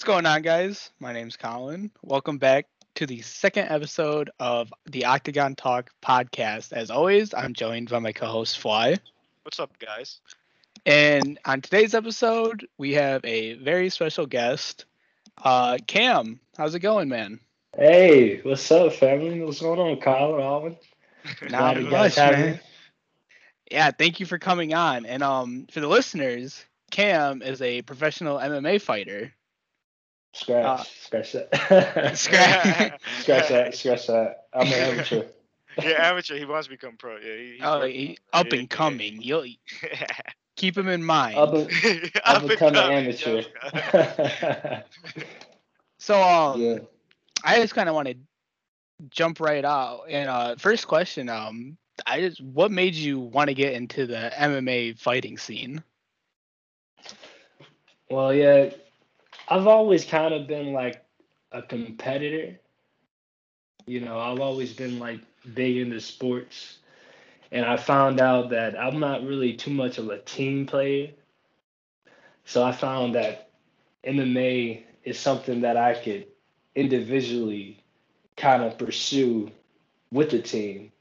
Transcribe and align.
What's 0.00 0.06
going 0.06 0.24
on, 0.24 0.40
guys? 0.40 0.92
My 0.98 1.12
name's 1.12 1.36
Colin. 1.36 1.90
Welcome 2.00 2.38
back 2.38 2.64
to 2.94 3.04
the 3.04 3.20
second 3.20 3.68
episode 3.68 4.30
of 4.40 4.72
the 4.86 5.04
Octagon 5.04 5.56
Talk 5.56 5.90
podcast. 6.02 6.72
As 6.72 6.90
always, 6.90 7.34
I'm 7.34 7.52
joined 7.52 7.90
by 7.90 7.98
my 7.98 8.12
co 8.12 8.24
host, 8.24 8.60
Fly. 8.60 8.96
What's 9.42 9.60
up, 9.60 9.78
guys? 9.78 10.22
And 10.86 11.38
on 11.44 11.60
today's 11.60 11.94
episode, 11.94 12.66
we 12.78 12.94
have 12.94 13.22
a 13.26 13.56
very 13.56 13.90
special 13.90 14.24
guest, 14.24 14.86
uh, 15.44 15.76
Cam. 15.86 16.40
How's 16.56 16.74
it 16.74 16.80
going, 16.80 17.10
man? 17.10 17.38
Hey, 17.76 18.40
what's 18.40 18.72
up, 18.72 18.94
family? 18.94 19.42
What's 19.42 19.60
going 19.60 19.80
on, 19.80 20.00
Kyle 20.00 20.40
Alvin? 20.40 20.78
Not 21.42 21.74
Glad 21.74 21.76
you 21.76 21.82
much, 21.90 22.16
guys 22.16 22.16
man. 22.16 22.52
me. 22.52 22.60
Yeah, 23.70 23.90
thank 23.90 24.18
you 24.18 24.24
for 24.24 24.38
coming 24.38 24.72
on. 24.72 25.04
And 25.04 25.22
um, 25.22 25.66
for 25.70 25.80
the 25.80 25.88
listeners, 25.88 26.64
Cam 26.90 27.42
is 27.42 27.60
a 27.60 27.82
professional 27.82 28.38
MMA 28.38 28.80
fighter. 28.80 29.34
Scratch, 30.32 30.64
Uh, 30.80 30.84
scratch 30.84 31.32
that. 31.32 31.48
Scratch. 32.16 33.00
scratch 33.20 33.48
that, 33.48 33.74
scratch 33.74 34.06
that. 34.06 34.44
I'm 34.52 34.66
an 34.68 34.72
amateur. 34.72 35.24
yeah, 35.82 36.08
amateur. 36.10 36.36
He 36.38 36.44
wants 36.44 36.66
to 36.68 36.70
become 36.70 36.96
pro. 36.96 37.16
Yeah, 37.16 37.36
he, 37.36 37.50
he's 37.52 37.60
Oh, 37.62 37.78
working 37.80 37.94
he, 37.94 38.18
up 38.32 38.46
it. 38.46 38.58
and 38.58 38.70
coming. 38.70 39.20
You'll 39.22 39.44
keep 40.56 40.76
him 40.78 40.88
in 40.88 41.02
mind. 41.02 41.36
Up 41.36 41.52
and, 41.54 41.66
Up 41.68 42.10
I'm 42.24 42.40
and 42.42 42.48
becoming 42.48 42.74
coming, 42.80 42.98
amateur. 43.06 43.42
so 45.98 46.22
um, 46.22 46.60
yeah. 46.60 46.78
I 47.44 47.56
just 47.60 47.74
kind 47.74 47.88
of 47.88 47.94
want 47.94 48.08
to 48.08 48.14
jump 49.10 49.40
right 49.40 49.64
out. 49.64 50.02
And 50.08 50.28
uh, 50.28 50.56
first 50.56 50.86
question, 50.86 51.28
um, 51.28 51.76
I 52.06 52.20
just 52.20 52.40
what 52.40 52.70
made 52.70 52.94
you 52.94 53.18
want 53.18 53.48
to 53.48 53.54
get 53.54 53.72
into 53.74 54.06
the 54.06 54.30
MMA 54.36 54.96
fighting 54.98 55.38
scene? 55.38 55.82
Well, 58.10 58.34
yeah, 58.34 58.70
I've 59.50 59.66
always 59.66 60.04
kind 60.04 60.32
of 60.32 60.46
been 60.46 60.72
like 60.72 61.04
a 61.52 61.62
competitor. 61.62 62.60
You 63.86 64.00
know, 64.00 64.18
I've 64.18 64.40
always 64.40 64.72
been 64.72 64.98
like 65.00 65.20
big 65.54 65.78
into 65.78 66.00
sports. 66.00 66.78
And 67.52 67.66
I 67.66 67.76
found 67.76 68.20
out 68.20 68.50
that 68.50 68.78
I'm 68.78 69.00
not 69.00 69.24
really 69.24 69.54
too 69.54 69.72
much 69.72 69.98
of 69.98 70.08
a 70.08 70.18
team 70.20 70.66
player. 70.66 71.10
So 72.44 72.64
I 72.64 72.72
found 72.72 73.14
that 73.16 73.50
MMA 74.04 74.84
is 75.04 75.18
something 75.18 75.62
that 75.62 75.76
I 75.76 75.94
could 75.94 76.28
individually 76.76 77.82
kind 78.36 78.62
of 78.62 78.78
pursue 78.78 79.50
with 80.12 80.30
the 80.30 80.40
team, 80.40 80.92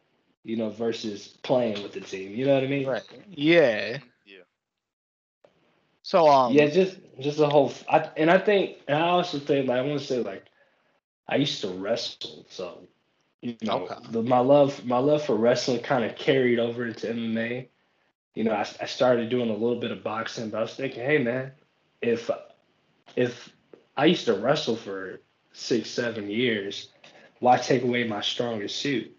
you 0.43 0.57
know, 0.57 0.69
versus 0.69 1.37
playing 1.43 1.83
with 1.83 1.93
the 1.93 2.01
team. 2.01 2.35
You 2.35 2.45
know 2.45 2.55
what 2.55 2.63
I 2.63 2.67
mean? 2.67 2.95
Yeah. 3.29 3.97
Yeah. 3.97 3.97
So 6.09 6.27
um, 6.27 6.53
yeah, 6.53 6.65
just 6.65 6.97
just 7.19 7.37
the 7.37 7.47
whole. 7.47 7.71
I, 7.87 8.09
and 8.17 8.31
I 8.31 8.39
think, 8.39 8.77
and 8.87 8.97
I 8.97 9.09
also 9.09 9.37
think, 9.37 9.67
like 9.67 9.77
I 9.77 9.81
want 9.83 9.99
to 9.99 10.05
say, 10.07 10.21
like 10.23 10.45
I 11.27 11.35
used 11.35 11.61
to 11.61 11.67
wrestle, 11.69 12.47
so 12.49 12.87
you 13.43 13.55
know, 13.61 13.91
Okay. 13.91 13.95
the, 14.09 14.23
my 14.23 14.39
love, 14.39 14.83
my 14.85 14.97
love 14.97 15.23
for 15.23 15.35
wrestling 15.35 15.81
kind 15.81 16.03
of 16.03 16.15
carried 16.15 16.57
over 16.57 16.87
into 16.87 17.07
MMA. 17.07 17.69
You 18.33 18.43
know, 18.43 18.53
I, 18.53 18.61
I 18.81 18.85
started 18.87 19.29
doing 19.29 19.51
a 19.51 19.53
little 19.53 19.79
bit 19.79 19.91
of 19.91 20.03
boxing, 20.03 20.49
but 20.49 20.57
I 20.57 20.61
was 20.61 20.73
thinking, 20.73 21.03
hey 21.03 21.19
man, 21.19 21.51
if 22.01 22.31
if 23.15 23.53
I 23.95 24.05
used 24.05 24.25
to 24.25 24.33
wrestle 24.33 24.77
for 24.77 25.21
six, 25.53 25.91
seven 25.91 26.27
years, 26.27 26.89
why 27.39 27.57
take 27.57 27.83
away 27.83 28.07
my 28.07 28.21
strongest 28.21 28.77
suit? 28.77 29.15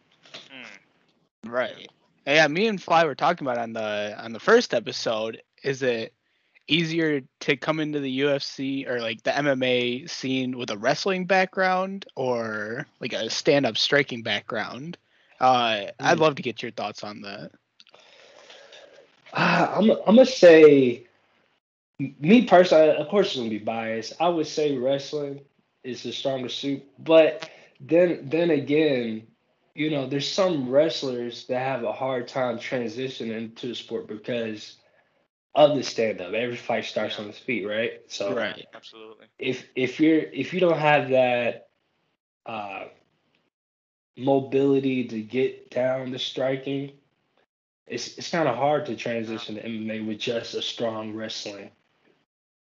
Mm. 0.53 1.51
right. 1.51 1.89
Yeah, 2.27 2.49
me 2.49 2.67
and 2.67 2.83
Fly 2.83 3.05
were 3.05 3.15
talking 3.15 3.47
about 3.47 3.59
on 3.59 3.73
the 3.75 4.17
on 4.19 4.33
the 4.33 4.41
first 4.41 4.75
episode. 4.75 5.41
Is 5.63 5.83
it 5.83 6.13
easier 6.69 7.23
to 7.41 7.57
come 7.57 7.81
into 7.81 8.01
the 8.01 8.11
UFC 8.11 8.87
or 8.87 9.01
like 9.01 9.23
the 9.23 9.37
MMA 9.37 10.07
scene 10.07 10.57
with 10.59 10.71
a 10.71 10.79
wrestling 10.79 11.27
background 11.27 12.07
or 12.17 12.87
like 13.01 13.13
a 13.13 13.31
stand-up 13.31 13.77
striking 13.77 14.23
background? 14.23 14.99
Uh, 15.41 15.87
I'd 16.01 16.19
Mm. 16.19 16.21
love 16.21 16.37
to 16.37 16.43
get 16.43 16.63
your 16.63 16.73
thoughts 16.73 17.03
on 17.05 17.23
that. 17.23 17.53
Ah, 19.33 19.75
I'm 19.77 19.91
I'm 19.91 20.17
gonna 20.17 20.27
say, 20.27 21.07
me 21.99 22.47
personally, 22.47 22.97
of 22.97 23.09
course, 23.09 23.29
it's 23.29 23.37
gonna 23.37 23.51
be 23.51 23.59
biased. 23.59 24.15
I 24.21 24.29
would 24.29 24.47
say 24.47 24.77
wrestling 24.77 25.41
is 25.85 26.03
the 26.03 26.13
strongest 26.13 26.59
suit, 26.59 26.83
but 26.99 27.49
then 27.81 28.29
then 28.29 28.51
again, 28.51 29.27
you 29.75 29.91
know, 29.91 30.07
there's 30.07 30.31
some 30.31 30.69
wrestlers 30.71 31.47
that 31.47 31.61
have 31.61 31.85
a 31.85 31.93
hard 31.93 32.29
time 32.29 32.59
transitioning 32.59 33.55
to 33.57 33.69
the 33.69 33.75
sport 33.75 34.09
because 34.09 34.80
of 35.55 35.77
the 35.77 35.83
stand 35.83 36.21
up. 36.21 36.33
Every 36.33 36.57
fight 36.57 36.85
starts 36.85 37.17
Yeah. 37.17 37.23
on 37.23 37.27
his 37.29 37.39
feet, 37.39 37.67
right? 37.67 38.01
So 38.09 38.35
Right. 38.35 38.67
Absolutely. 38.75 39.27
if 39.39 39.67
if 39.75 40.01
you're 40.01 40.21
if 40.21 40.55
you 40.55 40.61
don't 40.61 40.79
have 40.79 41.11
that 41.11 41.69
uh 42.47 42.85
mobility 44.17 45.05
to 45.09 45.21
get 45.23 45.71
down 45.71 46.13
to 46.13 46.19
striking, 46.19 46.93
it's 47.87 48.19
it's 48.19 48.31
kind 48.31 48.49
of 48.49 48.57
hard 48.57 48.87
to 48.87 48.97
transition 48.97 49.57
to 49.57 49.63
MMA 49.63 50.07
with 50.07 50.19
just 50.19 50.55
a 50.55 50.63
strong 50.63 51.15
wrestling. 51.15 51.71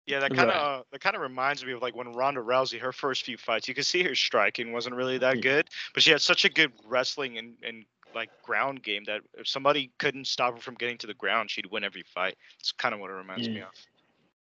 Yeah, 0.06 0.20
that 0.20 0.36
kind 0.36 0.52
of 0.52 0.56
Right. 0.56 0.62
uh, 0.62 0.84
that 0.92 1.02
kind 1.02 1.16
of 1.16 1.24
reminds 1.24 1.66
me 1.66 1.72
of 1.72 1.82
like 1.82 1.96
when 1.96 2.14
Ronda 2.14 2.40
Rousey, 2.40 2.80
her 2.80 2.92
first 2.92 3.24
few 3.24 3.38
fights, 3.38 3.68
you 3.68 3.74
could 3.74 3.88
see 3.88 4.04
her 4.04 4.14
striking 4.14 4.72
wasn't 4.72 4.96
really 4.96 5.18
that 5.18 5.42
good, 5.42 5.68
but 5.96 6.04
she 6.04 6.12
had 6.12 6.22
such 6.22 6.46
a 6.46 6.50
good 6.50 6.72
wrestling 6.86 7.40
and, 7.40 7.56
and 7.64 7.86
like 8.16 8.32
ground 8.44 8.84
game 8.84 9.04
that 9.06 9.22
if 9.36 9.48
somebody 9.48 9.92
couldn't 10.00 10.28
stop 10.28 10.56
her 10.56 10.62
from 10.62 10.76
getting 10.76 10.98
to 11.00 11.08
the 11.08 11.14
ground, 11.14 11.52
she'd 11.52 11.68
win 11.72 11.84
every 11.84 12.04
fight. 12.14 12.36
It's 12.60 12.72
kind 12.72 12.94
of 12.96 13.02
what 13.02 13.12
it 13.12 13.16
reminds 13.16 13.52
me 13.54 13.62
Mm. 13.62 13.64
of. 13.64 13.74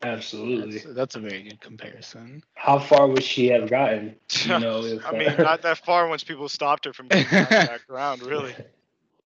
Absolutely. 0.03 0.79
That's, 0.79 0.95
that's 0.95 1.17
a 1.17 1.21
very 1.21 1.43
good 1.43 1.61
comparison. 1.61 2.43
How 2.55 2.79
far 2.79 3.09
would 3.09 3.23
she 3.23 3.49
have 3.49 3.71
gotten? 3.71 4.17
You 4.45 4.59
know, 4.59 4.85
if, 4.85 5.05
I 5.05 5.13
uh, 5.13 5.19
mean, 5.19 5.41
not 5.41 5.63
that 5.63 5.79
far 5.79 6.09
once 6.09 6.25
people 6.25 6.49
stopped 6.49 6.85
her 6.87 6.93
from 6.93 7.09
getting 7.09 7.33
down 7.35 7.55
to 7.55 7.63
that 7.63 7.87
ground, 7.89 8.23
really. 8.23 8.55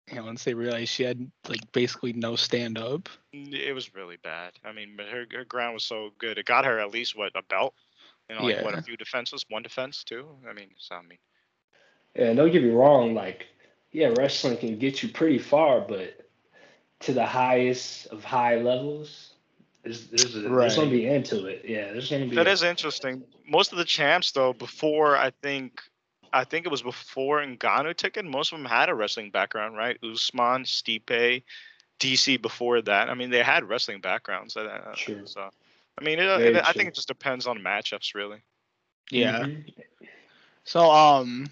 You 0.10 0.18
know, 0.18 0.26
once 0.26 0.44
they 0.44 0.54
realized 0.54 0.90
she 0.92 1.04
had 1.04 1.32
like 1.48 1.72
basically 1.72 2.14
no 2.14 2.36
stand-up. 2.36 3.10
It 3.34 3.74
was 3.74 3.94
really 3.94 4.18
bad. 4.18 4.54
I 4.64 4.72
mean, 4.72 4.96
but 4.98 5.08
her, 5.08 5.26
her 5.34 5.46
ground 5.46 5.74
was 5.76 5.86
so 5.86 6.12
good. 6.20 6.38
It 6.38 6.46
got 6.46 6.66
her 6.66 6.80
at 6.80 6.92
least 6.92 7.16
what 7.18 7.32
a 7.36 7.44
belt. 7.44 7.74
You 8.30 8.36
know, 8.36 8.44
like 8.44 8.62
what 8.62 8.74
a 8.74 8.78
few 8.78 8.98
defenses, 8.98 9.46
one 9.50 9.64
defense 9.64 10.04
too. 10.04 10.38
I 10.50 10.54
mean, 10.54 10.70
so 10.78 10.96
I 10.96 11.02
mean, 11.04 11.20
Yeah, 12.16 12.34
don't 12.34 12.52
get 12.52 12.64
me 12.64 12.70
wrong. 12.70 13.14
Like, 13.14 13.48
yeah, 13.92 14.08
wrestling 14.08 14.58
can 14.58 14.78
get 14.78 15.02
you 15.04 15.10
pretty 15.10 15.40
far, 15.40 15.82
but 15.82 16.26
to 17.02 17.14
the 17.14 17.26
highest 17.26 18.08
of 18.08 18.24
high 18.24 18.56
levels, 18.58 19.34
there's 19.84 20.08
there's, 20.08 20.36
a, 20.36 20.42
there's 20.42 20.76
gonna 20.76 20.88
Right. 20.88 20.92
be 20.92 21.08
into 21.08 21.46
it. 21.46 21.64
Yeah, 21.66 21.92
there's 21.92 22.10
gonna 22.10 22.26
be. 22.26 22.36
that 22.36 22.48
a- 22.48 22.52
is 22.52 22.64
interesting. 22.64 23.24
Most 23.48 23.72
of 23.72 23.78
the 23.78 23.86
champs 23.86 24.32
though, 24.32 24.54
before 24.54 25.16
I 25.18 25.32
think, 25.42 25.82
I 26.32 26.44
think 26.44 26.66
it 26.66 26.70
was 26.70 26.82
before 26.84 27.40
Ngannou 27.40 27.96
took 27.96 28.18
it. 28.18 28.26
Most 28.26 28.52
of 28.52 28.60
them 28.60 28.66
had 28.66 28.90
a 28.90 28.94
wrestling 28.96 29.32
background, 29.32 29.76
right? 29.78 29.98
Usman, 30.04 30.64
Stipe, 30.64 31.44
DC 32.00 32.38
before 32.42 32.82
that. 32.82 33.10
I 33.10 33.14
mean, 33.16 33.30
they 33.32 33.42
had 33.42 33.68
wrestling 33.68 34.02
backgrounds. 34.02 34.56
uh, 34.56 34.62
uh, 34.62 34.94
True. 34.96 35.26
So, 35.26 35.50
I 36.00 36.04
mean, 36.04 36.20
it, 36.20 36.26
it, 36.42 36.56
I 36.64 36.74
think 36.74 36.90
it 36.90 36.96
just 36.96 37.08
depends 37.08 37.48
on 37.48 37.58
matchups, 37.60 38.14
really. 38.14 38.42
Yeah. 39.12 39.40
Mhm. 39.40 39.74
So 40.64 40.92
um, 40.92 41.48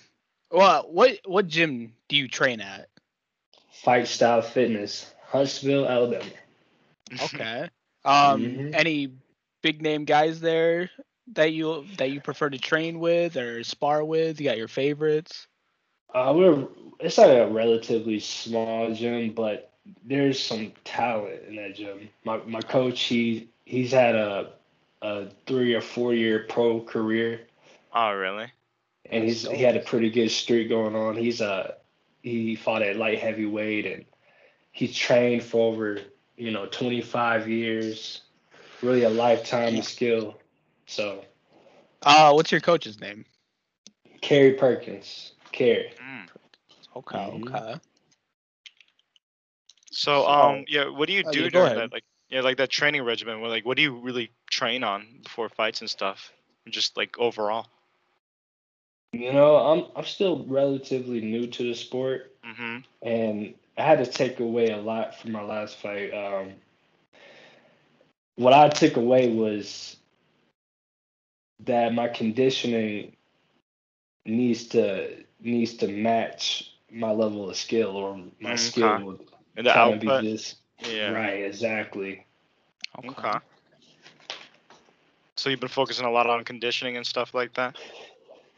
well, 0.51 0.87
what 0.89 1.19
what 1.25 1.47
gym 1.47 1.93
do 2.07 2.15
you 2.15 2.27
train 2.27 2.61
at? 2.61 2.89
Fight 3.71 4.07
Style 4.07 4.41
Fitness, 4.41 5.13
Huntsville, 5.27 5.87
Alabama. 5.87 6.31
Okay. 7.21 7.69
Um, 8.05 8.53
Mhm. 8.57 8.73
any 8.73 9.13
big 9.61 9.81
name 9.81 10.05
guys 10.05 10.39
there 10.39 10.89
that 11.33 11.53
you 11.53 11.85
that 11.97 12.11
you 12.11 12.21
prefer 12.21 12.49
to 12.49 12.57
train 12.59 12.99
with 12.99 13.37
or 13.37 13.63
spar 13.63 14.03
with? 14.03 14.39
You 14.39 14.45
got 14.47 14.57
your 14.57 14.67
favorites? 14.67 15.47
Uh, 16.13 16.33
we're 16.35 16.67
it's 16.99 17.17
like 17.17 17.29
a 17.29 17.47
relatively 17.47 18.19
small 18.19 18.93
gym, 18.93 19.33
but 19.33 19.71
there's 20.03 20.39
some 20.41 20.71
talent 20.83 21.43
in 21.47 21.55
that 21.55 21.75
gym. 21.75 22.09
My 22.23 22.38
my 22.45 22.61
coach, 22.61 23.01
he 23.03 23.50
he's 23.65 23.91
had 23.91 24.15
a 24.15 24.53
a 25.01 25.27
three 25.45 25.73
or 25.73 25.81
four 25.81 26.13
year 26.13 26.45
pro 26.50 26.81
career, 26.81 27.41
oh, 27.93 28.11
really? 28.11 28.51
And 29.09 29.24
he's 29.24 29.44
he 29.48 29.62
had 29.62 29.75
a 29.75 29.80
pretty 29.81 30.09
good 30.09 30.30
streak 30.30 30.69
going 30.69 30.95
on. 30.95 31.15
He's 31.15 31.42
a 31.42 31.75
he 32.21 32.56
fought 32.56 32.81
at 32.81 32.95
light 32.98 33.19
heavyweight, 33.19 33.86
and 33.86 34.06
he 34.71 34.88
trained 34.88 35.44
for 35.44 35.69
over 35.71 36.00
you 36.36 36.51
know 36.51 36.65
25 36.65 37.48
years. 37.50 38.21
Really 38.81 39.04
a 39.04 39.09
lifetime 39.09 39.75
of 39.77 39.86
skill. 39.86 40.39
So 40.86 41.24
Uh, 42.04 42.31
what's 42.33 42.51
your 42.51 42.62
coach's 42.62 43.00
name? 43.00 43.25
Kerry 44.21 44.54
Perkins, 44.54 45.33
Kerry. 45.51 45.92
Mm. 46.00 46.30
Okay, 46.95 47.18
Mhm. 47.18 47.56
okay. 47.56 47.80
So, 49.92 50.21
So- 50.21 50.27
um, 50.27 50.65
yeah, 50.68 50.89
what 50.89 51.07
do 51.07 51.13
you 51.13 51.24
Oh, 51.25 51.31
do 51.31 51.44
yeah, 51.44 51.50
during 51.50 51.65
ahead. 51.65 51.77
that, 51.77 51.92
like, 51.92 52.03
yeah, 52.30 52.42
like 52.42 52.57
that 52.57 52.69
training 52.69 53.03
regimen? 53.03 53.42
Where, 53.42 53.50
like, 53.50 53.65
what 53.65 53.77
do 53.77 53.83
you 53.83 54.00
really 54.00 54.31
train 54.50 54.83
on 54.83 55.21
before 55.24 55.50
fights 55.50 55.81
and 55.81 55.89
stuff? 55.89 56.31
Just 56.69 56.98
like 56.98 57.18
overall. 57.18 57.68
You 59.12 59.31
know, 59.33 59.56
I'm 59.57 59.86
I'm 59.95 60.06
still 60.06 60.45
relatively 60.45 61.21
new 61.21 61.48
to 61.48 61.63
the 61.63 61.74
sport. 61.75 62.33
Mm-hmm. 62.45 62.77
and 63.01 63.54
I 63.77 63.83
had 63.83 64.04
to 64.04 64.06
take 64.12 64.39
away 64.39 64.69
a 64.71 64.77
lot 64.77 65.15
from 65.19 65.31
my 65.31 65.42
last 65.44 65.77
fight. 65.77 66.12
Um, 66.13 66.54
what 68.36 68.54
I 68.54 68.69
took 68.69 68.98
away 68.98 69.30
was 69.30 69.98
that 71.65 71.94
my 71.94 72.07
conditioning 72.07 73.15
needs 74.25 74.68
to 74.69 75.24
needs 75.39 75.75
to 75.77 75.88
match 75.88 76.74
my 76.92 77.12
level 77.12 77.50
of 77.50 77.56
skill 77.57 77.95
or 77.95 78.18
my 78.39 78.56
Okay. 78.56 78.56
skill 78.56 78.95
would 78.98 79.19
And 79.56 79.65
the 79.65 79.75
of 79.75 80.00
be 80.00 80.12
output. 80.12 80.19
just 80.19 80.57
Yeah. 80.80 81.15
right 81.15 81.44
exactly 81.45 82.25
Okay. 83.07 83.39
So 85.36 85.50
you've 85.50 85.60
been 85.60 85.69
focusing 85.69 86.06
a 86.06 86.12
lot 86.12 86.27
on 86.27 86.44
conditioning 86.44 86.98
and 86.98 87.06
stuff 87.06 87.33
like 87.33 87.53
that. 87.56 87.77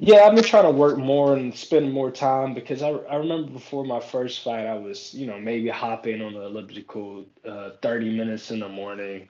Yeah, 0.02 0.22
I've 0.22 0.34
been 0.34 0.46
trying 0.46 0.64
to 0.64 0.72
work 0.72 0.98
more 0.98 1.36
and 1.36 1.54
spend 1.54 1.92
more 1.92 2.10
time 2.10 2.54
because 2.54 2.82
I, 2.82 2.88
I 2.88 3.18
remember 3.18 3.52
before 3.52 3.84
my 3.84 4.00
first 4.00 4.42
fight, 4.44 4.66
I 4.66 4.76
was, 4.76 5.14
you 5.14 5.28
know, 5.28 5.38
maybe 5.38 5.68
hopping 5.68 6.22
on 6.22 6.34
the 6.34 6.44
elliptical 6.44 7.26
uh, 7.46 7.72
30 7.82 8.18
minutes 8.18 8.50
in 8.50 8.62
the 8.62 8.70
morning, 8.70 9.28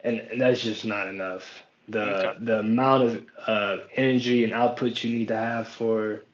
and, 0.00 0.18
and 0.18 0.38
that's 0.38 0.60
just 0.60 0.84
not 0.84 1.08
enough. 1.08 1.62
The 1.88 2.00
Okay. 2.02 2.44
the 2.44 2.58
amount 2.58 3.02
of 3.04 3.26
uh, 3.46 3.76
energy 3.96 4.44
and 4.44 4.52
output 4.52 5.02
you 5.02 5.18
need 5.18 5.28
to 5.28 5.36
have 5.36 5.66
for 5.66 6.24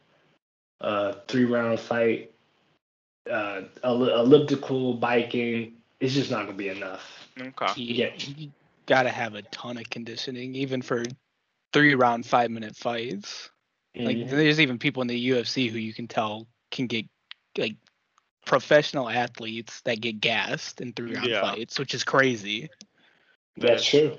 a 0.81 1.15
three 1.29 1.45
round 1.45 1.79
fight, 1.79 2.33
uh, 3.31 3.63
elliptical 3.85 4.95
biking, 4.95 5.75
it's 6.01 6.15
just 6.15 6.33
not 6.33 6.47
gonna 6.47 6.59
be 6.59 6.69
enough. 6.69 7.29
Okay. 7.41 7.81
Yeah, 7.81 8.11
you 8.19 8.51
gotta 8.87 9.11
have 9.11 9.37
a 9.37 9.43
ton 9.43 9.79
of 9.79 9.89
conditioning, 9.89 10.57
even 10.57 10.83
for 10.83 11.05
three 11.73 11.95
round, 11.95 12.27
five 12.27 12.51
minute 12.51 12.75
fights. 12.75 13.51
Like 13.99 14.17
Mhm. 14.17 14.31
there's 14.31 14.61
even 14.61 14.79
people 14.79 15.03
in 15.03 15.09
the 15.09 15.29
UFC 15.31 15.69
who 15.69 15.79
you 15.79 15.93
can 15.93 16.06
tell 16.06 16.47
can 16.71 16.87
get 16.87 17.06
like 17.56 17.75
professional 18.47 19.09
athletes 19.09 19.81
that 19.83 20.00
get 20.00 20.21
gassed 20.21 20.81
in 20.81 20.93
three 20.93 21.15
round 21.15 21.27
Yeah. 21.29 21.41
fights, 21.41 21.79
which 21.79 21.95
is 21.95 22.05
crazy. 22.05 22.71
That's 23.56 23.85
true. 23.85 24.17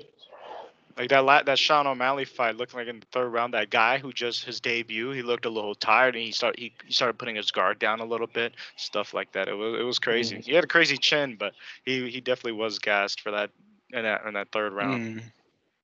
Like 0.98 1.08
that 1.10 1.24
la- 1.24 1.42
that 1.44 1.58
Sean 1.58 1.86
O'Malley 1.86 2.26
fight 2.26 2.56
looked 2.56 2.74
like 2.74 2.86
in 2.86 3.00
the 3.00 3.06
third 3.06 3.28
round. 3.28 3.54
That 3.54 3.70
guy 3.70 3.96
who 3.96 4.12
just 4.12 4.44
his 4.44 4.60
debut, 4.60 5.12
he 5.12 5.22
looked 5.22 5.46
a 5.46 5.48
little 5.50 5.74
tired, 5.74 6.14
and 6.14 6.22
he 6.22 6.30
started 6.30 6.60
he, 6.60 6.74
he 6.84 6.92
started 6.92 7.18
putting 7.18 7.36
his 7.36 7.50
guard 7.50 7.78
down 7.78 8.00
a 8.00 8.04
little 8.04 8.26
bit, 8.26 8.52
stuff 8.76 9.14
like 9.14 9.32
that. 9.32 9.48
It 9.48 9.54
was 9.54 9.80
it 9.80 9.82
was 9.82 9.98
crazy. 9.98 10.36
Mhm. 10.36 10.44
He 10.44 10.52
had 10.52 10.64
a 10.64 10.66
crazy 10.66 10.98
chin, 10.98 11.36
but 11.36 11.54
he 11.84 12.10
he 12.10 12.20
definitely 12.20 12.52
was 12.52 12.78
gassed 12.78 13.22
for 13.22 13.30
that 13.30 13.50
in 13.92 14.02
that 14.02 14.26
in 14.26 14.34
that 14.34 14.52
third 14.52 14.74
round. 14.74 15.22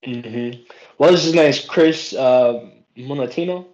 Mm. 0.05 0.19
hmm 0.23 0.63
What 0.99 1.13
was 1.13 1.23
his 1.25 1.35
name? 1.35 1.55
Chris 1.67 2.13
uh, 2.13 2.69
Monatino? 2.97 3.67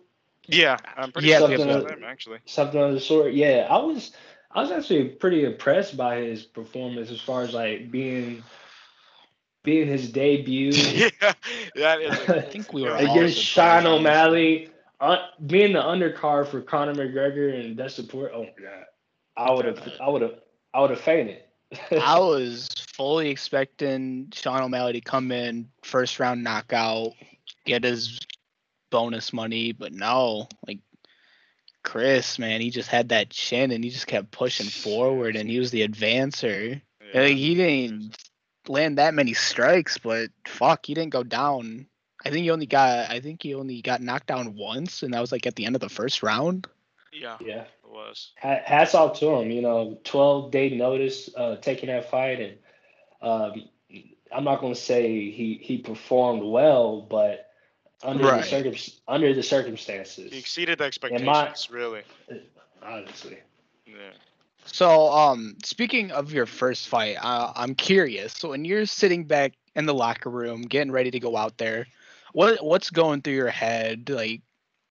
Yeah, 0.48 0.76
I'm 0.96 1.12
pretty 1.12 1.28
Yeah, 1.28 1.38
something 1.38 1.58
that's 1.66 1.82
that- 1.84 1.90
his 1.90 2.00
name 2.00 2.04
actually. 2.08 2.38
something 2.46 2.80
of 2.80 2.92
the 2.92 3.00
sort. 3.00 3.32
Yeah, 3.32 3.66
I 3.70 3.78
was 3.78 4.12
I 4.50 4.60
was 4.62 4.70
actually 4.70 5.08
pretty 5.10 5.44
impressed 5.44 5.96
by 5.96 6.16
his 6.16 6.42
performance 6.42 7.10
as 7.10 7.20
far 7.20 7.42
as 7.42 7.54
like 7.54 7.90
being 7.90 8.42
being 9.62 9.86
his 9.86 10.10
debut 10.10 10.70
yeah, 10.72 11.32
that 11.76 12.00
is. 12.00 12.18
I 12.28 12.36
A, 12.36 12.42
think 12.42 12.72
we 12.72 12.82
were 12.82 12.94
against 12.94 13.38
Sean. 13.38 13.86
O'Malley, 13.86 14.68
uh, 15.00 15.18
being 15.46 15.72
the 15.72 15.80
undercard 15.82 16.48
for 16.48 16.60
Conor 16.60 16.94
McGregor 16.94 17.58
and 17.64 17.76
that 17.78 17.92
support. 17.92 18.32
Oh 18.34 18.42
my 18.42 18.50
god, 18.62 18.84
I 19.36 19.50
would 19.52 19.64
have 19.64 19.88
I 20.00 20.08
would 20.08 20.22
have 20.22 20.34
I 20.74 20.80
would 20.80 20.90
have 20.90 21.00
fainted. 21.00 21.42
I 21.90 22.18
was 22.18 22.68
fully 22.96 23.30
expecting 23.30 24.28
Sean 24.34 24.62
O'Malley 24.62 24.92
to 24.94 25.00
come 25.00 25.30
in 25.32 25.70
first 25.82 26.18
round 26.20 26.42
knockout, 26.42 27.12
get 27.64 27.84
his 27.84 28.20
bonus 28.92 29.32
money, 29.32 29.72
but 29.72 29.92
no, 29.92 30.46
like 30.68 30.78
Chris, 31.82 32.38
man, 32.38 32.60
he 32.60 32.70
just 32.70 32.88
had 32.88 33.08
that 33.08 33.30
chin 33.30 33.72
and 33.72 33.82
he 33.82 33.90
just 33.90 34.06
kept 34.06 34.30
pushing 34.30 34.66
forward 34.66 35.34
and 35.34 35.50
he 35.50 35.58
was 35.58 35.72
the 35.72 35.86
advancer. 35.86 36.80
yeah. 37.12 37.22
Like, 37.22 37.36
he 37.36 37.56
didn't 37.56 38.16
land 38.68 38.98
that 38.98 39.14
many 39.14 39.34
strikes, 39.34 39.98
but 39.98 40.30
fuck, 40.46 40.86
he 40.86 40.94
didn't 40.94 41.12
go 41.12 41.24
down. 41.24 41.86
I 42.24 42.30
think 42.30 42.44
he 42.44 42.50
only 42.50 42.66
got 42.66 43.10
I 43.10 43.18
think 43.18 43.42
he 43.42 43.54
only 43.54 43.82
got 43.82 44.00
knocked 44.00 44.28
down 44.28 44.54
once 44.54 45.02
and 45.02 45.12
that 45.12 45.20
was 45.20 45.32
like 45.32 45.46
at 45.48 45.56
the 45.56 45.66
end 45.66 45.74
of 45.74 45.80
the 45.80 45.88
first 45.88 46.22
round. 46.22 46.68
yeah, 47.12 47.36
yeah, 47.40 47.62
it 47.62 47.90
was. 47.90 48.30
Ha- 48.40 48.62
hats 48.64 48.94
off 48.94 49.18
to 49.18 49.30
him. 49.30 49.50
You 49.50 49.62
know, 49.62 49.98
twelve 50.04 50.52
day 50.52 50.70
notice 50.70 51.28
uh, 51.36 51.56
taking 51.56 51.88
that 51.88 52.10
fight, 52.10 52.40
and 52.40 52.58
um, 53.20 53.68
I'm 54.32 54.44
not 54.44 54.60
going 54.60 54.74
to 54.74 54.80
say 54.80 55.30
he 55.30 55.58
he 55.60 55.78
performed 55.78 56.42
well, 56.42 57.02
but 57.02 57.51
under 58.02 58.24
Right. 58.24 58.42
the 58.42 58.48
circum 58.48 58.74
under 59.08 59.28
the 59.28 59.40
He 59.40 59.42
circumstances, 59.42 60.32
exceeded 60.32 60.78
the 60.78 60.84
expectations. 60.84 61.26
my- 61.26 61.76
really. 61.76 62.02
honestly. 62.82 63.38
Yeah. 63.86 64.12
So, 64.64 65.10
um, 65.12 65.56
speaking 65.64 66.12
of 66.12 66.32
your 66.32 66.46
first 66.46 66.88
fight, 66.88 67.16
uh, 67.20 67.52
I'm 67.54 67.74
curious. 67.74 68.32
So, 68.32 68.50
when 68.50 68.64
you're 68.64 68.86
sitting 68.86 69.24
back 69.24 69.54
in 69.74 69.86
the 69.86 69.94
locker 69.94 70.30
room, 70.30 70.62
getting 70.62 70.92
ready 70.92 71.10
to 71.10 71.20
go 71.20 71.36
out 71.36 71.58
there, 71.58 71.86
what 72.32 72.64
what's 72.64 72.90
going 72.90 73.22
through 73.22 73.34
your 73.34 73.50
head? 73.50 74.08
Like, 74.08 74.42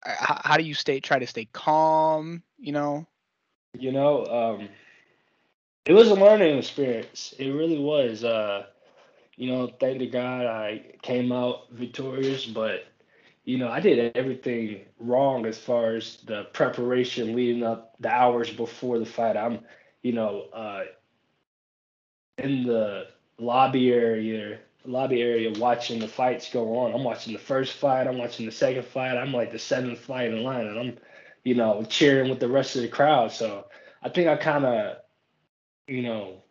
uh, 0.05 0.15
how, 0.19 0.41
how 0.45 0.56
do 0.56 0.65
you 0.65 0.75
stay 0.75 1.01
try 1.01 1.19
to 1.19 1.27
stay 1.27 1.47
calm? 1.53 2.43
You 2.59 2.73
know? 2.73 3.06
You 3.79 3.93
know, 3.93 4.27
um, 4.27 4.69
it 5.87 5.93
was 5.93 6.09
a 6.09 6.15
learning 6.15 6.59
experience. 6.59 7.35
It 7.39 7.51
really 7.51 7.79
was. 7.79 8.25
Uh, 8.25 8.67
you 9.37 9.51
know, 9.51 9.71
thank 9.81 10.01
to 10.01 10.06
God 10.06 10.45
I 10.45 10.83
came 11.01 11.33
out 11.33 11.71
victorious, 11.71 12.45
but 12.45 12.85
you 13.45 13.59
know, 13.59 13.69
I 13.69 13.81
did 13.81 14.17
everything 14.17 14.87
wrong 14.99 15.47
as 15.47 15.59
far 15.59 15.95
as 15.97 16.19
the 16.27 16.45
preparation 16.53 17.35
leading 17.35 17.63
up 17.63 17.95
the 18.01 18.09
hours 18.11 18.51
before 18.51 18.99
the 18.99 19.07
fight. 19.07 19.37
I'm, 19.37 19.61
you 20.03 20.13
know, 20.13 20.47
uh, 20.53 20.85
in 22.39 22.65
the 22.65 23.07
lobby 23.39 23.93
area, 23.93 24.59
lobby 24.85 25.23
area 25.23 25.51
watching 25.59 25.99
the 26.01 26.09
fights 26.09 26.51
go 26.53 26.79
on. 26.79 26.95
I'm 26.95 27.05
watching 27.05 27.33
the 27.33 27.39
first 27.39 27.75
fight, 27.75 28.07
I'm 28.07 28.19
watching 28.19 28.47
the 28.47 28.53
second 28.53 28.85
fight, 28.85 29.17
I'm 29.17 29.33
like 29.33 29.53
the 29.53 29.59
seventh 29.59 29.99
fight 29.99 30.31
in 30.31 30.43
line, 30.43 30.67
and 30.67 30.79
I'm, 30.79 30.99
you 31.45 31.55
know, 31.55 31.83
cheering 31.89 32.31
with 32.31 32.41
the 32.41 32.49
rest 32.49 32.77
of 32.77 32.83
the 32.83 32.89
crowd. 32.89 33.33
So 33.33 33.67
I 34.03 34.09
think 34.09 34.29
I 34.29 34.37
kind 34.37 34.65
of, 34.65 34.99
you 35.87 36.03
know, 36.03 36.43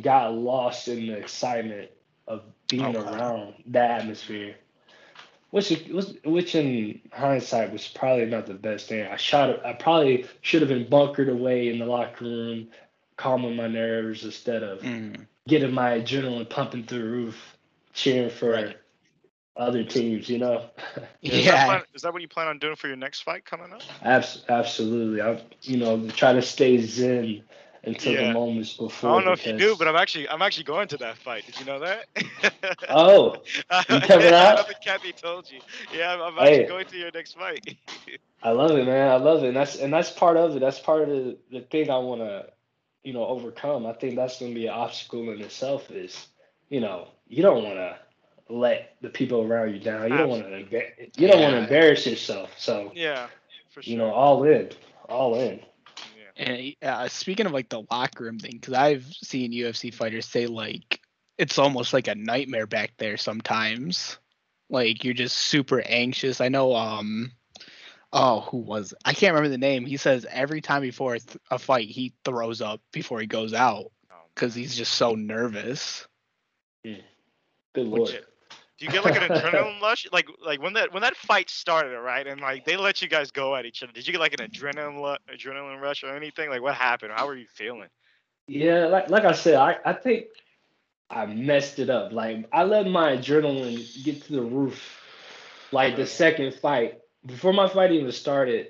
got 0.00 0.34
lost 0.34 0.88
in 0.88 1.06
the 1.06 1.16
excitement 1.16 1.90
of 2.26 2.42
being 2.68 2.96
Okay. 2.96 2.96
around 2.96 3.54
that 3.66 3.90
atmosphere. 4.02 4.56
Which 5.50 5.70
was 5.90 6.14
which 6.24 6.54
in 6.54 7.00
hindsight 7.12 7.72
was 7.72 7.88
probably 7.88 8.26
not 8.26 8.46
the 8.46 8.54
best 8.54 8.88
thing. 8.88 9.06
I 9.06 9.16
shot 9.16 9.64
I 9.64 9.72
probably 9.72 10.26
should 10.42 10.60
have 10.60 10.68
been 10.68 10.88
bunkered 10.88 11.28
away 11.30 11.68
in 11.68 11.78
the 11.78 11.86
locker 11.86 12.24
room, 12.26 12.68
calming 13.16 13.56
my 13.56 13.66
nerves 13.66 14.24
instead 14.24 14.62
of 14.62 14.80
Mm. 14.80 15.26
getting 15.46 15.72
my 15.72 16.00
adrenaline 16.00 16.48
pumping 16.50 16.84
through 16.84 16.98
the 16.98 17.08
roof, 17.08 17.56
cheering 17.94 18.28
for 18.28 18.50
Right. 18.50 18.76
other 19.56 19.82
teams, 19.84 20.28
you 20.28 20.38
know. 20.38 20.68
Is 21.22 21.32
that, 21.32 21.44
Yeah. 21.44 21.64
plan, 21.64 21.82
is 21.94 22.02
that 22.02 22.12
what 22.12 22.20
you 22.22 22.28
plan 22.28 22.48
on 22.48 22.58
doing 22.58 22.76
for 22.76 22.86
your 22.86 22.96
next 22.96 23.22
fight 23.22 23.44
coming 23.46 23.72
up? 23.72 23.80
Abs- 24.02 24.44
absolutely. 24.48 25.20
I 25.22 25.42
you 25.62 25.78
know, 25.78 26.08
try 26.10 26.34
to 26.34 26.42
stay 26.42 26.78
zen 26.78 27.42
until 27.88 28.14
Yeah. 28.14 28.20
the 28.26 28.32
moments 28.32 28.78
I 28.80 29.08
don't 29.14 29.24
know 29.24 29.32
if 29.32 29.46
you 29.46 29.52
do, 29.52 29.76
but 29.76 29.88
I'm 29.88 29.96
actually 29.96 30.28
I'm 30.28 30.42
actually 30.42 30.64
going 30.64 30.88
to 30.88 30.98
that 30.98 31.18
fight. 31.18 31.46
Did 31.46 31.58
you 31.58 31.64
know 31.66 31.80
that? 31.80 32.06
Oh, 32.88 33.42
you 33.88 34.00
coming 34.00 34.32
yeah, 34.32 34.54
I 34.56 34.62
out? 34.62 34.66
think 34.66 34.80
Kathy 34.80 35.12
told 35.12 35.50
you. 35.50 35.60
Yeah, 35.90 36.12
I'm, 36.14 36.20
I'm 36.20 36.38
actually 36.38 36.64
Hey. 36.64 36.64
going 36.64 36.86
to 36.86 36.96
your 36.96 37.10
next 37.12 37.34
fight. 37.34 37.64
I 38.42 38.50
love 38.50 38.72
it, 38.76 38.84
man. 38.86 39.08
I 39.08 39.16
love 39.16 39.42
it. 39.44 39.48
And 39.48 39.56
that's 39.56 39.76
and 39.76 39.92
that's 39.92 40.10
part 40.10 40.36
of 40.36 40.56
it. 40.56 40.60
That's 40.60 40.78
part 40.78 41.02
of 41.02 41.08
the, 41.08 41.38
the 41.50 41.60
thing 41.60 41.90
I 41.90 41.98
wanna, 41.98 42.46
you 43.02 43.12
know, 43.12 43.26
overcome. 43.26 43.86
I 43.86 43.92
think 43.92 44.16
that's 44.16 44.38
gonna 44.40 44.54
be 44.54 44.66
an 44.66 44.74
obstacle 44.74 45.30
in 45.30 45.40
itself 45.40 45.90
is, 45.90 46.28
you 46.68 46.80
know, 46.80 47.08
you 47.26 47.42
don't 47.42 47.64
wanna 47.64 47.98
let 48.48 48.96
the 49.02 49.08
people 49.10 49.42
around 49.42 49.72
you 49.74 49.80
down. 49.80 50.10
You 50.10 50.18
don't 50.18 50.28
wanna 50.28 50.48
you 51.16 51.28
don't 51.28 51.42
wanna 51.42 51.58
embarrass 51.58 52.06
yourself. 52.06 52.50
So, 52.58 52.92
yeah, 52.94 53.28
for 53.70 53.82
sure. 53.82 53.92
you 53.92 53.98
know, 53.98 54.10
all 54.12 54.44
in. 54.44 54.70
All 55.08 55.34
in. 55.40 55.60
Yeah. 56.38 56.44
And 56.44 56.76
uh, 56.82 57.08
speaking 57.08 57.46
of 57.46 57.52
like 57.52 57.68
the 57.68 57.82
locker 57.90 58.24
room 58.24 58.38
thing, 58.38 58.52
because 58.52 58.74
I've 58.74 59.04
seen 59.04 59.52
UFC 59.52 59.92
fighters 59.92 60.26
say 60.26 60.46
like 60.46 61.00
it's 61.36 61.58
almost 61.58 61.92
like 61.92 62.08
a 62.08 62.14
nightmare 62.14 62.66
back 62.66 62.92
there 62.98 63.16
sometimes. 63.16 64.18
Like 64.70 65.04
you're 65.04 65.14
just 65.14 65.36
super 65.36 65.80
anxious. 65.80 66.40
I 66.40 66.48
know. 66.48 66.74
Um. 66.74 67.32
Oh, 68.12 68.40
who 68.40 68.58
was? 68.58 68.94
I 69.04 69.12
can't 69.12 69.34
remember 69.34 69.50
the 69.50 69.58
name. 69.58 69.84
He 69.84 69.98
says 69.98 70.26
every 70.30 70.62
time 70.62 70.80
before 70.80 71.18
a, 71.50 71.58
fight, 71.58 71.88
he 71.88 72.14
throws 72.24 72.62
up 72.62 72.80
before 72.90 73.20
he 73.20 73.26
goes 73.26 73.52
out 73.52 73.92
Oh, 74.10 74.14
because 74.34 74.54
he's 74.54 74.74
just 74.74 74.94
so 74.94 75.14
nervous. 75.14 76.06
Good 77.74 77.86
lord. 77.86 78.10
Yeah. 78.10 78.20
Do 78.78 78.86
you 78.86 78.92
get 78.92 79.04
like 79.04 79.20
an 79.20 79.28
adrenaline 79.28 79.80
rush? 79.82 80.06
Like 80.12 80.28
like 80.44 80.62
when 80.62 80.72
that 80.74 80.92
when 80.92 81.02
that 81.02 81.16
fight 81.16 81.50
started, 81.50 81.98
right? 81.98 82.26
And 82.26 82.40
like 82.40 82.64
they 82.64 82.76
let 82.76 83.02
you 83.02 83.08
guys 83.08 83.30
go 83.30 83.56
at 83.56 83.66
each 83.66 83.82
other. 83.82 83.92
Did 83.92 84.06
you 84.06 84.12
get 84.12 84.20
like 84.20 84.38
an 84.38 84.48
adrenaline 84.48 85.18
adrenaline 85.28 85.80
rush 85.80 86.04
or 86.04 86.14
anything? 86.14 86.48
Like 86.48 86.62
what 86.62 86.74
happened? 86.74 87.12
How 87.14 87.26
were 87.26 87.36
you 87.36 87.48
feeling? 87.48 87.88
Yeah, 88.46 88.86
like 88.86 89.10
like 89.10 89.24
I 89.24 89.32
said, 89.32 89.56
I, 89.56 89.76
I 89.84 89.92
think 89.92 90.26
I 91.10 91.26
messed 91.26 91.80
it 91.80 91.90
up. 91.90 92.12
Like 92.12 92.48
I 92.52 92.62
let 92.64 92.86
my 92.86 93.16
adrenaline 93.16 94.04
get 94.04 94.22
to 94.24 94.32
the 94.32 94.42
roof. 94.42 95.00
Like 95.72 95.96
the 95.96 96.02
mm-hmm. 96.02 96.10
second 96.10 96.54
fight, 96.54 97.00
before 97.26 97.52
my 97.52 97.68
fight 97.68 97.92
even 97.92 98.10
started, 98.12 98.68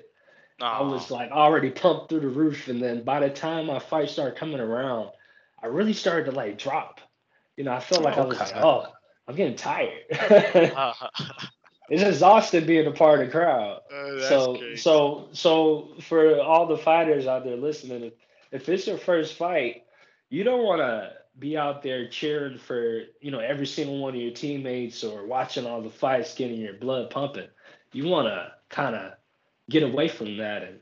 I 0.60 0.82
was 0.82 1.10
like 1.10 1.30
already 1.30 1.70
pumped 1.70 2.08
through 2.08 2.20
the 2.20 2.28
roof, 2.28 2.68
and 2.68 2.82
then 2.82 3.04
by 3.04 3.20
the 3.20 3.30
time 3.30 3.66
my 3.66 3.78
fight 3.78 4.08
started 4.08 4.36
coming 4.36 4.58
around, 4.58 5.10
I 5.62 5.66
really 5.66 5.92
started 5.92 6.30
to 6.30 6.32
like 6.32 6.58
drop. 6.58 7.00
You 7.56 7.64
know, 7.64 7.72
I 7.72 7.80
felt 7.80 8.02
like 8.02 8.16
I 8.16 8.24
was 8.24 8.38
like, 8.38 8.50
Okay. 8.50 8.60
oh, 8.62 8.86
I'm 9.28 9.36
getting 9.36 9.56
tired. 9.56 10.04
It's 11.88 12.02
exhausting 12.02 12.66
being 12.66 12.86
a 12.86 12.90
part 12.90 13.20
of 13.20 13.26
the 13.26 13.32
crowd. 13.32 13.80
Uh, 13.90 14.14
that's 14.14 14.28
so 14.28 14.56
crazy. 14.56 14.76
so 14.76 15.28
so 15.32 15.94
for 16.02 16.38
all 16.40 16.66
the 16.66 16.76
fighters 16.76 17.26
out 17.26 17.44
there 17.44 17.56
listening, 17.56 18.04
if, 18.04 18.12
if 18.52 18.68
it's 18.68 18.86
your 18.86 18.98
first 18.98 19.34
fight, 19.34 19.84
you 20.28 20.44
don't 20.44 20.64
want 20.64 20.80
to 20.80 21.12
be 21.38 21.56
out 21.56 21.82
there 21.82 22.08
cheering 22.08 22.58
for 22.58 23.04
you 23.20 23.30
know 23.30 23.38
every 23.38 23.66
single 23.66 24.00
one 24.00 24.14
of 24.14 24.20
your 24.20 24.32
teammates 24.32 25.02
or 25.02 25.26
watching 25.26 25.66
all 25.66 25.80
the 25.80 25.88
fights, 25.88 26.34
getting 26.34 26.60
your 26.60 26.74
blood 26.74 27.08
pumping. 27.08 27.48
You 27.92 28.06
want 28.06 28.28
to 28.28 28.52
kind 28.68 28.94
of 28.94 29.12
get 29.70 29.82
away 29.82 30.08
from 30.08 30.36
that 30.36 30.62
and 30.64 30.80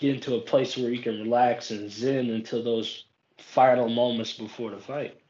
get 0.00 0.14
into 0.14 0.36
a 0.36 0.40
place 0.40 0.76
where 0.76 0.90
you 0.90 1.02
can 1.02 1.20
relax 1.20 1.70
and 1.70 1.90
zen 1.90 2.30
until 2.30 2.64
those 2.64 3.04
final 3.36 3.90
moments 3.90 4.32
before 4.32 4.70
the 4.70 4.78
fight. 4.78 5.20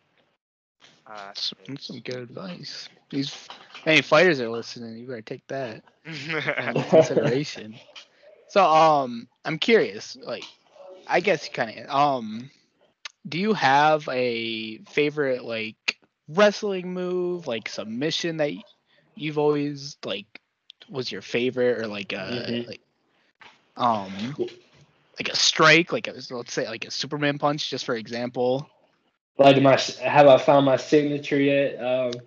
Ah, 1.09 1.33
That's 1.67 1.87
some, 1.87 2.00
good 2.00 2.19
advice. 2.23 2.88
These 3.11 3.50
any 3.87 4.03
fighters 4.03 4.41
are 4.41 4.50
listening, 4.50 4.99
you 4.99 5.07
better 5.09 5.23
take 5.23 5.47
that 5.49 5.83
into 6.59 6.85
consideration. 6.85 7.81
So 8.49 8.65
um 8.65 9.29
I'm 9.45 9.59
curious, 9.59 10.17
like 10.23 10.49
I 11.07 11.21
guess 11.21 11.47
you 11.47 11.53
kinda 11.53 11.95
um 11.95 12.50
do 13.29 13.38
you 13.38 13.55
have 13.55 14.09
a 14.09 14.79
favorite 14.85 15.45
like 15.45 15.99
wrestling 16.29 16.93
move, 16.93 17.47
like 17.47 17.69
submission 17.69 18.38
that 18.38 18.53
you've 19.15 19.38
always 19.38 19.97
like 20.05 20.27
was 20.88 21.11
your 21.12 21.23
favorite 21.23 21.79
or 21.79 21.87
like 21.88 22.12
a 22.12 22.53
Mhm. 22.53 22.67
like 22.67 22.81
um 23.77 24.37
like 25.19 25.29
a 25.29 25.37
strike, 25.37 25.93
like 25.93 26.09
a, 26.09 26.12
let's 26.31 26.53
say 26.53 26.69
like 26.69 26.85
a 26.87 26.91
Superman 26.91 27.38
punch, 27.38 27.71
just 27.71 27.85
for 27.85 27.95
example. 27.97 28.69
Like 29.38 29.61
my 29.62 29.78
have 30.02 30.26
I 30.28 30.38
found 30.38 30.66
my 30.66 30.76
signature 30.76 31.40
yet? 31.40 31.76
Um, 31.83 32.23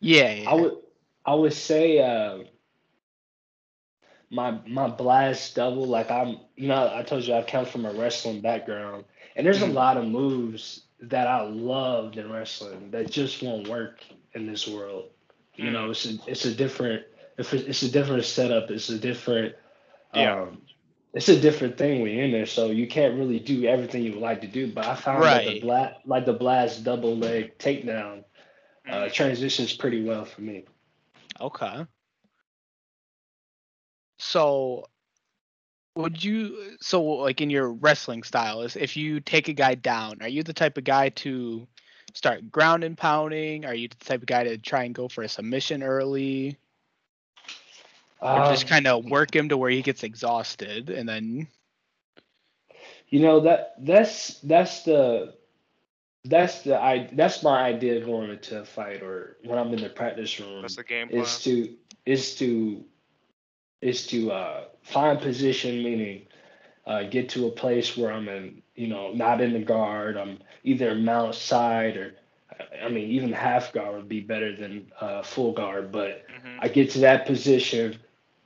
Yeah, 0.00 0.32
yeah. 0.32 0.46
I 0.46 0.54
would 0.54 0.76
I 1.24 1.34
would 1.34 1.52
say 1.54 1.98
uh, 1.98 2.44
my 4.30 4.58
my 4.66 4.88
blast 4.88 5.56
double. 5.56 5.86
Like 5.86 6.10
I'm, 6.10 6.38
you 6.56 6.68
know, 6.68 6.92
I 6.94 7.02
told 7.02 7.24
you 7.24 7.34
I 7.34 7.42
come 7.42 7.66
from 7.66 7.86
a 7.86 7.92
wrestling 7.92 8.40
background, 8.40 9.04
and 9.36 9.46
there's 9.46 9.60
Mhm. 9.60 9.62
a 9.62 9.66
lot 9.66 9.96
of 9.96 10.06
moves 10.06 10.86
that 11.02 11.26
I 11.26 11.42
loved 11.42 12.16
in 12.18 12.30
wrestling 12.30 12.90
that 12.92 13.10
just 13.10 13.42
won't 13.42 13.68
work 13.68 14.02
in 14.34 14.46
this 14.46 14.66
world. 14.68 15.10
You 15.56 15.70
know, 15.70 15.90
it's 15.90 16.06
a 16.06 16.18
it's 16.26 16.44
a 16.44 16.54
different 16.54 17.04
if 17.38 17.52
it's 17.54 17.82
a 17.82 17.90
different 17.90 18.24
setup. 18.24 18.70
It's 18.70 18.88
a 18.90 18.98
different 18.98 19.54
Yeah. 20.12 20.36
um, 20.38 20.62
it's 21.14 21.28
a 21.28 21.40
different 21.40 21.76
thing 21.78 22.02
when 22.02 22.12
you're 22.12 22.24
in 22.24 22.32
there, 22.32 22.46
so 22.46 22.66
you 22.70 22.86
can't 22.86 23.16
really 23.16 23.40
do 23.40 23.64
everything 23.66 24.02
you 24.04 24.12
would 24.12 24.22
like 24.22 24.40
to 24.42 24.48
do. 24.48 24.72
But 24.72 24.86
I 24.86 24.94
found 24.96 25.32
that 25.32 25.44
the 25.44 25.52
Right. 25.52 25.62
blast, 25.62 26.06
like 26.06 26.26
the 26.26 26.32
blast 26.34 26.84
double 26.84 27.16
leg 27.16 27.58
takedown, 27.58 28.24
uh, 28.88 29.08
Mm. 29.08 29.12
transitions 29.12 29.72
pretty 29.74 30.02
well 30.04 30.24
for 30.24 30.42
me. 30.42 30.66
Okay. 31.40 31.86
So 34.18 34.86
would 35.96 36.22
you 36.24 36.76
so 36.80 37.02
like 37.02 37.40
in 37.40 37.50
your 37.50 37.72
wrestling 37.72 38.22
style 38.22 38.62
is 38.62 38.76
if 38.76 38.96
you 38.96 39.20
take 39.20 39.48
a 39.48 39.54
guy 39.54 39.74
down, 39.74 40.18
are 40.22 40.28
you 40.28 40.42
the 40.44 40.54
type 40.54 40.78
of 40.78 40.84
guy 40.84 41.10
to 41.10 41.68
start 42.14 42.50
ground 42.52 42.84
and 42.84 42.96
pounding? 42.96 43.66
Are 43.66 43.74
you 43.74 43.88
the 43.88 43.96
type 43.96 44.22
of 44.22 44.26
guy 44.26 44.44
to 44.44 44.58
try 44.58 44.84
and 44.84 44.94
go 44.94 45.08
for 45.08 45.22
a 45.22 45.28
submission 45.28 45.82
early? 45.82 46.56
Or 48.28 48.40
just 48.40 48.66
Um, 48.66 48.66
kind 48.66 48.86
of 48.86 49.04
work 49.04 49.34
him 49.34 49.48
to 49.48 49.56
where 49.56 49.70
he 49.70 49.82
gets 49.82 50.02
exhausted 50.02 50.90
and 50.90 51.08
then 51.08 51.48
You 53.08 53.20
know 53.20 53.40
that 53.40 53.74
that's 53.78 54.40
that's 54.40 54.82
the 54.84 55.34
that's 56.24 56.62
the 56.62 56.80
I 56.80 57.08
that's 57.12 57.42
my 57.42 57.62
idea 57.62 58.00
going 58.04 58.30
into 58.30 58.60
a 58.60 58.64
fight 58.64 59.02
or 59.02 59.36
when 59.44 59.58
I'm 59.58 59.72
in 59.72 59.80
the 59.80 59.88
practice 59.90 60.38
room 60.40 60.62
That's 60.62 60.76
the 60.76 60.84
game 60.84 61.10
plan. 61.10 61.26
is 61.26 61.42
to 61.44 61.74
is 62.06 62.36
to 62.36 62.84
is 63.80 64.06
to 64.08 64.30
uh, 64.32 64.64
find 64.82 65.20
position, 65.20 65.82
meaning 65.82 66.26
uh, 66.86 67.04
get 67.04 67.28
to 67.30 67.46
a 67.46 67.50
place 67.50 67.96
where 67.96 68.12
I'm 68.12 68.28
in, 68.28 68.62
you 68.74 68.88
know, 68.88 69.12
not 69.12 69.40
in 69.40 69.52
the 69.52 69.60
guard. 69.60 70.16
I'm 70.16 70.38
either 70.64 70.94
mount 70.94 71.34
side 71.34 71.96
or, 71.96 72.14
I 72.82 72.88
mean, 72.88 73.10
even 73.10 73.32
half 73.32 73.72
guard 73.72 73.96
would 73.96 74.08
be 74.08 74.20
better 74.20 74.54
than 74.56 74.90
uh, 75.00 75.22
full 75.22 75.52
guard. 75.52 75.92
But 75.92 76.24
Mhm. 76.28 76.58
I 76.58 76.68
get 76.68 76.90
to 76.92 77.00
that 77.00 77.26
position, 77.26 77.98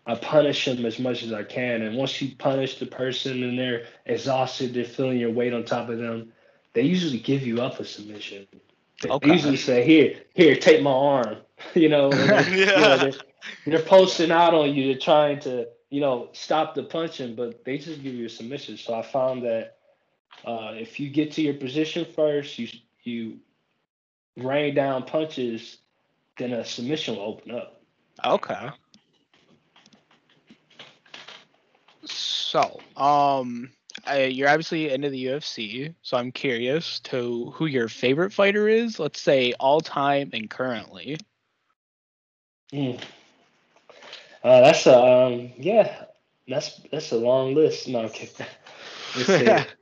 I 0.06 0.14
punish 0.16 0.64
them 0.66 0.84
as 0.84 0.98
much 0.98 1.22
as 1.22 1.32
I 1.32 1.42
can, 1.44 1.82
and 1.82 1.96
once 1.96 2.20
you 2.20 2.34
punish 2.36 2.78
the 2.78 2.86
person 2.86 3.42
and 3.42 3.58
they're 3.58 3.86
exhausted, 4.06 4.74
they're 4.74 4.84
feeling 4.84 5.18
your 5.18 5.30
weight 5.30 5.54
on 5.54 5.64
top 5.64 5.88
of 5.88 5.98
them, 5.98 6.32
they 6.74 6.82
usually 6.82 7.18
give 7.18 7.42
you 7.46 7.62
up 7.62 7.80
a 7.80 7.84
submission. 7.84 8.46
They 9.00 9.08
Okay. 9.08 9.32
usually 9.32 9.56
say, 9.56 9.84
"Here, 9.84 10.20
here, 10.34 10.56
take 10.56 10.82
my 10.82 10.90
arm," 10.92 11.36
you 11.74 11.88
know. 11.88 12.10
and 12.10 12.20
they- 12.46 12.58
you 12.74 12.82
know, 12.82 12.96
Yeah. 12.96 12.96
they're, 12.96 13.12
they're 13.66 13.82
posting 13.82 14.30
out 14.30 14.54
on 14.54 14.74
you. 14.74 14.86
They're 14.88 15.00
trying 15.00 15.40
to, 15.40 15.68
you 15.90 16.00
know, 16.00 16.28
stop 16.32 16.74
the 16.74 16.82
punching, 16.82 17.34
but 17.34 17.64
they 17.64 17.78
just 17.78 18.02
give 18.02 18.14
you 18.14 18.26
a 18.26 18.30
submission. 18.30 18.76
So 18.76 18.94
I 18.94 19.02
found 19.02 19.44
that 19.44 19.78
uh, 20.44 20.72
if 20.74 21.00
you 21.00 21.08
get 21.10 21.32
to 21.32 21.42
your 21.42 21.54
position 21.54 22.04
first, 22.14 22.58
you 22.58 22.68
you 23.04 23.38
rain 24.36 24.74
down 24.74 25.04
punches, 25.04 25.78
then 26.38 26.52
a 26.52 26.64
submission 26.64 27.16
will 27.16 27.22
open 27.22 27.52
up. 27.52 27.80
Okay. 28.24 28.68
So, 32.06 32.80
um, 32.96 33.70
uh, 34.08 34.14
you're 34.14 34.48
obviously 34.48 34.90
into 34.92 35.10
the 35.10 35.26
UFC, 35.26 35.94
so 36.02 36.16
I'm 36.16 36.32
curious 36.32 37.00
to 37.00 37.50
who 37.54 37.66
your 37.66 37.88
favorite 37.88 38.32
fighter 38.32 38.68
is. 38.68 38.98
Let's 38.98 39.20
say 39.20 39.52
all 39.60 39.80
time 39.80 40.30
and 40.32 40.48
currently. 40.50 41.18
Mm. 42.72 43.00
Uh, 44.42 44.60
that's 44.60 44.86
a 44.86 44.98
um, 45.02 45.52
yeah, 45.56 46.04
that's 46.48 46.80
that's 46.90 47.12
a 47.12 47.16
long 47.16 47.54
list. 47.54 47.88
No, 47.88 48.00
okay. 48.02 48.30
Let's. 49.14 49.40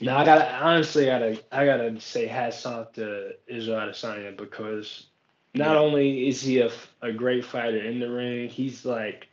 No, 0.00 0.16
I 0.16 0.24
gotta 0.24 0.54
honestly 0.56 1.06
gotta 1.06 1.42
I 1.52 1.64
gotta 1.66 2.00
say 2.00 2.26
hats 2.26 2.64
off 2.64 2.92
to 2.94 3.32
Israel 3.46 3.80
Adesanya 3.80 4.36
because 4.36 5.06
not 5.54 5.76
Yeah. 5.76 5.80
only 5.80 6.28
is 6.28 6.40
he 6.42 6.60
a, 6.60 6.70
a 7.02 7.12
great 7.12 7.44
fighter 7.44 7.82
in 7.82 8.00
the 8.00 8.10
ring, 8.10 8.48
he's 8.48 8.84
like 8.84 9.28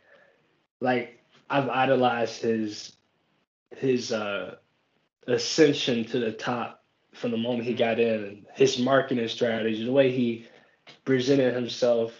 like 0.81 1.16
I've 1.49 1.69
idolized 1.69 2.41
his 2.41 2.93
his 3.75 4.11
uh 4.11 4.55
ascension 5.27 6.05
to 6.05 6.19
the 6.19 6.31
top 6.31 6.83
from 7.13 7.31
the 7.31 7.37
moment 7.37 7.65
he 7.65 7.73
got 7.73 7.99
in 7.99 8.45
his 8.53 8.79
marketing 8.79 9.27
strategy, 9.27 9.83
the 9.83 9.91
way 9.91 10.11
he 10.11 10.47
presented 11.03 11.53
himself, 11.53 12.13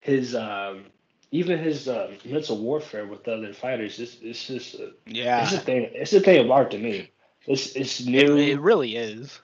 his 0.00 0.34
um 0.34 0.86
even 1.32 1.58
his 1.58 1.88
uh, 1.88 2.12
mental 2.26 2.58
warfare 2.58 3.06
with 3.06 3.26
other 3.26 3.54
fighters. 3.54 3.98
It's, 3.98 4.18
it's 4.20 4.46
just 4.46 4.74
a, 4.74 4.92
yeah, 5.06 5.42
it's 5.42 5.54
a 5.54 5.58
thing. 5.58 5.88
It's 5.94 6.12
a 6.12 6.20
thing 6.20 6.44
of 6.44 6.50
art 6.50 6.70
to 6.72 6.78
me. 6.78 7.10
It's 7.46 7.74
it's 7.74 8.00
it, 8.00 8.06
new. 8.06 8.36
it 8.36 8.60
really 8.60 8.96
is. 8.96 9.40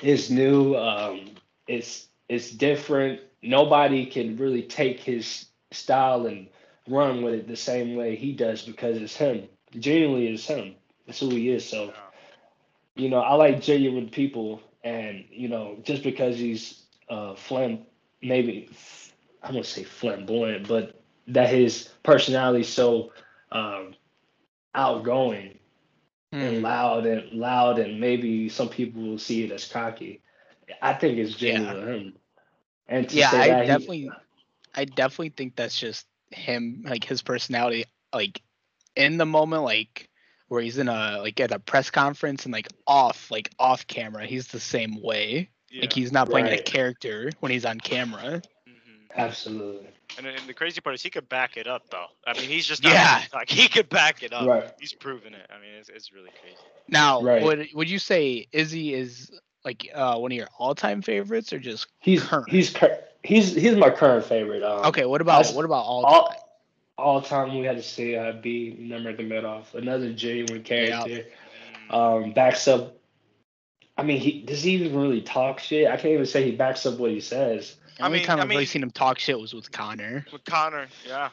it's 0.00 0.30
new. 0.30 0.76
Um, 0.76 1.32
it's 1.66 2.08
it's 2.28 2.50
different. 2.50 3.20
Nobody 3.42 4.06
can 4.06 4.36
really 4.36 4.62
take 4.62 5.00
his 5.00 5.46
style 5.72 6.26
and 6.26 6.48
run 6.88 7.22
with 7.22 7.34
it 7.34 7.48
the 7.48 7.56
same 7.56 7.94
way 7.96 8.16
he 8.16 8.32
does 8.32 8.62
because 8.62 8.96
it's 8.98 9.16
him. 9.16 9.48
Genuinely, 9.78 10.28
it's 10.28 10.46
him. 10.46 10.74
It's 11.06 11.20
who 11.20 11.34
he 11.34 11.50
is. 11.50 11.68
So, 11.68 11.94
you 12.94 13.08
know, 13.08 13.20
I 13.20 13.34
like 13.34 13.60
genuine 13.62 14.08
people, 14.08 14.60
and 14.82 15.24
you 15.30 15.48
know, 15.48 15.78
just 15.82 16.02
because 16.02 16.38
he's 16.38 16.82
uh, 17.08 17.34
flam, 17.34 17.80
maybe 18.22 18.70
I 19.42 19.52
won't 19.52 19.66
say 19.66 19.84
flamboyant, 19.84 20.68
but 20.68 21.00
that 21.28 21.48
his 21.50 21.88
personality 22.02 22.60
is 22.60 22.68
so 22.68 23.12
um, 23.52 23.94
outgoing 24.74 25.58
and 26.40 26.60
Hmm. 26.60 26.62
loud 26.62 27.06
and 27.06 27.32
loud 27.32 27.78
and 27.78 28.00
maybe 28.00 28.48
some 28.48 28.68
people 28.68 29.02
will 29.02 29.18
see 29.18 29.44
it 29.44 29.50
as 29.52 29.66
cocky. 29.66 30.20
I 30.82 30.94
think 30.94 31.18
it's 31.18 31.34
Yeah. 31.44 31.74
genuine 31.74 31.88
him. 31.88 32.12
And 32.88 33.08
to 33.10 33.20
Yeah, 33.20 33.32
say 33.32 33.40
I 33.40 33.50
that 33.50 33.64
definitely, 33.64 34.14
I 34.74 34.84
definitely 34.84 35.30
think 35.30 35.56
that's 35.56 35.78
just 35.78 36.06
him, 36.30 36.82
like 36.86 37.04
his 37.04 37.22
personality, 37.22 37.84
like 38.14 38.42
in 38.96 39.16
the 39.16 39.26
moment, 39.26 39.62
like 39.64 40.08
where 40.48 40.60
he's 40.62 40.78
in 40.78 40.88
a 40.88 41.18
like 41.20 41.38
at 41.40 41.52
a 41.52 41.58
press 41.58 41.90
conference 41.90 42.44
and 42.44 42.52
like 42.52 42.68
off, 42.86 43.30
like 43.30 43.50
off 43.58 43.86
camera, 43.86 44.26
he's 44.26 44.48
the 44.48 44.60
same 44.60 45.00
way. 45.02 45.48
Yeah. 45.70 45.82
Like 45.82 45.92
he's 45.92 46.10
not 46.12 46.28
playing 46.28 46.46
a 46.48 46.58
character 46.62 47.30
when 47.40 47.52
he's 47.52 47.64
on 47.64 47.78
camera. 47.78 48.42
Mhm. 48.68 49.16
absolutely 49.16 49.88
And, 50.18 50.26
and 50.26 50.40
the 50.48 50.54
crazy 50.54 50.80
part 50.80 50.94
is 50.94 51.02
he 51.02 51.10
could 51.10 51.28
back 51.28 51.56
it 51.56 51.68
up 51.68 51.88
though. 51.90 52.06
I 52.26 52.32
mean, 52.34 52.48
he's 52.48 52.66
just 52.66 52.82
Yeah. 52.84 53.22
like 53.32 53.48
he 53.48 53.68
could 53.68 53.88
back 53.88 54.22
it 54.24 54.32
up. 54.32 54.46
Right. 54.48 54.72
He's 54.80 54.92
proven 54.92 55.34
it. 55.34 55.48
I 55.48 55.60
mean, 55.60 55.70
it's, 55.78 55.88
it's 55.88 56.12
really 56.12 56.30
crazy. 56.40 56.56
Now, 56.88 57.22
Right. 57.22 57.42
would 57.42 57.68
would 57.74 57.88
you 57.88 58.00
say 58.00 58.48
Izzy 58.52 58.94
is 58.94 59.30
like 59.64 59.88
uh, 59.94 60.16
one 60.18 60.32
of 60.32 60.36
your 60.36 60.48
all-time 60.58 61.02
favorites, 61.02 61.52
or 61.52 61.58
just 61.60 61.86
he's 62.00 62.22
Current. 62.24 62.48
he's 62.50 62.70
cur- 62.70 63.04
he's 63.22 63.54
he's 63.54 63.76
my 63.76 63.90
current 63.90 64.24
favorite. 64.24 64.62
Um, 64.62 64.86
okay? 64.86 65.06
What 65.06 65.20
about 65.20 65.50
what 65.50 65.64
about 65.64 65.84
all? 65.84 66.04
all 66.04 66.28
time? 66.28 66.38
all 67.00 67.22
time 67.22 67.58
we 67.58 67.64
had 67.64 67.76
to 67.76 67.82
say 67.82 68.14
uh, 68.14 68.32
B 68.32 68.76
number 68.78 69.10
at 69.10 69.16
the 69.16 69.22
mid 69.22 69.44
off 69.44 69.74
another 69.74 70.12
genuine 70.12 70.62
character. 70.62 71.26
Mm. 71.90 71.94
Um, 72.24 72.32
backs 72.32 72.68
up. 72.68 72.96
I 73.96 74.02
mean, 74.02 74.20
he 74.20 74.42
does 74.42 74.62
he 74.62 74.72
even 74.72 74.98
really 74.98 75.22
talk 75.22 75.58
shit? 75.58 75.88
I 75.88 75.96
can't 75.96 76.14
even 76.14 76.26
say 76.26 76.44
he 76.44 76.52
backs 76.52 76.86
up 76.86 76.98
what 76.98 77.10
he 77.10 77.20
says. 77.20 77.76
The 78.00 78.06
I 78.06 78.08
mean- 78.08 78.24
time 78.24 78.38
I 78.38 78.42
I've 78.42 78.48
really 78.48 78.64
seen 78.66 78.82
him 78.82 78.90
talk 78.90 79.18
shit 79.18 79.38
was 79.38 79.52
with 79.54 79.70
Conor. 79.70 80.24
With 80.32 80.44
Conor, 80.44 80.88
yeah. 81.06 81.28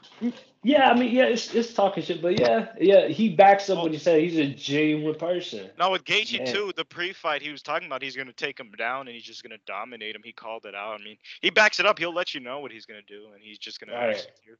Yeah, 0.63 0.89
I 0.91 0.99
mean, 0.99 1.15
yeah, 1.15 1.25
it's 1.25 1.53
it's 1.55 1.73
talking 1.73 2.03
shit, 2.03 2.21
but 2.21 2.37
yeah, 2.39 2.73
yeah, 2.79 3.07
he 3.07 3.29
backs 3.29 3.69
up 3.69 3.77
Oh. 3.77 3.83
what 3.83 3.91
he 3.93 3.97
said. 3.97 4.19
He's 4.21 4.37
a 4.37 4.47
genuine 4.47 5.15
person. 5.15 5.69
Now 5.79 5.91
with 5.93 6.03
Gaethje 6.03 6.39
Man. 6.43 6.53
too, 6.53 6.73
the 6.75 6.83
pre-fight 6.83 7.41
he 7.41 7.51
was 7.51 7.61
talking 7.61 7.85
about, 7.87 8.01
he's 8.01 8.17
gonna 8.17 8.33
take 8.33 8.59
him 8.59 8.71
down 8.77 9.07
and 9.07 9.15
he's 9.15 9.23
just 9.23 9.43
gonna 9.43 9.59
dominate 9.65 10.13
him. 10.15 10.21
He 10.25 10.33
called 10.33 10.65
it 10.65 10.75
out. 10.75 10.99
I 10.99 11.03
mean, 11.03 11.17
he 11.41 11.49
backs 11.51 11.79
it 11.79 11.85
up. 11.85 11.97
He'll 11.99 12.13
let 12.13 12.33
you 12.33 12.41
know 12.41 12.59
what 12.59 12.71
he's 12.71 12.85
gonna 12.85 13.01
do, 13.07 13.27
and 13.33 13.41
he's 13.41 13.57
just 13.59 13.79
gonna 13.79 13.93
Right. 13.93 14.09
execute. 14.09 14.59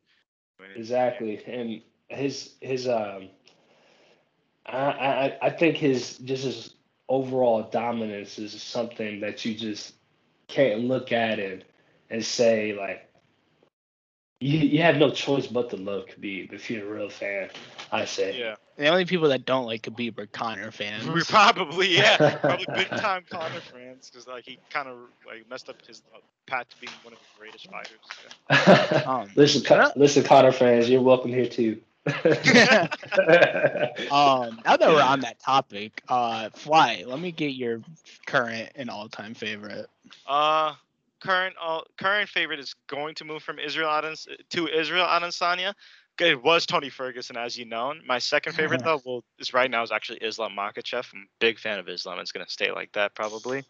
I 0.60 0.64
mean, 0.64 0.72
Exactly, 0.78 1.44
and 1.46 1.82
his 2.08 2.54
his 2.62 2.88
um, 2.88 3.30
I 4.66 4.78
I 4.78 5.38
I 5.42 5.50
think 5.50 5.76
his 5.76 6.18
just 6.20 6.44
his 6.46 6.74
overall 7.10 7.64
dominance 7.64 8.38
is 8.40 8.62
something 8.62 9.20
that 9.22 9.44
you 9.46 9.56
just 9.56 9.96
can't 10.48 10.82
look 10.82 11.12
at 11.12 11.40
it 11.40 11.66
and 12.10 12.24
say 12.24 12.74
like 12.74 13.08
you 14.40 14.60
you 14.60 14.82
have 14.84 14.98
no 14.98 15.10
choice 15.10 15.48
but 15.48 15.70
to 15.72 15.78
love 15.78 16.06
Khabib 16.06 16.54
if 16.54 16.70
you're 16.70 16.88
a 16.88 16.98
real 16.98 17.10
fan. 17.10 17.50
I 17.92 18.06
say. 18.06 18.38
Yeah, 18.40 18.56
The 18.78 18.88
only 18.88 19.06
people 19.06 19.30
that 19.30 19.46
don't 19.46 19.66
like 19.66 19.84
Khabib 19.84 20.20
are 20.20 20.28
Conor 20.28 20.72
fans. 20.72 21.08
we 21.08 21.24
probably 21.24 21.98
yeah, 21.98 22.38
probably 22.38 22.66
big 22.76 22.90
time 22.90 23.24
Conor 23.30 23.62
fans 23.62 24.10
because 24.12 24.28
like 24.28 24.46
he 24.46 24.60
kind 24.70 24.88
of 24.88 24.98
like 25.26 25.50
messed 25.50 25.70
up 25.70 25.84
his 25.86 26.04
uh, 26.14 26.20
path 26.46 26.70
to 26.70 26.78
being 26.80 26.94
one 27.04 27.14
of 27.14 27.20
the 27.20 27.40
greatest 27.40 27.68
fighters. 27.70 27.98
Um, 29.08 29.30
listen, 29.36 29.64
Con- 29.64 29.92
listen, 29.96 30.24
Conor 30.24 30.52
fans, 30.52 30.90
you're 30.90 31.02
welcome 31.02 31.32
here 31.32 31.48
too. 31.48 31.80
um, 32.08 32.14
now 34.64 34.78
that 34.78 34.88
we're 34.88 35.02
on 35.02 35.20
that 35.22 35.40
topic, 35.40 36.02
uh, 36.08 36.50
Fly, 36.52 37.04
let 37.06 37.20
me 37.20 37.32
get 37.32 37.54
your 37.54 37.82
current 38.26 38.70
and 38.76 38.90
all-time 38.90 39.34
favorite. 39.34 39.88
Uh, 40.26 40.74
current 41.28 41.56
uh, 41.62 41.82
current 41.98 42.30
favorite 42.30 42.60
is 42.60 42.74
going 42.88 43.14
to 43.16 43.26
move 43.26 43.44
from 43.44 43.60
Israel 43.60 43.90
Adens 43.90 44.28
to 44.52 44.68
Israel 44.68 45.06
Adesanya. 45.06 45.74
It 46.20 46.42
was 46.42 46.66
Tony 46.66 46.90
Ferguson, 46.90 47.38
as 47.38 47.58
you 47.58 47.66
know. 47.66 47.94
My 48.06 48.18
second 48.18 48.54
favorite 48.54 48.84
though, 48.86 49.02
well, 49.06 49.24
is 49.38 49.54
right 49.54 49.70
now 49.70 49.84
is 49.84 49.92
actually 49.92 50.20
Islam 50.20 50.56
Makhachev. 50.58 51.06
I'm 51.14 51.22
a 51.22 51.40
big 51.40 51.60
fan 51.60 51.80
of 51.80 51.90
Islam. 51.90 52.20
It's 52.20 52.32
gonna 52.32 52.48
stay 52.48 52.72
like 52.72 52.92
that 52.94 53.14
probably. 53.14 53.64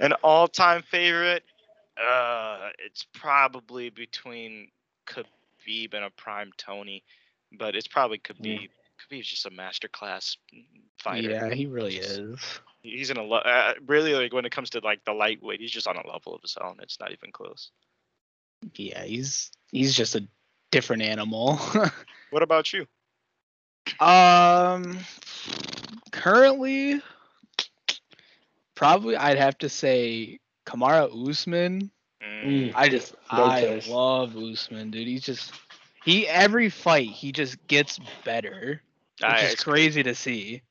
An 0.00 0.12
all-time 0.24 0.82
favorite, 0.82 1.44
uh, 1.96 2.70
it's 2.84 3.06
probably 3.12 3.90
between 3.90 4.68
Khabib 5.06 5.94
and 5.94 6.04
a 6.04 6.10
prime 6.10 6.50
Tony, 6.56 7.04
but 7.58 7.76
it's 7.76 7.86
probably 7.86 8.18
Khabib. 8.18 8.70
Khabib's 8.98 9.28
just 9.28 9.46
a 9.46 9.50
masterclass 9.50 10.36
fighter. 10.98 11.30
Yeah, 11.30 11.54
he 11.54 11.66
really 11.66 11.96
is. 11.96 12.40
He's 12.84 13.08
in 13.10 13.16
a 13.16 13.22
lo- 13.22 13.38
uh, 13.38 13.72
really 13.86 14.14
like 14.14 14.32
when 14.34 14.44
it 14.44 14.52
comes 14.52 14.70
to 14.70 14.80
like 14.80 15.04
the 15.04 15.12
lightweight, 15.12 15.58
he's 15.60 15.70
just 15.70 15.88
on 15.88 15.96
a 15.96 16.06
level 16.06 16.34
of 16.34 16.42
his 16.42 16.56
own. 16.62 16.76
It's 16.82 17.00
not 17.00 17.12
even 17.12 17.32
close. 17.32 17.70
Yeah, 18.74 19.02
he's 19.04 19.50
he's 19.72 19.94
just 19.96 20.14
a 20.14 20.28
different 20.70 21.02
animal. 21.02 21.58
What 22.30 22.42
about 22.42 22.72
you? 22.72 22.86
um, 24.00 24.98
currently, 26.10 27.00
probably 28.74 29.16
I'd 29.16 29.38
have 29.38 29.56
to 29.58 29.68
say 29.68 30.40
Kamaru 30.66 31.28
Usman. 31.28 31.90
Mm. 32.22 32.72
I 32.74 32.88
just 32.88 33.14
No 33.32 33.44
I 33.44 33.60
choice. 33.62 33.88
love 33.88 34.36
Usman, 34.36 34.90
dude. 34.90 35.06
He's 35.06 35.22
just 35.22 35.52
he 36.04 36.26
every 36.26 36.68
fight 36.70 37.08
he 37.08 37.32
just 37.32 37.64
gets 37.66 37.98
better, 38.24 38.82
which 39.20 39.30
I- 39.30 39.40
is 39.46 39.54
crazy 39.56 40.02
to 40.02 40.14
see. 40.14 40.62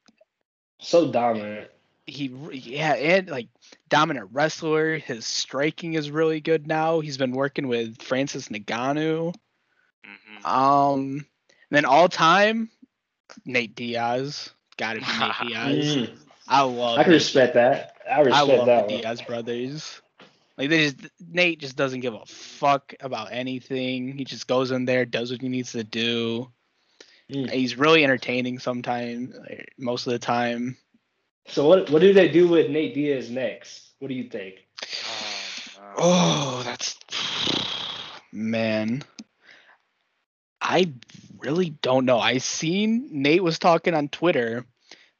so 0.79 1.11
dominant. 1.11 1.69
He 2.05 2.27
yeah, 2.51 2.93
and 2.93 3.29
like 3.29 3.47
dominant 3.89 4.29
wrestler. 4.33 4.97
His 4.97 5.25
striking 5.25 5.93
is 5.93 6.11
really 6.11 6.41
good 6.41 6.67
now. 6.67 6.99
He's 6.99 7.17
been 7.17 7.31
working 7.31 7.67
with 7.67 8.01
Francis 8.01 8.49
Ngannou. 8.49 9.33
mhm. 10.05 10.45
Um, 10.45 11.25
then 11.69 11.85
all 11.85 12.09
time, 12.09 12.69
Nate 13.45 13.75
Diaz. 13.75 14.51
Got 14.77 14.93
to 14.93 14.99
be 14.99 15.05
Nate 15.05 15.33
Diaz. 15.47 15.95
Mm. 15.95 16.17
I 16.47 16.61
love. 16.63 16.99
I 16.99 17.03
can 17.03 17.13
respect 17.13 17.53
that. 17.55 17.95
I 18.09 18.15
I 18.15 18.19
respect 18.21 18.47
love 18.47 18.65
that 18.67 18.87
the 18.87 18.93
one. 18.95 19.01
Diaz 19.01 19.21
brothers. 19.21 20.01
Like 20.57 20.69
they 20.69 20.89
just 20.89 21.09
Nate 21.19 21.59
just 21.59 21.75
doesn't 21.77 22.01
give 22.01 22.13
a 22.13 22.25
fuck 22.25 22.93
about 22.99 23.29
anything. 23.31 24.17
He 24.17 24.25
just 24.25 24.47
goes 24.47 24.71
in 24.71 24.85
there, 24.85 25.05
does 25.05 25.31
what 25.31 25.41
he 25.41 25.49
needs 25.49 25.71
to 25.71 25.83
do. 25.83 26.51
Mm. 27.31 27.49
He's 27.49 27.77
really 27.77 28.03
entertaining 28.03 28.59
sometimes, 28.59 29.35
like, 29.37 29.73
most 29.77 30.05
of 30.05 30.13
the 30.13 30.19
time. 30.19 30.77
So 31.47 31.67
what 31.67 31.89
what 31.89 32.01
do 32.01 32.13
they 32.13 32.29
do 32.29 32.47
with 32.47 32.69
Nate 32.69 32.93
Diaz 32.93 33.29
next? 33.29 33.91
What 33.99 34.07
do 34.07 34.13
you 34.13 34.29
think? 34.29 34.55
Oh. 35.05 35.93
Oh, 35.95 36.61
that's 36.65 36.97
man. 38.31 39.03
I 40.61 40.93
really 41.39 41.69
don't 41.69 42.05
know. 42.05 42.19
I 42.19 42.37
seen 42.37 43.09
Nate 43.11 43.43
was 43.43 43.59
talking 43.59 43.93
on 43.93 44.07
Twitter 44.07 44.65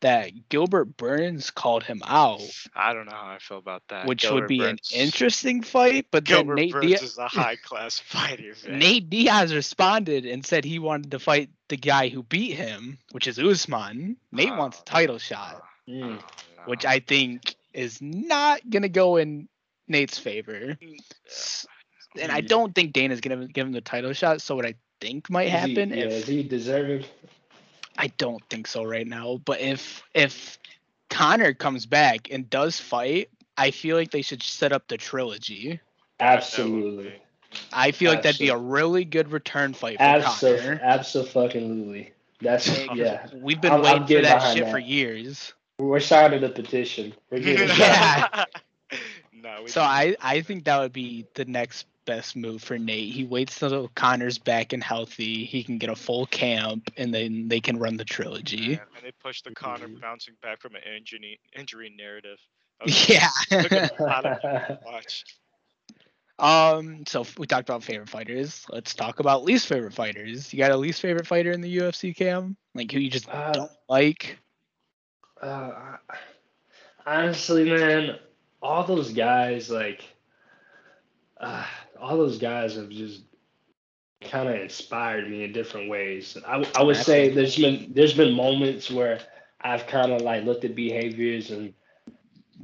that 0.03 0.49
Gilbert 0.49 0.97
Burns 0.97 1.49
called 1.49 1.83
him 1.83 2.01
out, 2.05 2.41
I 2.75 2.93
don't 2.93 3.05
know 3.05 3.15
how 3.15 3.29
I 3.31 3.37
feel 3.39 3.57
about 3.57 3.83
that. 3.87 4.05
which 4.05 4.23
Gilbert 4.23 4.41
would 4.41 4.47
be 4.49 4.59
Burns- 4.59 4.91
an 4.93 4.99
interesting 4.99 5.63
fight. 5.63 6.07
But 6.11 6.25
then 6.25 6.39
Gilbert 6.39 6.55
Nate 6.55 6.71
Burns 6.73 6.85
Diaz, 6.87 7.01
is 7.03 7.17
a 7.17 7.27
high 7.29 7.55
class 7.55 7.99
fighter. 8.05 8.53
Man. 8.67 8.79
Nate 8.79 9.09
Diaz 9.09 9.55
responded 9.55 10.25
and 10.25 10.45
said 10.45 10.65
he 10.65 10.77
wanted 10.77 11.11
to 11.11 11.19
fight 11.19 11.49
the 11.69 11.77
guy 11.77 12.09
who 12.09 12.21
beat 12.23 12.55
him, 12.55 12.99
which 13.11 13.27
is 13.27 13.39
Usman. 13.39 14.17
Nate 14.31 14.51
oh, 14.51 14.57
wants 14.57 14.79
a 14.79 14.81
Oh, 14.81 14.83
title 14.85 15.17
shot, 15.19 15.63
Mm. 15.89 16.19
Oh, 16.19 16.61
which. 16.65 16.85
I 16.85 16.99
think 16.99 17.55
is 17.73 18.01
not 18.01 18.61
gonna 18.69 18.89
go 18.89 19.17
in 19.17 19.47
Nate's 19.87 20.17
favor. 20.17 20.77
And 22.19 22.31
I 22.31 22.41
don't 22.41 22.73
think 22.75 22.93
Dana's 22.93 23.19
gonna 23.21 23.47
give 23.47 23.65
him 23.67 23.73
the 23.73 23.81
title 23.81 24.13
shot. 24.13 24.41
So 24.41 24.55
what 24.55 24.65
I 24.65 24.75
think 25.01 25.29
might 25.29 25.47
Is 25.47 25.51
he- 25.51 25.57
happen 25.75 25.89
yeah, 25.89 26.05
if 26.05 26.11
is 26.13 26.27
he 26.27 26.43
deserving? 26.43 27.05
I 27.97 28.07
don't 28.17 28.41
think 28.49 28.67
so 28.67 28.83
right 28.83 29.05
now, 29.05 29.39
but 29.45 29.59
if 29.59 30.03
if 30.13 30.57
Conor 31.09 31.53
comes 31.53 31.85
back 31.85 32.29
and 32.31 32.49
does 32.49 32.79
fight, 32.79 33.29
I 33.57 33.71
feel 33.71 33.95
like 33.97 34.11
they 34.11 34.21
should 34.23 34.41
set 34.41 34.71
up 34.71 34.87
the 34.87 34.97
trilogy. 34.97 35.79
Absolutely. 36.19 37.13
I 37.71 37.91
feel 37.91 38.11
like 38.11 38.23
that'd 38.23 38.39
be 38.39 38.49
a 38.49 38.57
really 38.57 39.05
good 39.05 39.31
return 39.31 39.73
fight 39.73 39.97
for 39.97 40.03
Absolutely. 40.03 40.61
Conor. 40.61 40.79
Absolutely. 40.83 42.13
That's 42.41 42.67
Yeah, 42.67 42.87
'cause 42.87 42.97
yeah. 42.97 43.27
We've 43.35 43.61
been 43.61 43.71
I'm- 43.73 43.85
I'm 43.85 44.01
waiting 44.01 44.17
for 44.17 44.21
that 44.23 44.53
shit 44.55 44.63
that. 44.65 44.71
for 44.71 44.79
years. 44.79 45.53
We're 45.87 45.99
signing 45.99 46.41
the 46.41 46.49
petition. 46.49 47.13
We're 47.29 47.39
getting 47.43 47.69
Yeah. 47.77 48.27
no, 49.33 49.63
we 49.63 49.69
So. 49.69 49.81
I, 49.81 50.15
I 50.21 50.41
think 50.41 50.65
that 50.65 50.79
would 50.79 50.93
be 50.93 51.25
the 51.35 51.45
next 51.45 51.87
best 52.05 52.35
move 52.35 52.61
for 52.61 52.77
Nate. 52.77 53.13
He 53.13 53.23
waits 53.23 53.59
till 53.59 53.89
Conor's 53.89 54.37
back 54.37 54.73
and 54.73 54.83
healthy. 54.83 55.45
He 55.45 55.63
can 55.63 55.77
get 55.77 55.89
a 55.89 55.95
full 55.95 56.25
camp, 56.27 56.91
and 56.97 57.13
then 57.13 57.47
they 57.47 57.59
can 57.59 57.77
run 57.79 57.97
the 57.97 58.05
trilogy. 58.05 58.77
Man, 58.77 58.87
and 58.95 59.03
they 59.05 59.11
push 59.11 59.41
the 59.41 59.51
Conor 59.51 59.87
Mhm. 59.87 59.99
bouncing 60.01 60.35
back 60.41 60.61
from 60.61 60.75
an 60.75 60.81
injury 60.83 61.39
injury 61.55 61.89
narrative. 61.95 62.39
That 62.79 62.85
was 62.85 62.99
Yeah. 63.09 63.29
Look 63.61 63.75
at 63.75 63.85
the 63.87 63.95
lot 64.05 64.25
of 64.25 64.33
watch. 64.81 65.25
um. 66.39 67.05
So 67.07 67.25
we 67.37 67.45
talked 67.47 67.69
about 67.69 67.83
favorite 67.83 68.09
fighters. 68.09 68.65
Let's 68.69 68.93
talk 68.95 69.19
about 69.19 69.43
least 69.43 69.67
favorite 69.67 69.93
fighters. 69.93 70.53
You 70.53 70.59
got 70.59 70.71
a 70.71 70.77
least 70.77 71.01
favorite 71.01 71.27
fighter 71.27 71.51
in 71.51 71.61
the 71.61 71.69
UFC 71.77 72.13
cam? 72.13 72.57
Like 72.73 72.91
who 72.91 72.99
you 72.99 73.09
just 73.09 73.27
Uh, 73.27 73.51
don't 73.51 73.71
like? 73.89 74.39
Uh, 75.43 75.97
honestly, 77.05 77.69
man, 77.69 78.17
all 78.61 78.85
those 78.85 79.11
guys, 79.11 79.69
like, 79.69 80.03
uh, 81.39 81.65
all 81.99 82.17
those 82.17 82.37
guys 82.37 82.75
have 82.75 82.89
just 82.89 83.23
kind 84.21 84.47
of 84.47 84.55
inspired 84.55 85.29
me 85.29 85.43
in 85.43 85.51
different 85.51 85.89
ways. 85.89 86.37
I 86.47 86.81
would 86.81 86.95
say 86.95 87.29
there's 87.29 87.57
been 87.57 87.91
there's 87.93 88.13
been 88.13 88.33
moments 88.33 88.89
where 88.89 89.19
I've 89.59 89.85
kind 89.87 90.13
of 90.13 90.21
like 90.21 90.45
looked 90.45 90.63
at 90.63 90.75
behaviors 90.75 91.51
and 91.51 91.73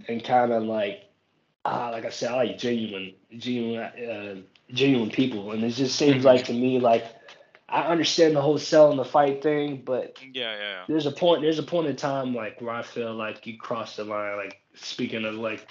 and 0.08 0.24
kind 0.24 0.54
of 0.54 0.63
like 0.63 1.04
ah, 1.65 1.89
like 1.89 2.06
I 2.06 2.10
said, 2.10 2.32
I 2.32 2.36
like 2.36 2.58
genuine, 2.58 3.13
genuine, 3.38 3.80
uh, 3.84 4.36
genuine 4.74 5.10
people, 5.10 5.52
and 5.52 5.63
it 5.63 5.72
just 5.72 5.98
seems 5.98 6.24
like 6.24 6.46
to 6.46 6.54
me 6.54 6.80
like 6.80 7.06
I 7.71 7.84
understand 7.84 8.36
the 8.36 8.41
whole 8.41 8.58
selling 8.58 8.97
the 8.97 9.05
fight 9.05 9.41
thing, 9.43 9.84
but 9.86 10.17
Yeah, 10.34 10.53
yeah, 10.55 10.60
yeah. 10.60 10.84
there's 10.88 11.05
a 11.05 11.12
point 11.12 11.41
there's 11.41 11.60
a 11.60 11.63
point 11.63 11.88
in 11.88 11.95
time 11.95 12.34
like 12.34 12.60
where 12.62 12.73
I 12.73 12.82
feel 12.82 13.13
like 13.13 13.45
you 13.45 13.58
cross 13.58 13.95
the 13.95 14.03
line. 14.05 14.38
Like 14.38 14.62
speaking 14.75 15.25
of 15.25 15.36
like 15.36 15.67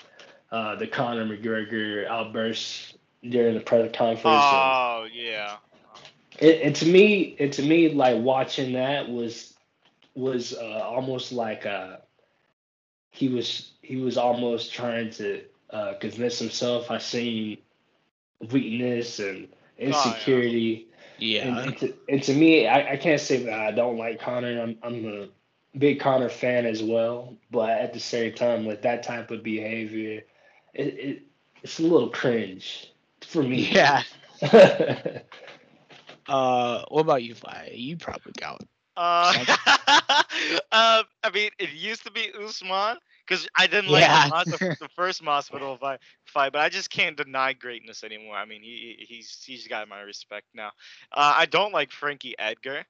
uh 0.52 0.76
the 0.76 0.86
Conor 0.86 1.24
McGregor 1.26 2.06
outbursts 2.06 2.94
during 3.28 3.54
the 3.54 3.60
press 3.60 3.90
conference. 3.94 4.24
and- 4.24 4.72
Oh 4.72 5.06
yeah. 5.12 5.56
and, 6.40 6.50
and 6.50 6.76
to 6.76 6.86
me 6.86 7.36
and 7.40 7.52
to 7.54 7.62
me 7.62 7.88
like 7.92 8.22
watching 8.22 8.72
that 8.74 9.08
was 9.08 9.54
was 10.14 10.54
uh, 10.54 10.82
almost 10.84 11.32
like 11.32 11.66
uh 11.66 11.96
he 13.10 13.28
was 13.28 13.72
he 13.82 13.96
was 13.96 14.16
almost 14.16 14.72
trying 14.72 15.10
to 15.10 15.42
uh 15.70 15.94
convince 16.00 16.38
himself 16.38 16.90
I 16.90 16.98
seen 16.98 17.58
weakness 18.52 19.18
and 19.18 19.48
insecurity. 19.78 20.86
Yeah. 20.87 20.87
And, 21.44 21.58
and, 21.58 21.78
to, 21.78 21.94
and 22.08 22.22
to 22.22 22.34
me, 22.34 22.66
I, 22.66 22.92
I 22.92 22.96
can't 22.96 23.20
say 23.20 23.44
that 23.44 23.58
I 23.58 23.70
don't 23.72 23.98
like 23.98 24.20
Conor. 24.20 24.60
I'm 24.60 24.78
I'm 24.82 25.04
a 25.06 25.28
big 25.78 26.00
Conor 26.00 26.28
fan 26.28 26.66
as 26.66 26.82
well, 26.82 27.36
but 27.50 27.70
at 27.70 27.92
the 27.92 28.00
same 28.00 28.34
time, 28.34 28.64
with 28.64 28.82
that 28.82 29.02
type 29.02 29.30
of 29.30 29.42
behavior, 29.42 30.22
it, 30.74 30.86
it 30.98 31.22
it's 31.62 31.78
a 31.78 31.82
little 31.82 32.10
cringe. 32.10 32.92
for 33.20 33.42
me. 33.42 33.70
Yeah. 33.70 34.02
Uh, 36.28 36.84
what 36.88 37.00
about 37.00 37.22
you, 37.22 37.34
Fly? 37.34 37.72
You 37.74 37.96
probably 37.96 38.32
got. 38.38 38.62
Uh, 38.96 39.32
um, 40.72 41.04
I 41.24 41.30
mean, 41.32 41.50
it 41.58 41.70
used 41.70 42.04
to 42.04 42.12
be 42.12 42.30
Usman 42.38 42.98
because 43.28 43.48
I 43.56 43.66
didn't 43.66 43.90
like 43.90 44.08
Yeah. 44.08 44.24
the, 44.24 44.32
the, 44.50 44.60
the 44.80 44.88
first 44.96 45.22
hospital 45.24 45.76
fight, 45.78 46.00
fight, 46.26 46.52
but 46.52 46.62
I 46.62 46.70
just 46.70 46.90
can't 46.90 47.16
deny 47.16 47.52
greatness 47.52 48.04
anymore. 48.04 48.36
I 48.36 48.46
mean, 48.46 48.62
he 48.62 48.96
he- 48.98 49.06
he's 49.16 49.42
he's 49.44 49.68
got 49.68 49.88
my 49.88 50.00
respect 50.00 50.46
now. 50.54 50.68
Uh, 51.12 51.34
I 51.36 51.46
don't 51.46 51.72
like 51.72 51.92
Frankie 51.92 52.34
Edgar 52.38 52.84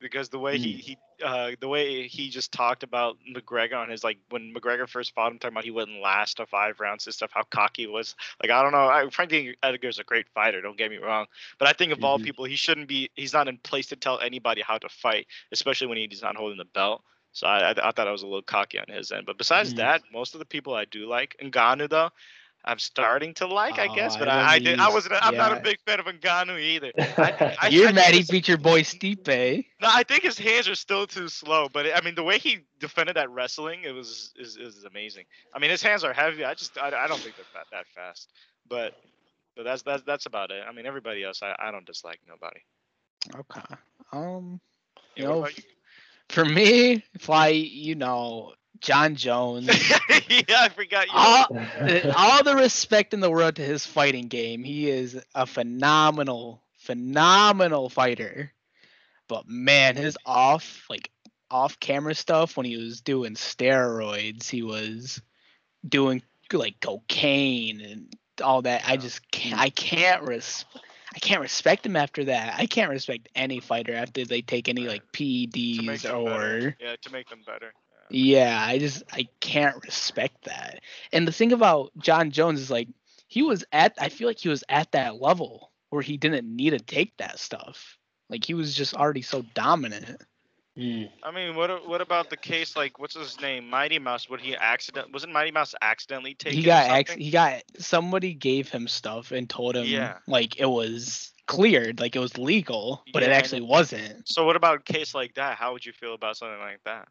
because 0.00 0.28
the 0.30 0.38
way 0.38 0.58
he 0.58 0.72
he 0.74 0.98
uh, 1.24 1.52
the 1.60 1.68
way 1.68 2.08
he 2.08 2.30
just 2.30 2.52
talked 2.52 2.82
about 2.82 3.16
McGregor 3.34 3.76
on 3.76 3.88
his 3.90 4.04
like 4.04 4.18
when 4.30 4.54
McGregor 4.54 4.88
first 4.88 5.14
fought 5.14 5.32
him, 5.32 5.38
talking 5.38 5.54
about 5.54 5.64
he 5.64 5.70
wouldn't 5.70 6.00
last 6.00 6.38
to 6.38 6.46
five 6.46 6.80
rounds 6.80 7.06
and 7.06 7.14
stuff, 7.14 7.30
how 7.32 7.42
cocky 7.50 7.82
he 7.82 7.88
was. 7.88 8.14
Like 8.42 8.50
I 8.50 8.62
don't 8.62 8.72
know, 8.72 8.86
I, 8.88 9.08
Frankie 9.10 9.56
Edgar's 9.62 9.98
a 9.98 10.04
great 10.04 10.28
fighter. 10.34 10.60
Don't 10.60 10.78
get 10.78 10.90
me 10.90 10.98
wrong, 10.98 11.26
but 11.58 11.68
I 11.68 11.72
think 11.72 11.92
of 11.92 12.04
all 12.04 12.18
Mhm. 12.18 12.20
people, 12.20 12.44
he 12.44 12.56
shouldn't 12.56 12.88
be. 12.88 13.10
He's 13.14 13.32
not 13.32 13.48
in 13.48 13.58
place 13.58 13.88
to 13.88 13.96
tell 13.96 14.18
anybody 14.20 14.62
how 14.62 14.78
to 14.78 14.88
fight, 14.88 15.26
especially 15.52 15.88
when 15.88 15.98
he's 15.98 16.22
not 16.22 16.36
holding 16.36 16.58
the 16.58 16.64
belt. 16.64 17.02
So 17.32 17.46
I, 17.46 17.70
I, 17.70 17.88
I 17.88 17.90
thought 17.92 18.08
I 18.08 18.12
was 18.12 18.22
a 18.22 18.26
little 18.26 18.42
cocky 18.42 18.78
on 18.78 18.86
his 18.88 19.10
end. 19.12 19.26
But 19.26 19.38
besides 19.38 19.74
Mhm. 19.74 19.74
that, 19.74 20.02
most 20.12 20.34
of 20.34 20.38
the 20.40 20.46
people 20.46 20.74
I 20.74 20.84
do 20.84 21.06
like. 21.08 21.36
Ngannou 21.42 21.88
though, 21.90 22.10
I'm 22.64 22.78
starting 22.78 23.34
to 23.34 23.46
like, 23.46 23.78
I 23.78 23.86
Oh, 23.86 23.88
guess. 23.88 24.16
But 24.16 24.28
I, 24.28 24.54
I, 24.54 24.58
remember 24.58 24.60
did. 24.60 24.76
I 24.78 24.90
wasn't. 24.90 25.14
I'm 25.20 25.36
not 25.36 25.52
a 25.52 25.56
big 25.56 25.78
fan 25.86 26.00
of 26.00 26.06
Ngannou 26.06 26.60
either. 26.60 26.92
I 27.60 27.70
You're 27.70 27.90
think 27.90 27.92
mad 27.92 28.14
he 28.14 28.22
beat 28.22 28.48
your 28.48 28.58
boy 28.58 28.82
Stipe. 28.82 29.64
No, 29.80 29.88
I 29.90 30.04
think 30.04 30.22
his 30.22 30.38
hands 30.38 30.68
are 30.68 30.74
still 30.74 31.06
too 31.06 31.28
slow. 31.28 31.68
But 31.68 31.86
I 31.94 32.00
mean, 32.00 32.14
the 32.14 32.22
way 32.22 32.38
he 32.38 32.60
defended 32.78 33.16
that 33.16 33.30
wrestling, 33.30 33.82
it 33.84 33.92
was 33.92 34.32
is, 34.36 34.56
is 34.56 34.84
amazing. 34.84 35.24
I 35.52 35.58
mean, 35.58 35.70
his 35.70 35.82
hands 35.82 36.04
are 36.04 36.12
heavy. 36.12 36.44
I 36.44 36.54
just 36.54 36.78
I, 36.78 36.88
I 36.88 37.08
don't 37.08 37.22
think 37.22 37.36
they're 37.36 37.44
that, 37.54 37.66
that 37.72 37.86
fast. 37.94 38.30
But 38.68 38.94
but 39.56 39.64
that's 39.64 39.82
that's 39.82 40.02
that's 40.04 40.26
about 40.26 40.50
it. 40.50 40.62
I 40.66 40.72
mean, 40.72 40.86
everybody 40.86 41.24
else, 41.24 41.42
I, 41.42 41.54
I 41.58 41.70
don't 41.70 41.86
dislike 41.86 42.20
nobody. 42.28 42.60
Okay. 43.34 43.74
Um, 44.12 44.60
Yeah, 45.16 45.24
you 45.24 45.26
know? 45.26 45.46
For 46.32 46.44
me, 46.44 47.04
Fly, 47.18 47.48
you 47.48 47.94
know, 47.94 48.54
Jon 48.80 49.14
Jones. 49.16 49.66
yeah, 50.28 50.60
I 50.60 50.68
forgot 50.70 51.06
you. 51.06 51.12
all, 51.14 51.46
all 52.16 52.42
the 52.42 52.56
respect 52.56 53.12
in 53.12 53.20
the 53.20 53.30
world 53.30 53.56
to 53.56 53.62
his 53.62 53.84
fighting 53.84 54.28
game. 54.28 54.64
He 54.64 54.88
is 54.88 55.22
a 55.34 55.46
phenomenal, 55.46 56.62
phenomenal 56.78 57.90
fighter. 57.90 58.50
But 59.28 59.46
man, 59.46 59.96
his 59.96 60.16
off 60.24 60.86
like 60.88 61.10
off 61.50 61.78
camera 61.78 62.14
stuff 62.14 62.56
when 62.56 62.64
he 62.64 62.78
was 62.78 63.02
doing 63.02 63.34
steroids, 63.34 64.48
he 64.48 64.62
was 64.62 65.20
doing 65.86 66.22
like 66.50 66.80
cocaine 66.80 67.82
and 67.82 68.16
all 68.42 68.62
that. 68.62 68.84
I 68.86 68.96
just 68.96 69.30
can't 69.30 69.60
I 69.60 69.68
can't 69.68 70.22
res- 70.22 70.64
I 71.14 71.18
can't 71.18 71.40
respect 71.40 71.84
him 71.84 71.96
after 71.96 72.24
that. 72.24 72.54
I 72.58 72.66
can't 72.66 72.90
respect 72.90 73.28
any 73.34 73.60
fighter 73.60 73.94
after 73.94 74.24
they 74.24 74.42
take 74.42 74.68
any 74.68 74.86
like 74.86 75.02
PEDs 75.12 76.04
or 76.12 76.24
better. 76.24 76.76
yeah, 76.80 76.96
to 77.02 77.12
make 77.12 77.28
them 77.28 77.40
better. 77.46 77.72
Yeah. 78.10 78.40
yeah, 78.40 78.64
I 78.66 78.78
just 78.78 79.02
I 79.12 79.28
can't 79.40 79.82
respect 79.84 80.44
that. 80.44 80.80
And 81.12 81.26
the 81.28 81.32
thing 81.32 81.52
about 81.52 81.92
Jon 81.98 82.30
Jones 82.30 82.60
is 82.60 82.70
like 82.70 82.88
he 83.28 83.42
was 83.42 83.64
at 83.72 83.94
I 83.98 84.08
feel 84.08 84.28
like 84.28 84.38
he 84.38 84.48
was 84.48 84.64
at 84.68 84.92
that 84.92 85.20
level 85.20 85.70
where 85.90 86.02
he 86.02 86.16
didn't 86.16 86.54
need 86.54 86.70
to 86.70 86.78
take 86.78 87.16
that 87.18 87.38
stuff. 87.38 87.98
Like 88.30 88.44
he 88.44 88.54
was 88.54 88.74
just 88.74 88.94
already 88.94 89.22
so 89.22 89.42
dominant. 89.54 90.22
Mm. 90.78 91.10
I 91.22 91.30
mean, 91.30 91.54
what 91.54 91.86
what 91.86 92.00
about 92.00 92.30
the 92.30 92.36
case 92.36 92.76
like 92.76 92.98
what's 92.98 93.14
his 93.14 93.40
name, 93.40 93.68
Mighty 93.68 93.98
Mouse? 93.98 94.30
Would 94.30 94.40
he 94.40 94.56
accident? 94.56 95.12
Wasn't 95.12 95.32
Mighty 95.32 95.50
Mouse 95.50 95.74
accidentally 95.82 96.34
taken? 96.34 96.58
he 96.58 96.64
got 96.64 97.10
he 97.10 97.30
got 97.30 97.62
somebody 97.78 98.32
gave 98.32 98.70
him 98.70 98.88
stuff 98.88 99.32
and 99.32 99.48
told 99.50 99.76
him 99.76 99.84
Yeah. 99.84 100.18
like 100.26 100.58
it 100.58 100.66
was 100.66 101.32
cleared, 101.46 102.00
like 102.00 102.16
it 102.16 102.20
was 102.20 102.38
legal, 102.38 103.02
but 103.12 103.22
it 103.22 103.26
Yeah, 103.26 103.32
and 103.32 103.44
actually 103.44 103.60
wasn't. 103.60 104.26
So 104.26 104.46
what 104.46 104.56
about 104.56 104.80
a 104.88 104.92
case 104.92 105.14
like 105.14 105.34
that? 105.34 105.58
How 105.58 105.74
would 105.74 105.84
you 105.84 105.92
feel 105.92 106.14
about 106.14 106.38
something 106.38 106.60
like 106.60 106.82
that? 106.84 107.08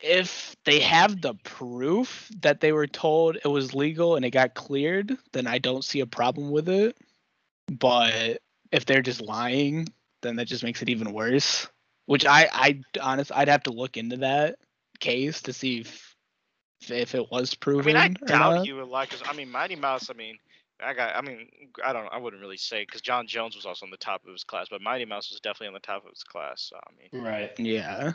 If 0.00 0.56
they 0.64 0.80
have 0.80 1.20
the 1.20 1.34
proof 1.44 2.30
that 2.40 2.60
they 2.62 2.72
were 2.72 2.86
told 2.86 3.36
it 3.36 3.48
was 3.48 3.74
legal 3.74 4.16
and 4.16 4.24
it 4.24 4.30
got 4.30 4.54
cleared, 4.54 5.18
then 5.32 5.46
I 5.46 5.58
don't 5.58 5.84
see 5.84 6.00
a 6.00 6.06
problem 6.06 6.50
with 6.50 6.70
it. 6.70 6.96
But 7.70 8.40
if 8.72 8.86
they're 8.86 9.02
just 9.02 9.20
lying, 9.20 9.88
then 10.22 10.36
that 10.36 10.46
just 10.46 10.64
makes 10.64 10.80
it 10.80 10.88
even 10.88 11.12
worse. 11.12 11.68
Which 12.10 12.26
I, 12.26 12.48
I 12.52 12.80
honest, 13.00 13.30
I'd 13.32 13.46
have 13.46 13.62
to 13.62 13.70
look 13.70 13.96
into 13.96 14.16
that 14.16 14.56
case 14.98 15.42
to 15.42 15.52
see 15.52 15.78
if, 15.78 16.16
if 16.88 17.14
it 17.14 17.30
was 17.30 17.54
proven. 17.54 17.94
I 17.96 18.08
proven. 18.08 18.08
mean, 18.08 18.16
I 18.24 18.26
doubt 18.26 18.56
not. 18.56 18.66
you 18.66 18.74
would 18.78 18.88
like. 18.88 19.10
Cause 19.10 19.22
I 19.24 19.32
mean, 19.32 19.48
Mighty 19.48 19.76
Mouse. 19.76 20.10
I 20.10 20.14
mean, 20.14 20.36
I 20.84 20.92
got. 20.92 21.14
I 21.14 21.20
mean, 21.20 21.46
I 21.84 21.92
don't. 21.92 22.08
I 22.12 22.18
wouldn't 22.18 22.42
really 22.42 22.56
say 22.56 22.82
because 22.82 23.00
Jon 23.00 23.28
Jones 23.28 23.54
was 23.54 23.64
also 23.64 23.86
on 23.86 23.90
the 23.90 23.96
top 23.96 24.26
of 24.26 24.32
his 24.32 24.42
class, 24.42 24.66
but 24.68 24.82
Mighty 24.82 25.04
Mouse 25.04 25.30
was 25.30 25.38
definitely 25.38 25.68
on 25.68 25.74
the 25.74 25.78
top 25.78 26.04
of 26.04 26.10
his 26.10 26.24
class. 26.24 26.62
So 26.62 26.78
I 26.78 26.90
mean. 27.00 27.24
Right. 27.24 27.52
Yeah. 27.60 28.14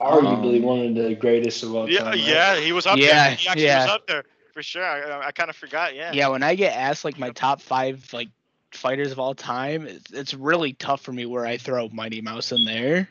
Arguably 0.00 0.56
Um, 0.56 0.62
one 0.62 0.86
of 0.86 0.94
the 0.96 1.14
greatest 1.14 1.62
of 1.62 1.72
all 1.72 1.88
Yeah, 1.88 2.00
time. 2.00 2.06
right? 2.06 2.18
yeah, 2.18 2.56
he 2.56 2.72
was 2.72 2.84
up 2.84 2.98
Yeah, 2.98 3.28
there. 3.28 3.36
He 3.36 3.46
actually 3.48 3.64
yeah. 3.66 3.84
was 3.84 3.94
up 3.94 4.06
there 4.08 4.24
for 4.52 4.62
sure. 4.64 4.84
I, 4.84 5.28
I 5.28 5.30
kind 5.30 5.50
of 5.50 5.54
forgot. 5.54 5.94
Yeah. 5.94 6.12
Yeah. 6.12 6.28
When 6.28 6.42
I 6.42 6.56
get 6.56 6.76
asked 6.76 7.04
like 7.04 7.16
my 7.16 7.30
top 7.30 7.62
five 7.62 8.12
like 8.12 8.30
fighters 8.74 9.12
of 9.12 9.18
all 9.18 9.34
time, 9.34 9.86
it's, 9.86 10.10
it's 10.12 10.34
really 10.34 10.72
tough 10.74 11.00
for 11.00 11.12
me 11.12 11.26
where 11.26 11.46
I 11.46 11.56
throw 11.56 11.88
Mighty 11.88 12.20
Mouse 12.20 12.52
in 12.52 12.64
there 12.64 13.08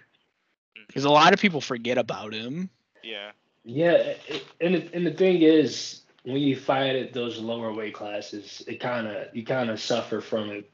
because 0.88 1.06
a 1.06 1.10
lot 1.10 1.34
of 1.34 1.40
people 1.40 1.62
forget 1.62 1.98
about 1.98 2.34
him. 2.34 2.70
Yeah. 3.02 3.32
Yeah, 3.66 4.16
and 4.60 4.76
the, 4.76 4.90
and 4.94 5.06
the 5.06 5.14
thing 5.14 5.42
is, 5.42 6.02
when 6.24 6.38
you 6.38 6.56
fight 6.56 6.96
at 6.96 7.14
those 7.14 7.40
lower 7.40 7.74
weight 7.74 7.94
classes, 7.94 8.62
it 8.68 8.80
kind 8.80 9.08
of 9.08 9.34
you 9.34 9.46
kind 9.46 9.70
of 9.70 9.80
suffer 9.80 10.20
from 10.20 10.50
it. 10.50 10.70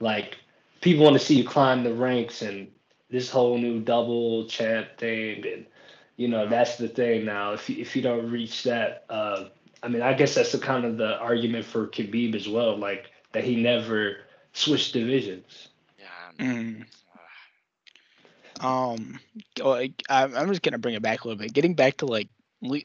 Like 0.00 0.38
people 0.80 1.04
want 1.04 1.18
to 1.18 1.24
see 1.24 1.36
you 1.36 1.44
climb 1.46 1.84
the 1.84 1.92
ranks 1.92 2.42
and 2.42 2.68
this 3.10 3.30
whole 3.30 3.58
new 3.58 3.80
double 3.80 4.46
champ 4.46 4.88
thing, 4.96 5.44
and 5.46 5.66
you 6.16 6.28
know 6.28 6.48
that's 6.48 6.76
the 6.76 6.88
thing 6.88 7.26
now. 7.26 7.52
If 7.52 7.68
you, 7.68 7.76
if 7.80 7.94
you 7.94 8.00
don't 8.00 8.30
reach 8.30 8.62
that, 8.62 9.04
uh, 9.10 9.48
I 9.82 9.88
mean, 9.88 10.00
I 10.00 10.14
guess 10.14 10.34
that's 10.34 10.52
the 10.52 10.58
kind 10.58 10.86
of 10.86 10.96
the 10.96 11.18
argument 11.18 11.66
for 11.66 11.86
Khabib 11.86 12.34
as 12.34 12.48
well, 12.48 12.78
like 12.78 13.10
that 13.32 13.44
he 13.44 13.56
never 13.56 14.16
switched 14.52 14.92
divisions. 14.92 15.68
Yeah. 15.98 16.44
Mm. 16.44 16.84
Um, 18.60 19.18
like, 19.58 20.02
I'm 20.08 20.36
I'm 20.36 20.48
just 20.48 20.62
gonna 20.62 20.78
bring 20.78 20.94
it 20.94 21.02
back 21.02 21.24
a 21.24 21.28
little 21.28 21.42
bit. 21.42 21.52
Getting 21.52 21.74
back 21.74 21.98
to 21.98 22.06
like 22.06 22.28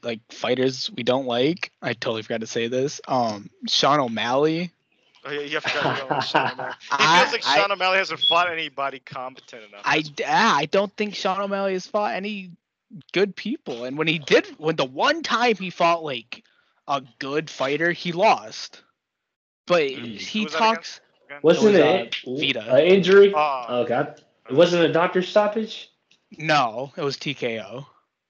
like 0.02 0.20
fighters 0.32 0.90
we 0.96 1.04
don't 1.04 1.26
like. 1.28 1.72
I 1.82 1.94
totally 1.94 2.24
forgot 2.24 2.42
to 2.42 2.48
say 2.48 2.68
this. 2.68 3.00
Um, 3.08 3.50
Sean 3.68 4.00
O'Malley. 4.00 4.72
Oh, 5.24 5.32
yeah, 5.32 5.42
you 5.42 5.60
forgot 5.60 6.02
about 6.04 6.24
Sean 6.24 6.52
O'Malley. 6.54 6.70
It 6.72 6.76
I- 6.92 7.20
feels 7.22 7.32
like 7.34 7.46
I- 7.46 7.56
Sean 7.58 7.72
O'Malley 7.72 7.98
hasn't 7.98 8.20
fought 8.22 8.52
anybody 8.52 9.00
competent 9.00 9.66
enough. 9.66 9.82
I 9.84 9.98
That's- 9.98 10.10
d- 10.16 10.24
I 10.26 10.66
don't 10.66 10.96
think 10.96 11.14
Sean 11.16 11.40
O'Malley 11.42 11.74
has 11.74 11.86
fought 11.86 12.16
any 12.16 12.52
good 13.12 13.36
people, 13.36 13.84
and 13.84 13.98
when 13.98 14.08
he 14.08 14.18
did, 14.18 14.48
when 14.58 14.78
the 14.78 14.86
one 14.86 15.22
time 15.22 15.56
he 15.58 15.70
fought 15.70 16.04
like 16.04 16.44
a 16.88 17.04
good 17.20 17.50
fighter, 17.50 17.92
he 17.92 18.14
lost. 18.14 18.82
But 19.68 19.84
Mm. 19.84 20.20
he 20.20 20.40
Who 20.40 20.44
was 20.46 20.54
that 20.54 20.60
talks. 20.60 21.02
again? 21.28 21.40
Wasn't 21.44 21.66
was, 21.66 21.76
it 21.76 22.16
uh, 22.26 22.62
Vera. 22.62 22.76
an 22.76 22.86
injury? 22.88 23.34
Oh, 23.36 23.66
Oh 23.68 23.86
God, 23.86 24.22
it 24.50 24.54
wasn't 24.56 24.84
a 24.86 24.92
doctor 24.92 25.22
stoppage. 25.22 25.90
No, 26.38 26.92
it 26.98 27.02
was 27.04 27.18
TKO. 27.18 27.86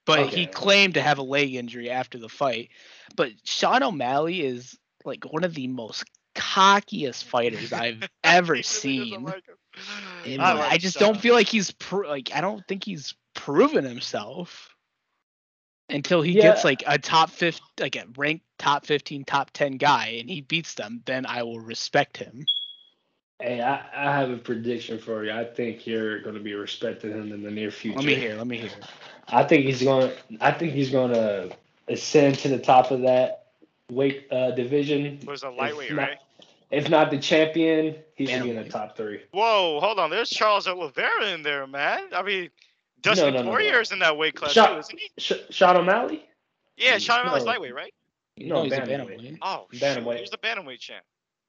But 0.06 0.28
he 0.34 0.45
claimed 0.47 0.93
to 0.95 1.02
have 1.02 1.17
a 1.17 1.21
leg 1.23 1.54
injury 1.56 1.89
after 1.89 2.17
the 2.17 2.30
fight. 2.30 2.69
But 3.15 3.32
Sean 3.43 3.84
O'Malley 3.84 4.41
is 4.45 4.78
like 5.04 5.23
one 5.26 5.43
of 5.43 5.54
the 5.54 5.67
most 5.67 6.06
cockiest 6.36 7.23
fighters 7.26 7.73
I've 7.73 8.08
ever 8.23 8.56
he 8.56 8.60
really 8.60 8.62
doesn't 8.62 8.63
seen. 8.65 9.23
like 9.23 9.45
him. 9.45 9.56
And 10.26 10.41
I 10.41 10.69
I, 10.71 10.78
just 10.78 10.97
Sean. 10.97 11.13
don't 11.13 11.21
feel 11.21 11.34
like 11.36 11.47
he's 11.47 11.71
pro- 11.71 12.08
like 12.08 12.32
I 12.34 12.41
don't 12.41 12.65
think 12.67 12.84
he's 12.86 13.15
proven 13.34 13.84
himself 13.84 14.76
until 15.89 16.21
he 16.21 16.34
gets 16.34 16.63
like 16.63 16.84
a 16.86 16.97
top 16.97 17.30
50 17.30 17.62
like 17.80 17.95
a 17.95 18.06
ranked 18.17 18.45
top 18.58 18.86
15 18.86 19.23
top 19.26 19.52
10 19.52 19.78
guy 19.78 20.17
and 20.19 20.30
he 20.30 20.41
beats 20.41 20.73
them 20.73 21.02
then 21.06 21.26
I 21.26 21.43
will 21.43 21.60
respect 21.60 22.17
him. 22.17 22.45
Hey, 23.39 23.62
I, 23.62 23.86
I 23.93 24.17
have 24.17 24.32
a 24.32 24.38
prediction 24.38 24.97
for 24.97 25.23
you. 25.23 25.32
I 25.32 25.45
think 25.45 25.86
you're 25.86 26.21
going 26.21 26.34
to 26.34 26.41
be 26.41 26.56
respecting 26.56 27.12
him 27.12 27.32
in 27.32 27.43
the 27.43 27.52
near 27.52 27.69
future. 27.69 27.97
Let 27.97 28.06
me 28.06 28.15
hear, 28.15 28.36
let 28.36 28.47
me 28.47 28.58
hear. 28.58 28.71
I 29.28 29.43
think 29.43 29.65
he's 29.65 29.84
going. 29.84 30.12
I 30.41 30.52
think 30.52 30.73
he's 30.73 30.89
going 30.89 31.13
to 31.13 31.56
ascend 31.88 32.39
to 32.39 32.47
the 32.50 32.58
top 32.58 32.89
of 32.89 33.02
that 33.02 33.50
weight 33.91 34.26
uh, 34.32 34.52
division. 34.52 35.19
Was 35.28 35.43
a 35.43 35.50
If 35.50 35.56
lightweight, 35.56 35.91
not- 35.91 36.10
right? 36.10 36.17
If 36.71 36.89
not 36.89 37.12
the 37.12 37.19
champion, 37.19 37.95
he 38.15 38.26
should 38.26 38.43
be 38.43 38.50
in 38.50 38.58
the 38.58 38.67
top 38.67 38.97
three. 38.97 39.21
Whoa, 39.32 39.80
hold 39.80 40.00
on. 40.00 40.10
There's 40.10 40.30
Charles 40.30 40.67
Oliveira 40.67 41.28
in 41.28 41.41
there, 41.43 41.65
man. 41.65 42.10
I 42.13 42.23
mean, 42.23 42.50
Dustin 43.01 43.33
no, 43.33 43.39
no, 43.41 43.45
no. 43.45 43.51
Poirier's 43.51 43.91
in 43.91 43.99
that 43.99 44.17
weight 44.17 44.36
class 44.36 44.51
Shut- 44.53 44.71
too, 44.73 44.79
isn't 44.79 44.99
he? 44.99 45.10
Sh- 45.17 45.33
Sean 45.51 45.77
O'Malley? 45.77 46.25
Yeah, 46.77 46.97
Sean 46.97 47.21
O'Malley's 47.21 47.43
No. 47.45 47.51
lightweight, 47.51 47.75
right? 47.75 47.93
No, 48.38 48.63
he's 48.63 48.73
a 48.73 48.81
bantamweight. 48.81 49.19
bantamweight. 49.19 49.38
Oh, 49.41 49.67
shoot, 49.71 49.81
Bantamweight. 49.81 50.19
He's 50.19 50.29
the 50.29 50.38
bantamweight 50.38 50.79
champ. 50.79 51.03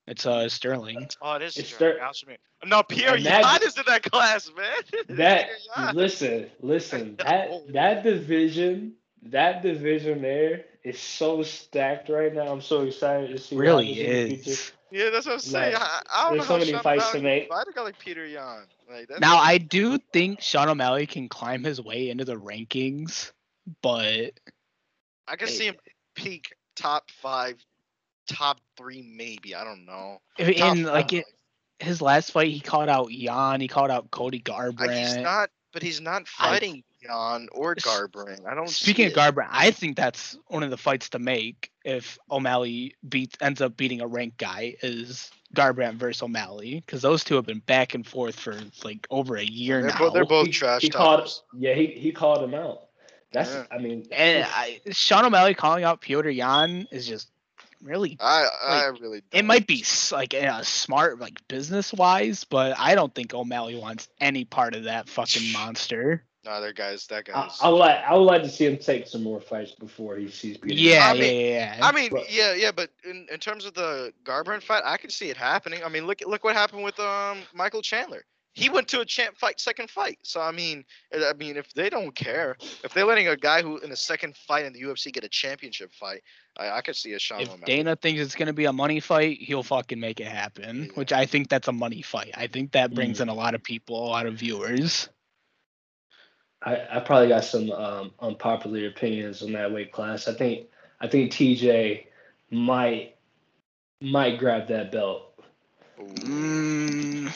It's 0.07 0.25
uh 0.25 0.49
Sterling. 0.49 1.07
Oh, 1.21 1.33
it 1.33 1.43
is. 1.43 1.57
It's 1.57 1.71
Sterling. 1.73 1.97
Ster- 1.97 1.99
Gosh, 2.05 2.25
man. 2.25 2.37
No, 2.65 2.81
Pierre 2.83 3.15
And 3.15 3.25
that- 3.27 3.43
Yan 3.43 3.63
is 3.67 3.77
in 3.77 3.83
that 3.87 4.03
class, 4.03 4.49
man. 4.57 5.03
That 5.17 5.49
listen, 5.93 6.49
listen. 6.61 7.15
That 7.23 7.49
that 7.73 8.03
division, 8.03 8.93
that 9.23 9.61
division 9.61 10.21
there 10.23 10.65
is 10.83 10.97
so 10.99 11.43
stacked 11.43 12.09
right 12.09 12.33
now. 12.33 12.47
I'm 12.51 12.61
so 12.61 12.81
excited 12.81 13.29
to 13.31 13.37
see. 13.37 13.55
what 13.55 13.61
really 13.61 13.93
happens 13.93 14.07
in 14.07 14.29
the 14.29 14.35
future. 14.37 14.49
is. 14.51 14.71
Yeah, 14.91 15.09
that's 15.11 15.25
what 15.27 15.33
I'm 15.33 15.39
saying. 15.39 15.73
Like, 15.73 15.83
I, 15.83 16.01
I 16.11 16.23
don't 16.23 16.37
there's 16.37 16.39
know 16.39 16.45
so 16.47 16.53
how 16.53 16.59
many 16.59 16.71
Sean 16.71 16.81
fights 16.81 17.11
to 17.11 17.17
O'Malley 17.19 17.39
make. 17.41 17.49
Fight 17.49 17.67
a 17.67 17.71
guy 17.71 17.81
like 17.83 17.99
Peter 17.99 18.25
Yan. 18.25 18.63
Like 18.89 19.09
Now 19.19 19.37
I 19.37 19.57
do 19.59 19.97
think 20.11 20.41
Sean 20.41 20.67
O'Malley 20.69 21.05
can 21.05 21.29
climb 21.29 21.63
his 21.63 21.79
way 21.79 22.09
into 22.09 22.25
the 22.25 22.35
rankings, 22.35 23.31
but 23.81 24.31
I 25.27 25.35
can 25.35 25.47
see 25.47 25.65
him 25.65 25.75
peak 26.15 26.55
top 26.75 27.11
five, 27.21 27.63
top 28.27 28.59
three, 28.77 29.01
maybe. 29.01 29.53
I 29.53 29.63
don't 29.63 29.85
know. 29.85 30.21
Top 30.37 30.75
in 30.75 30.83
like 30.83 31.13
it, 31.13 31.25
his 31.79 32.01
last 32.01 32.31
fight, 32.31 32.51
he 32.51 32.59
called 32.59 32.89
out 32.89 33.11
Yan, 33.11 33.61
he 33.61 33.67
called 33.67 33.91
out 33.91 34.09
Cody 34.11 34.41
I- 34.47 34.99
he's 34.99 35.17
not, 35.17 35.49
but 35.71 35.83
he's 35.83 36.01
not 36.01 36.23
I- 36.39 36.49
fighting 36.53 36.83
Yan 37.01 37.47
or 37.51 37.75
S- 37.77 37.85
Garbrandt. 37.85 38.45
I 38.47 38.55
don't. 38.55 38.69
Speaking 38.69 39.07
of. 39.07 39.13
Garbrandt, 39.13 39.49
I 39.51 39.71
think 39.71 39.97
that's 39.97 40.37
one 40.47 40.63
of 40.63 40.71
the 40.71 40.77
fights 40.77 41.09
to 41.09 41.19
make 41.19 41.71
if 41.85 42.17
O'Malley 42.29 42.95
beats 43.07 43.37
ends 43.39 43.61
up 43.61 43.77
beating 43.77 44.01
a 44.01 44.07
ranked 44.07 44.37
guy 44.37 44.75
is 44.81 45.31
Garbrandt 45.55 45.95
versus 45.95 46.21
O'Malley 46.21 46.83
because 46.85 47.01
those 47.01 47.23
two 47.23 47.35
have 47.35 47.45
been 47.45 47.59
back 47.59 47.95
and 47.95 48.05
forth 48.05 48.39
for 48.39 48.57
like 48.83 49.07
over 49.09 49.35
a 49.35 49.43
year 49.43 49.81
they're, 49.81 49.91
now. 49.91 49.97
both, 49.97 50.13
they're 50.13 50.25
both 50.25 50.45
He- 50.47 50.51
trash 50.53 50.81
he 50.81 50.89
called, 50.89 51.29
yeah, 51.57 51.73
he, 51.73 51.87
he 51.87 52.11
called 52.11 52.43
him 52.43 52.53
out. 52.53 52.81
That's 53.31 53.51
Yeah. 53.53 53.65
I 53.71 53.77
mean, 53.77 54.05
and 54.11 54.45
I, 54.49 54.79
Sean 54.91 55.25
O'Malley 55.25 55.53
calling 55.53 55.83
out 55.83 56.01
Piotr 56.01 56.29
Yan 56.29 56.87
is 56.91 57.07
just 57.07 57.29
really. 57.81 58.17
I 58.19 58.47
I 58.67 58.85
really. 58.99 59.19
It 59.19 59.23
don't. 59.31 59.45
might 59.47 59.67
be 59.67 59.83
like 60.11 60.33
uh, 60.33 60.63
smart, 60.63 61.19
like 61.19 61.47
business 61.47 61.93
wise, 61.93 62.43
but 62.43 62.75
I 62.79 62.95
don't 62.95 63.13
think 63.13 63.33
O'Malley 63.33 63.75
wants 63.75 64.07
any 64.19 64.45
part 64.45 64.73
of 64.75 64.85
that 64.85 65.07
fucking 65.09 65.51
monster. 65.51 66.23
No, 66.49 66.59
that 66.61 66.75
guy's 66.75 67.05
that 67.07 67.29
I, 67.29 67.31
guy's. 67.31 67.59
I 67.61 67.69
would 67.69 67.77
like 67.77 67.99
I 68.03 68.15
would 68.15 68.23
like 68.23 68.41
to 68.41 68.49
see 68.49 68.65
him 68.65 68.77
take 68.77 69.05
some 69.07 69.21
more 69.21 69.39
fights 69.39 69.73
before 69.73 70.15
he 70.15 70.29
sees 70.31 70.57
Peter. 70.57 70.73
Yeah, 70.73 71.09
I 71.09 71.13
yeah, 71.13 71.21
mean- 71.21 71.45
yeah, 71.45 71.75
yeah. 71.77 71.85
I 71.87 71.91
mean, 71.91 72.09
But- 72.11 72.31
yeah, 72.33 72.53
yeah, 72.55 72.71
but 72.71 72.89
in, 73.03 73.27
in 73.31 73.39
terms 73.39 73.65
of 73.65 73.75
the 73.75 74.11
Garbrandt 74.25 74.63
fight, 74.63 74.81
I 74.83 74.97
can 74.97 75.11
see 75.11 75.29
it 75.29 75.37
happening. 75.37 75.83
I 75.83 75.89
mean, 75.89 76.07
look 76.07 76.21
look 76.25 76.43
what 76.43 76.55
happened 76.55 76.83
with 76.83 76.99
um 76.99 77.39
Michael 77.53 77.83
Chandler. 77.83 78.25
He 78.55 78.67
went 78.67 78.87
to 78.89 78.99
a 78.99 79.05
champ 79.05 79.37
fight, 79.37 79.59
second 79.59 79.91
fight. 79.91 80.17
So 80.23 80.41
I 80.41 80.51
mean, 80.51 80.83
uh, 81.15 81.29
I 81.29 81.33
mean, 81.33 81.55
if 81.55 81.71
they 81.75 81.87
don't 81.87 82.15
care, 82.15 82.57
if 82.83 82.93
they're 82.95 83.05
letting 83.05 83.27
a 83.27 83.37
guy 83.37 83.61
who 83.61 83.77
in 83.77 83.91
a 83.91 83.95
second 83.95 84.35
fight 84.35 84.65
in 84.65 84.73
the 84.73 84.81
UFC 84.81 85.13
get 85.13 85.23
a 85.23 85.29
championship 85.29 85.93
fight, 85.93 86.23
I, 86.57 86.71
I 86.71 86.81
could 86.81 86.95
see 86.95 87.13
a 87.13 87.19
Sean 87.19 87.41
if 87.41 87.49
O'Malley. 87.49 87.63
Dana 87.67 87.95
thinks 87.95 88.19
it's 88.21 88.33
gonna 88.35 88.51
be 88.51 88.65
a 88.65 88.73
money 88.73 88.99
fight, 89.01 89.37
he'll 89.39 89.61
fucking 89.63 89.99
make 89.99 90.19
it 90.19 90.27
happen. 90.27 90.85
Yeah. 90.85 90.91
Which 90.95 91.13
I 91.13 91.27
think 91.27 91.49
that's 91.49 91.67
a 91.67 91.71
money 91.71 92.01
fight. 92.01 92.31
I 92.33 92.47
think 92.47 92.71
that 92.71 92.91
brings 92.95 93.19
Mm. 93.19 93.23
in 93.23 93.29
a 93.29 93.35
lot 93.35 93.53
of 93.53 93.61
people, 93.63 94.03
a 94.03 94.09
lot 94.09 94.25
of 94.25 94.33
viewers. 94.33 95.09
I, 96.61 96.97
I 96.97 96.99
probably 96.99 97.29
got 97.29 97.45
some 97.45 97.71
um, 97.71 98.11
unpopular 98.19 98.87
opinions 98.87 99.41
on 99.41 99.53
that 99.53 99.71
weight 99.71 99.91
class. 99.91 100.27
I 100.27 100.33
think 100.33 100.67
I 100.99 101.07
think 101.07 101.31
TJ 101.31 102.05
might 102.51 103.15
might 104.01 104.37
grab 104.39 104.67
that 104.67 104.91
belt, 104.91 105.25
Mm, 105.99 107.31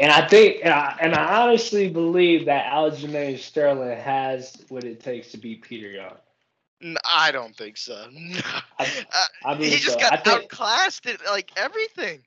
and 0.00 0.12
I 0.12 0.26
think 0.26 0.60
and 0.64 0.72
I, 0.72 0.96
and 1.00 1.14
I 1.14 1.42
honestly 1.42 1.88
believe 1.88 2.46
that 2.46 2.70
Aljamain 2.72 3.38
Sterling 3.38 3.98
has 3.98 4.56
what 4.68 4.84
it 4.84 5.00
takes 5.00 5.30
to 5.32 5.38
beat 5.38 5.62
Peter 5.62 5.90
Yan. 5.90 6.96
I 7.04 7.30
don't 7.30 7.54
think 7.56 7.76
so. 7.76 8.06
No. 8.12 8.40
I- 8.78 9.06
Uh, 9.12 9.24
I 9.44 9.54
he 9.56 9.70
just 9.76 9.98
so. 10.00 10.00
Got 10.00 10.24
think 10.24 10.44
outclassed 10.44 11.06
in 11.06 11.16
like 11.30 11.52
everything. 11.56 12.22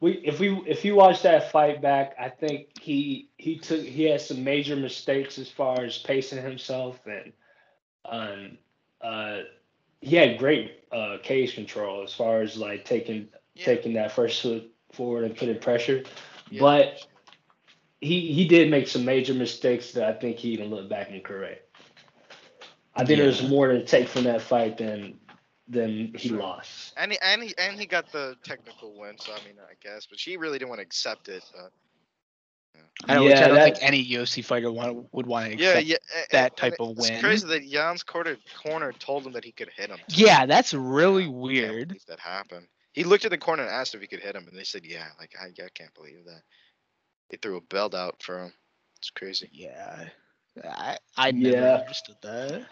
We 0.00 0.12
if 0.12 0.40
we 0.40 0.50
if 0.66 0.84
you 0.84 0.94
watch 0.94 1.22
that 1.22 1.52
fight 1.52 1.82
back, 1.82 2.14
I 2.18 2.28
think 2.30 2.78
he 2.80 3.28
he 3.36 3.58
took 3.58 3.80
he 3.80 4.04
had 4.04 4.20
some 4.20 4.42
major 4.42 4.76
mistakes 4.76 5.38
as 5.38 5.50
far 5.50 5.82
as 5.84 5.98
pacing 5.98 6.42
himself 6.42 6.98
and 7.06 7.32
um 8.06 8.58
uh 9.02 9.40
he 10.00 10.16
had 10.16 10.38
great 10.38 10.84
uh 10.90 11.18
cage 11.22 11.54
control 11.54 12.02
as 12.02 12.14
far 12.14 12.40
as 12.40 12.56
like 12.56 12.84
taking 12.84 13.28
Yeah. 13.54 13.64
taking 13.66 13.92
that 13.94 14.12
first 14.12 14.40
foot 14.42 14.70
forward 14.92 15.24
and 15.24 15.36
putting 15.36 15.58
pressure. 15.58 16.04
Yeah. 16.50 16.60
But 16.60 17.06
he 18.00 18.32
he 18.32 18.48
did 18.48 18.70
make 18.70 18.88
some 18.88 19.04
major 19.04 19.34
mistakes 19.34 19.92
that 19.92 20.04
I 20.04 20.12
think 20.18 20.38
he 20.38 20.50
even 20.50 20.70
looked 20.70 20.88
back 20.88 21.10
and 21.10 21.22
correct. 21.22 21.66
I 22.94 23.04
think 23.04 23.18
there's 23.18 23.48
more 23.48 23.68
to 23.68 23.84
take 23.84 24.08
from 24.08 24.24
that 24.24 24.42
fight 24.42 24.78
than 24.78 25.18
than 25.70 26.12
he 26.16 26.28
Sure. 26.28 26.38
lost. 26.38 26.92
And 26.96 27.12
he, 27.12 27.18
and 27.22 27.42
he 27.42 27.54
and 27.58 27.78
he 27.78 27.86
got 27.86 28.10
the 28.12 28.36
technical 28.42 28.98
win, 28.98 29.16
so 29.18 29.32
I 29.32 29.36
mean 29.46 29.56
I 29.60 29.74
guess, 29.80 30.06
but 30.06 30.18
she 30.18 30.36
really 30.36 30.58
didn't 30.58 30.68
want 30.70 30.80
to 30.80 30.86
accept 30.86 31.28
it. 31.28 31.44
But 31.54 31.72
I 33.08 33.14
don't, 33.14 33.28
Yeah, 33.28 33.44
I 33.44 33.48
don't 33.48 33.54
that- 33.56 33.64
think 33.74 33.78
any 33.80 34.04
UFC 34.04 34.42
fighter 34.44 34.70
want, 34.70 35.12
would 35.12 35.26
want 35.26 35.46
to 35.52 35.56
yeah, 35.58 35.68
accept. 35.78 35.86
yeah, 35.86 35.96
a- 36.16 36.26
that 36.32 36.52
and 36.52 36.56
type 36.56 36.72
it- 36.74 36.80
of 36.80 36.98
It's 36.98 37.10
win. 37.10 37.20
crazy 37.20 37.46
that 37.48 37.64
Yan's 37.64 38.02
corner 38.02 38.36
corner 38.62 38.92
told 38.92 39.26
him 39.26 39.32
that 39.32 39.44
he 39.44 39.52
could 39.52 39.70
hit 39.70 39.90
him. 39.90 39.98
Yeah, 40.08 40.44
that's 40.46 40.74
really 40.74 41.24
I 41.24 41.28
weird. 41.28 41.98
that 42.08 42.20
happened. 42.20 42.66
He 42.92 43.04
looked 43.04 43.24
at 43.24 43.30
the 43.30 43.38
corner 43.38 43.62
and 43.62 43.70
asked 43.72 43.94
if 43.94 44.00
he 44.00 44.06
could 44.06 44.20
hit 44.20 44.34
him, 44.34 44.46
and 44.48 44.56
they 44.58 44.64
said, 44.64 44.84
"Yeah." 44.84 45.06
Like 45.18 45.34
I, 45.40 45.46
I 45.46 45.68
can't 45.74 45.94
believe 45.94 46.24
that. 46.26 46.42
They 47.30 47.36
threw 47.36 47.56
a 47.56 47.60
belt 47.60 47.94
out 47.94 48.22
for 48.22 48.44
him. 48.44 48.52
It's 48.98 49.10
crazy. 49.10 49.48
Yeah, 49.52 50.08
I 50.64 50.98
I 51.16 51.30
never 51.30 51.56
Yeah. 51.56 51.74
understood 51.76 52.16
that. 52.22 52.66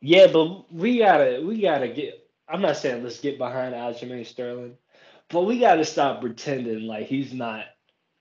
Yeah, 0.00 0.28
but 0.28 0.72
we 0.72 0.98
gotta 0.98 1.42
we 1.44 1.60
gotta 1.60 1.88
get. 1.88 2.25
I'm 2.48 2.60
not 2.62 2.76
saying 2.76 3.02
let's 3.02 3.20
get 3.20 3.38
behind 3.38 3.74
Aljamain 3.74 4.24
Sterling, 4.26 4.76
but 5.30 5.42
we 5.42 5.58
gotta 5.58 5.84
stop 5.84 6.20
pretending 6.20 6.86
like 6.86 7.06
he's 7.06 7.32
not 7.32 7.64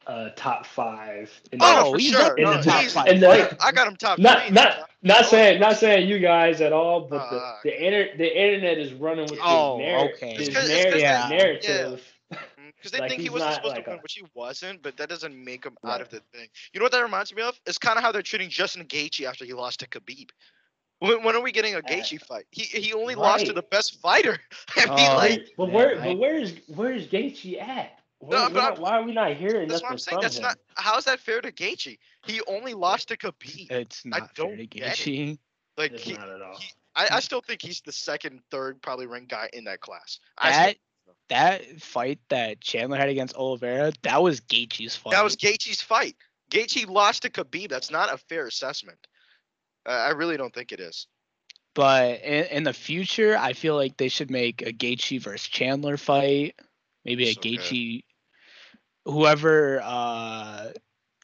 uh 0.07 0.29
top 0.35 0.65
five. 0.65 1.31
In 1.51 1.59
the- 1.59 1.65
Oh, 1.65 1.83
Oh, 1.87 1.91
for 1.93 1.97
he's 1.99 2.11
sure. 2.11 2.21
up 2.21 2.37
in 2.37 2.45
the 2.45 2.61
top 2.61 2.83
five. 2.85 3.07
And 3.07 3.21
the- 3.21 3.57
I 3.63 3.71
got 3.71 3.87
him 3.87 3.95
top 3.95 4.19
not 4.19 4.41
three. 4.43 4.51
not 4.51 4.89
not 5.03 5.25
saying 5.25 5.59
not 5.59 5.77
saying 5.77 6.07
you 6.07 6.19
guys 6.19 6.61
at 6.61 6.73
all, 6.73 7.01
but 7.01 7.17
Uh, 7.21 7.57
the 7.63 7.69
the, 7.69 7.85
inter, 7.85 8.17
the 8.17 8.39
internet 8.41 8.77
is 8.77 8.93
running 8.93 9.25
with 9.29 9.39
Oh, 9.43 9.77
his, 9.79 9.85
narr- 9.87 9.99
okay. 10.13 10.35
his 10.35 10.47
It's 10.47 10.55
'cause- 10.57 10.69
it's 10.69 10.83
narr- 10.83 10.91
'cause 10.93 11.01
Yeah. 11.01 11.27
narrative. 11.29 12.11
Because 12.29 12.91
they 12.91 12.99
Like, 12.99 13.09
think 13.09 13.21
he 13.21 13.29
wasn't 13.29 13.53
supposed 13.53 13.75
like 13.75 13.85
to 13.85 13.91
win, 13.91 13.99
a- 13.99 14.01
which 14.01 14.13
he 14.13 14.23
wasn't, 14.33 14.81
but 14.81 14.97
that 14.97 15.09
doesn't 15.09 15.35
make 15.35 15.63
him 15.65 15.77
out 15.85 16.01
of 16.01 16.09
the 16.09 16.19
thing. 16.33 16.47
You 16.73 16.79
know 16.79 16.85
what 16.85 16.91
that 16.93 17.01
reminds 17.03 17.33
me 17.33 17.41
of? 17.43 17.59
It's 17.65 17.77
kind 17.77 17.97
of 17.97 18.03
how 18.03 18.11
they're 18.11 18.21
treating 18.23 18.49
Justin 18.49 18.85
Gaethje 18.85 19.27
after 19.27 19.45
he 19.45 19.53
lost 19.53 19.79
to 19.81 19.87
Khabib. 19.87 20.29
When, 20.99 21.23
when 21.23 21.35
are 21.35 21.41
we 21.41 21.51
getting 21.51 21.75
a 21.75 21.81
Gaethje 21.81 22.21
fight? 22.25 22.45
He 22.51 22.63
he 22.63 22.93
only 22.93 23.15
lost 23.15 23.45
to 23.47 23.53
the 23.53 23.61
best 23.63 23.99
fighter. 24.01 24.37
I 24.77 24.85
mean, 24.85 25.09
Oh, 25.11 25.15
like 25.17 25.47
but 25.57 25.71
where 25.71 25.99
I- 26.01 26.05
but 26.09 26.17
where's 26.17 26.53
where's 26.67 27.07
Gaethje 27.07 27.61
at? 27.61 27.99
Where, 28.19 28.39
No, 28.39 28.47
not- 28.47 28.79
why 28.79 28.91
are 28.97 29.03
we 29.03 29.11
not 29.11 29.33
hearing 29.35 29.67
that's 29.67 29.81
what 29.83 29.91
I'm 29.91 29.97
saying. 29.97 30.15
from 30.17 30.21
That's 30.23 30.37
him? 30.37 30.43
not 30.43 30.57
how's 30.75 31.05
that 31.05 31.19
fair 31.19 31.41
to 31.41 31.51
Gaethje? 31.51 31.97
He 32.25 32.41
only 32.47 32.73
lost 32.73 33.09
to 33.09 33.17
Khabib. 33.17 33.69
It's 33.71 34.05
not 34.05 34.33
fair 34.35 34.47
don't 34.47 34.57
to 34.57 34.65
get 34.65 34.83
it. 34.83 34.89
Gaethje. 35.05 35.37
Like 35.77 35.91
It's 35.91 36.03
he, 36.03 36.13
not 36.13 36.29
at 36.29 36.41
all. 36.41 36.57
he- 36.57 36.71
I, 36.97 37.17
I 37.17 37.19
still 37.19 37.41
think 37.41 37.61
he's 37.61 37.81
the 37.81 37.91
second, 37.91 38.39
third, 38.49 38.81
probably 38.81 39.05
ranked 39.05 39.29
guy 39.29 39.49
in 39.51 39.65
that 39.65 39.81
class. 39.81 40.19
I 40.37 40.51
still 40.51 41.13
That 41.27 41.61
that 41.67 41.81
fight 41.81 42.19
that 42.29 42.61
Chandler 42.61 42.95
had 42.97 43.09
against 43.09 43.35
Oliveira, 43.35 43.91
that 44.03 44.23
was 44.23 44.39
Gaethje's 44.39 44.95
fight. 44.95 45.11
That 45.11 45.23
was 45.25 45.35
Gaethje's 45.35 45.81
fight. 45.81 46.15
Gaethje 46.51 46.87
lost 46.87 47.23
to 47.23 47.29
Khabib. 47.29 47.67
That's 47.67 47.91
not 47.91 48.13
a 48.13 48.17
fair 48.17 48.47
assessment. 48.47 48.97
I 49.85 50.09
really 50.11 50.37
don't 50.37 50.53
think 50.53 50.71
it 50.71 50.79
is. 50.79 51.07
But 51.73 52.21
in, 52.21 52.45
in 52.45 52.63
the 52.63 52.73
future, 52.73 53.37
I 53.37 53.53
feel 53.53 53.75
like 53.75 53.97
they 53.97 54.07
should 54.07 54.31
make 54.31 54.61
a 54.61 54.71
Gaethje 54.71 55.21
versus 55.21 55.47
Chandler 55.47 55.97
fight. 55.97 56.55
Maybe 57.03 57.29
a 57.29 57.33
So 57.33 57.41
good. 57.41 57.59
Gaethje, 57.59 58.03
whoever. 59.05 59.81
uh 59.83 60.71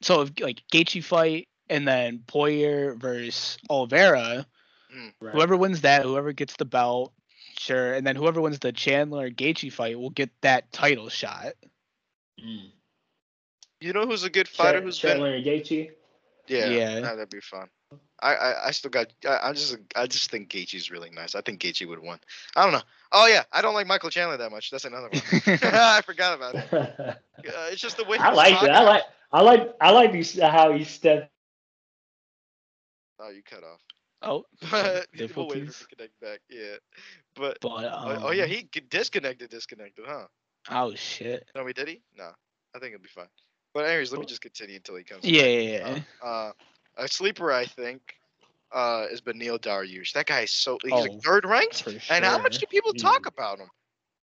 So 0.02 0.22
if, 0.22 0.32
like 0.40 0.62
Gaethje 0.72 1.04
fight, 1.04 1.48
and 1.70 1.88
then 1.88 2.24
Poirier 2.28 2.96
versus 2.96 3.58
Oliveira. 3.70 4.46
Right. 5.22 5.34
Whoever 5.34 5.56
wins 5.56 5.82
that, 5.82 6.04
whoever 6.04 6.34
gets 6.34 6.58
the 6.58 6.66
belt, 6.66 7.14
sure. 7.58 7.94
And 7.94 8.06
then 8.06 8.18
whoever 8.18 8.42
wins 8.42 8.60
the 8.60 8.74
Chandler 8.74 9.30
Gaethje 9.30 9.72
fight 9.72 9.98
will 9.98 10.10
get 10.10 10.30
that 10.42 10.72
title 10.74 11.08
shot. 11.08 11.54
Mm. 12.44 12.72
You 13.80 13.94
know 13.94 14.06
who's 14.06 14.24
a 14.24 14.30
good 14.30 14.50
fighter 14.50 14.80
Chan- 14.80 14.84
who's 14.84 15.00
been 15.00 15.12
Chandler 15.12 15.34
and 15.36 15.46
Gaethje. 15.46 15.92
Yeah, 16.48 16.70
Yeah. 16.70 17.00
nah, 17.00 17.16
that'd 17.16 17.30
be 17.30 17.40
fun. 17.40 17.70
I, 18.22 18.34
I, 18.34 18.68
I 18.68 18.72
still 18.72 18.92
got. 18.92 19.08
I, 19.28 19.40
I 19.50 19.54
just 19.54 19.78
I 19.96 20.08
just 20.08 20.30
think 20.30 20.50
Gaethje's 20.50 20.92
really 20.92 21.10
nice. 21.10 21.36
I 21.36 21.42
think 21.42 21.62
Gaethje 21.62 21.88
would 21.88 22.00
win. 22.00 22.20
I 22.56 22.64
don't 22.64 22.74
know. 22.74 22.82
Oh 23.12 23.28
yeah, 23.28 23.44
I 23.52 23.62
don't 23.62 23.74
like 23.74 23.88
Michael 23.88 24.10
Chandler 24.10 24.38
that 24.38 24.52
much. 24.52 24.70
That's 24.70 24.86
another 24.86 25.10
one. 25.10 25.22
I 25.64 26.02
forgot 26.06 26.36
about 26.36 26.56
it. 26.56 27.18
Uh, 27.42 27.70
it's 27.72 27.82
just 27.82 27.98
the 27.98 28.04
way 28.04 28.20
I 28.20 28.32
like 28.32 28.54
talking. 28.54 28.68
that. 28.68 28.82
I 28.82 28.84
like 28.84 29.04
I 29.32 29.42
like 29.42 29.74
I 29.82 29.90
like 29.90 30.12
these 30.12 30.40
how 30.40 30.74
he 30.74 30.84
stepped. 30.84 31.32
Oh, 33.20 33.30
you 33.32 33.42
cut 33.42 33.64
off. 33.64 33.80
oh, 34.22 34.46
But 34.70 35.08
we'll 35.36 35.48
wait 35.48 35.72
for 35.72 35.80
to 35.90 35.96
connect 35.96 36.20
back. 36.22 36.42
Yeah, 36.52 36.76
but 37.36 37.58
But 37.60 37.86
oh, 37.86 38.20
oh 38.26 38.32
yeah, 38.32 38.44
um, 38.44 38.50
he 38.50 38.70
disconnected, 38.90 39.50
disconnected, 39.50 40.06
huh? 40.08 40.28
Oh 40.70 40.94
shit. 40.94 41.50
No, 41.56 41.64
we 41.64 41.74
did 41.74 41.88
he? 41.88 42.04
No, 42.16 42.30
I 42.76 42.80
think 42.80 42.94
it'll 42.94 43.02
be 43.02 43.10
fine. 43.10 43.26
But 43.74 43.86
anyways, 43.86 44.12
let 44.12 44.20
me 44.20 44.28
just 44.28 44.42
continue 44.42 44.76
until 44.76 44.98
he 44.98 45.04
comes. 45.04 45.24
Yeah, 45.24 45.42
back. 45.42 45.50
yeah, 45.50 45.96
yeah. 45.96 46.00
Uh, 46.22 46.52
a 46.98 47.08
sleeper, 47.08 47.52
I 47.52 47.66
think, 47.66 48.16
uh, 48.72 49.06
is 49.12 49.22
Beneil 49.22 49.60
Dariush. 49.60 50.14
That 50.14 50.26
guy 50.26 50.42
is 50.42 50.52
so 50.52 50.78
he's 50.84 50.94
Oh, 50.94 51.02
like 51.02 51.22
third 51.24 51.46
ranked. 51.46 51.84
For 51.84 51.92
And 52.10 52.26
how 52.26 52.38
much 52.42 52.60
do 52.60 52.66
people 52.68 52.94
talk 52.94 53.22
Mm. 53.22 53.28
about 53.28 53.60
him? 53.60 53.70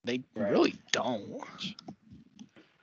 They 0.05 0.23
Right. 0.35 0.51
really 0.51 0.75
don't. 0.93 1.43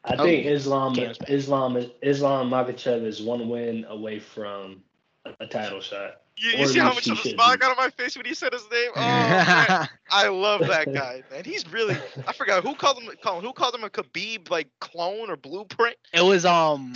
I 0.03 0.15
Oh, 0.17 0.23
think 0.23 0.45
Islam 0.45 0.97
Islam 1.27 1.77
Islam 2.01 2.49
Makhachev 2.49 3.03
is 3.05 3.21
one 3.21 3.49
win 3.49 3.85
away 3.85 4.19
from 4.19 4.83
a 5.25 5.33
a 5.41 5.47
title 5.47 5.81
shot. 5.81 6.21
You, 6.37 6.51
you 6.51 6.65
see 6.65 6.79
how 6.79 6.93
much 6.93 7.05
he 7.05 7.11
of 7.11 7.19
a 7.19 7.23
should 7.23 7.31
smile 7.33 7.57
got 7.57 7.71
on 7.71 7.77
my 7.77 7.89
face 7.89 8.15
when 8.15 8.25
he 8.25 8.33
said 8.33 8.53
his 8.53 8.65
name? 8.71 8.91
Oh, 8.95 9.41
man. 9.45 9.73
I 10.09 10.27
love 10.29 10.65
that 10.67 10.91
guy, 10.93 11.23
man. 11.29 11.43
He's 11.43 11.67
really. 11.71 12.01
I 12.25 12.33
forgot 12.33 12.63
who 12.63 12.75
called 12.75 13.01
him. 13.01 13.09
Colin, 13.21 13.43
who 13.43 13.53
called 13.53 13.75
him 13.75 13.83
a 13.83 13.89
Khabib 13.89 14.49
like 14.49 14.69
clone 14.79 15.29
or 15.29 15.35
blueprint? 15.35 15.97
it 16.13 16.21
was 16.21 16.45
um, 16.45 16.93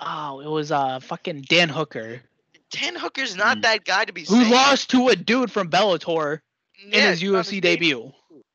oh, 0.00 0.40
it 0.40 0.48
was 0.48 0.70
uh 0.72 1.00
fucking 1.00 1.42
Dan 1.42 1.68
Hooker 1.68 2.20
Dan 2.70 2.94
Hooker's 2.94 3.34
not 3.36 3.56
Hmm. 3.58 3.60
that 3.62 3.84
guy 3.84 4.04
to 4.04 4.12
be. 4.12 4.20
who 4.20 4.26
saying- 4.42 4.50
lost 4.52 4.90
to 4.90 5.08
a 5.08 5.16
dude 5.16 5.50
from 5.50 5.68
Bellator 5.70 6.40
in 6.84 6.92
his 6.92 7.20
UFC 7.22 7.52
name. 7.54 7.60
debut. 7.62 8.12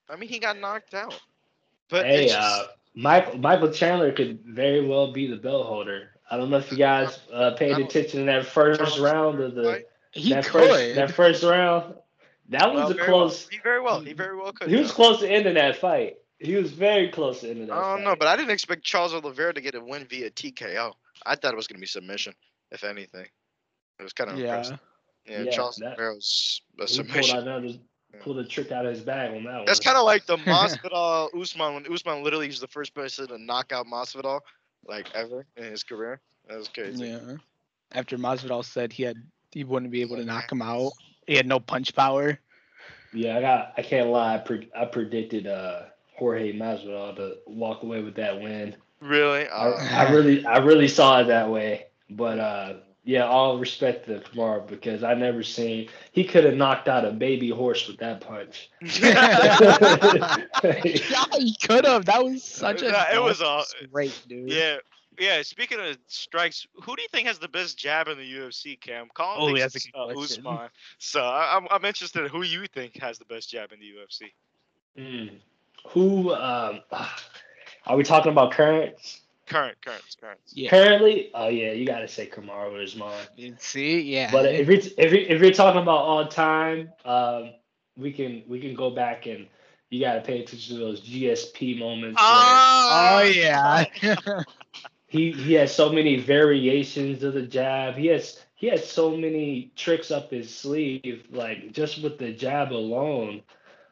I 0.10 0.16
mean, 0.16 0.30
he 0.30 0.40
got 0.40 0.58
knocked 0.58 0.94
out. 0.94 1.20
But 1.90 2.06
hey, 2.06 2.28
just, 2.28 2.40
uh, 2.40 2.68
Michael 2.96 3.38
Michael 3.40 3.72
Chandler 3.72 4.12
could 4.14 4.40
very 4.46 4.86
well 4.88 5.12
be 5.12 5.28
the 5.28 5.36
belt 5.36 5.66
holder. 5.68 6.12
I 6.32 6.38
don't 6.38 6.50
know 6.50 6.58
if 6.58 6.72
you 6.72 6.78
guys 6.78 7.20
uh, 7.32 7.52
paid 7.52 7.78
attention 7.78 8.22
in 8.22 8.26
that 8.28 8.46
first 8.46 8.98
round 9.00 9.42
of 9.42 9.54
the? 9.56 9.84
He 10.12 10.30
that 10.34 10.46
could. 10.46 10.62
first 10.70 10.96
that 10.96 11.12
first 11.12 11.44
round. 11.44 11.96
That 12.50 12.72
was 12.74 12.84
Well, 12.84 12.92
a 12.92 12.94
very 12.94 13.12
well. 13.12 13.20
close. 13.22 13.50
He 13.50 13.58
very 13.60 13.82
well. 13.82 14.00
He 14.00 14.14
very 14.14 14.38
well 14.38 14.54
could. 14.54 14.70
He 14.70 14.76
was 14.78 14.92
close 14.92 15.20
to 15.20 15.28
ending 15.30 15.56
that 15.56 15.76
fight. 15.76 16.18
He 16.40 16.56
was 16.56 16.72
very 16.72 17.10
close 17.10 17.42
to 17.42 17.50
ending 17.50 17.68
that. 17.68 17.74
I 17.74 17.96
don't 17.96 18.04
know, 18.04 18.16
but 18.16 18.28
I 18.30 18.36
didn't 18.38 18.52
expect 18.52 18.84
Charles 18.84 19.14
Oliveira 19.14 19.54
to 19.54 19.62
get 19.62 19.76
a 19.76 19.82
win 19.82 20.06
via 20.06 20.30
TKO. 20.30 20.94
I 21.26 21.36
thought 21.36 21.54
it 21.54 21.58
was 21.58 21.68
gonna 21.68 21.80
be 21.80 21.86
submission, 21.88 22.34
if 22.72 22.84
anything. 22.84 23.26
It 24.00 24.04
was 24.04 24.14
kind 24.14 24.30
of 24.32 24.40
impressive. 24.40 24.80
yeah. 25.26 25.38
Yeah, 25.38 25.44
Yeah, 25.46 25.52
Charles 25.52 25.76
that- 25.78 25.88
Oliveira 25.88 26.14
was 26.16 26.62
a 26.80 26.82
He 26.82 26.86
pulled 26.86 26.90
submission. 26.90 27.38
another, 27.40 27.70
pulled 28.20 28.38
a 28.40 28.46
trick 28.46 28.72
out 28.72 28.86
of 28.86 28.94
his 28.94 29.04
bag 29.04 29.36
on 29.36 29.44
that 29.44 29.56
one. 29.58 29.66
That's 29.66 29.80
kind 29.80 29.98
of 29.98 30.04
like 30.06 30.26
the 30.26 30.38
Masvidal 30.46 31.30
Usman 31.40 31.74
when 31.74 31.92
Usman 31.92 32.24
literally 32.24 32.48
was 32.48 32.60
the 32.60 32.68
first 32.68 32.94
person 32.94 33.28
to 33.28 33.38
knock 33.38 33.72
out 33.72 33.88
Masvidal 33.88 34.42
like 34.88 35.08
ever 35.16 35.46
in 35.58 35.64
his 35.66 35.84
career. 35.84 36.22
That 36.48 36.58
was 36.58 36.68
crazy. 36.68 37.08
Yeah. 37.08 37.38
After 37.94 38.18
Masvidal 38.18 38.64
said 38.64 38.94
he 38.94 39.04
had 39.04 39.18
he 39.52 39.64
wouldn't 39.64 39.92
be 39.92 40.02
able 40.02 40.18
to 40.18 40.26
knock 40.26 40.52
him 40.52 40.62
out. 40.62 40.92
He 41.28 41.36
had 41.36 41.48
no 41.48 41.60
punch 41.60 41.96
power. 41.96 42.38
Yeah, 43.14 43.38
I 43.38 43.42
got. 43.42 43.74
I 43.78 43.82
can't 43.82 44.10
lie. 44.10 44.36
I, 44.36 44.38
pre- 44.40 44.70
I 44.78 44.86
predicted 44.86 45.48
uh, 45.48 45.84
Jorge 46.18 46.52
Masvidal 46.54 47.16
to 47.16 47.38
walk 47.48 47.82
away 47.84 48.02
with 48.02 48.16
that 48.16 48.40
win. 48.40 48.76
Really? 49.02 49.48
I, 49.48 49.70
Uh, 49.70 49.88
I 49.92 50.12
really, 50.12 50.46
I 50.46 50.58
really 50.58 50.88
saw 50.88 51.22
it 51.22 51.26
that 51.26 51.50
way. 51.50 51.88
But 52.10 52.40
uh, 52.40 52.74
yeah, 53.04 53.26
all 53.26 53.58
respect 53.60 54.06
to 54.08 54.20
Kamaru 54.20 54.68
because 54.68 55.04
I 55.04 55.14
never 55.14 55.44
seen 55.44 55.90
he 56.12 56.24
could 56.24 56.44
have 56.44 56.56
knocked 56.56 56.88
out 56.88 57.06
a 57.06 57.12
baby 57.12 57.50
horse 57.50 57.88
with 57.88 57.98
that 57.98 58.22
punch. 58.22 58.70
yeah, 58.82 60.38
he 61.38 61.56
could 61.64 61.86
have. 61.86 62.06
That 62.06 62.24
was 62.24 62.44
such 62.44 62.82
a. 62.82 62.92
Nah, 62.92 63.06
it 63.14 63.22
was 63.22 63.42
a- 63.42 63.64
great, 63.88 64.20
dude. 64.28 64.50
yeah. 64.52 64.78
Yeah, 65.18 65.42
speaking 65.44 65.80
of 65.80 65.98
strikes, 66.08 66.68
who 66.84 66.94
do 66.94 67.02
you 67.02 67.08
think 67.08 67.26
has 67.26 67.40
the 67.40 67.48
best 67.48 67.78
jab 67.78 68.10
in 68.10 68.18
the 68.18 68.30
UFC, 68.34 68.78
Cam? 68.78 69.08
Colin 69.14 69.38
Oh, 69.40 69.46
thinks 69.56 69.62
that's 69.62 69.86
a 69.88 69.92
good 69.92 70.18
uh. 70.18 70.20
Usman. 70.20 70.70
So 70.98 71.22
I, 71.22 71.56
I'm, 71.56 71.68
I'm 71.72 71.86
interested 71.86 72.24
in 72.24 72.30
who 72.30 72.44
you 72.44 72.68
think 72.68 73.00
has 73.02 73.18
the 73.18 73.24
best 73.24 73.50
jab 73.50 73.72
in 73.72 73.80
the 73.80 73.86
UFC. 73.86 74.34
Mm. 75.00 75.40
Who? 75.92 76.34
Um, 76.34 76.82
are 77.88 77.98
we 77.98 78.04
talking 78.04 78.32
about 78.32 78.52
current? 78.52 78.96
Current, 79.48 79.78
current, 79.82 80.04
current. 80.20 80.40
Yeah. 80.50 80.70
Currently? 80.70 81.30
Oh 81.34 81.50
yeah, 81.50 81.72
you 81.72 81.86
got 81.86 82.00
to 82.00 82.08
say 82.08 82.28
Kamaru 82.28 82.84
is 82.84 82.96
mine. 82.96 83.26
You 83.36 83.56
See, 83.60 84.02
yeah. 84.02 84.32
But 84.32 84.46
if 84.46 84.68
you're 84.68 84.78
if 84.98 85.12
you're, 85.12 85.22
if 85.22 85.42
you're 85.42 85.52
talking 85.52 85.82
about 85.82 86.00
all 86.00 86.28
time, 86.28 86.92
um, 87.06 87.52
we 87.96 88.12
can 88.12 88.44
we 88.48 88.60
can 88.60 88.74
go 88.74 88.90
back 88.90 89.28
and 89.28 89.48
you 89.90 90.00
got 90.00 90.16
to 90.16 90.22
pay 90.22 90.42
attention 90.42 90.78
to 90.78 90.84
those 90.84 91.02
GSP 91.02 91.78
moments. 91.78 92.20
where 92.20 92.28
oh 92.28 93.32
yeah. 93.34 93.86
he 95.08 95.32
he 95.32 95.54
has 95.54 95.74
so 95.74 95.92
many 95.92 96.18
variations 96.18 97.24
of 97.24 97.34
the 97.34 97.44
jab. 97.44 97.96
He 97.96 98.08
has 98.08 98.42
he 98.56 98.68
has 98.68 98.90
so 98.90 99.16
many 99.16 99.72
tricks 99.76 100.10
up 100.10 100.32
his 100.32 100.54
sleeve. 100.54 101.28
Like 101.30 101.72
just 101.72 102.02
with 102.02 102.18
the 102.18 102.34
jab 102.34 102.72
alone, 102.72 103.44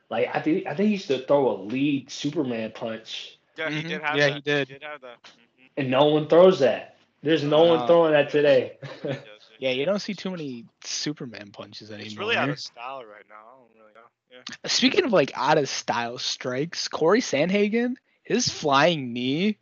like 0.10 0.30
I 0.34 0.42
think 0.42 0.66
I 0.66 0.74
think 0.74 0.88
he 0.88 0.94
used 0.94 1.08
to 1.08 1.20
throw 1.20 1.52
a 1.52 1.58
lead 1.62 2.10
Superman 2.10 2.72
punch, 2.74 3.38
Yeah, 3.58 3.70
he 3.70 3.82
Mhm. 3.84 3.88
did 3.90 4.02
have 4.02 4.18
Yeah, 4.18 4.28
that. 4.30 4.36
he 4.36 4.42
did. 4.42 4.68
He 4.68 4.74
did 4.76 4.84
have 4.84 5.02
that. 5.02 5.18
Mhm. 5.24 5.70
and 5.78 5.90
no 5.92 6.06
one 6.06 6.28
throws 6.28 6.60
that. 6.60 6.98
There's 7.22 7.44
no 7.44 7.64
one 7.64 7.88
throwing 7.88 8.12
that 8.14 8.30
today. 8.30 8.78
He 9.02 9.08
does 9.08 9.16
it. 9.18 9.24
yeah, 9.60 9.72
you 9.72 9.86
don't 9.86 10.00
see 10.00 10.14
too 10.14 10.30
many 10.32 10.66
Superman 10.84 11.52
punches 11.52 11.90
anymore. 11.90 12.06
It's 12.08 12.18
really 12.18 12.36
out 12.36 12.50
of 12.50 12.60
style 12.60 13.04
right 13.06 13.24
now. 13.30 13.36
I 13.36 13.58
don't 13.60 13.80
really 13.80 13.94
know. 13.94 14.02
Yeah. 14.32 14.68
Speaking 14.70 15.06
of 15.06 15.14
like 15.14 15.32
out 15.36 15.58
of 15.58 15.70
style 15.70 16.18
strikes, 16.18 16.88
Corey 16.88 17.22
Sandhagen, 17.22 17.96
his 18.24 18.50
flying 18.50 19.14
knee 19.14 19.58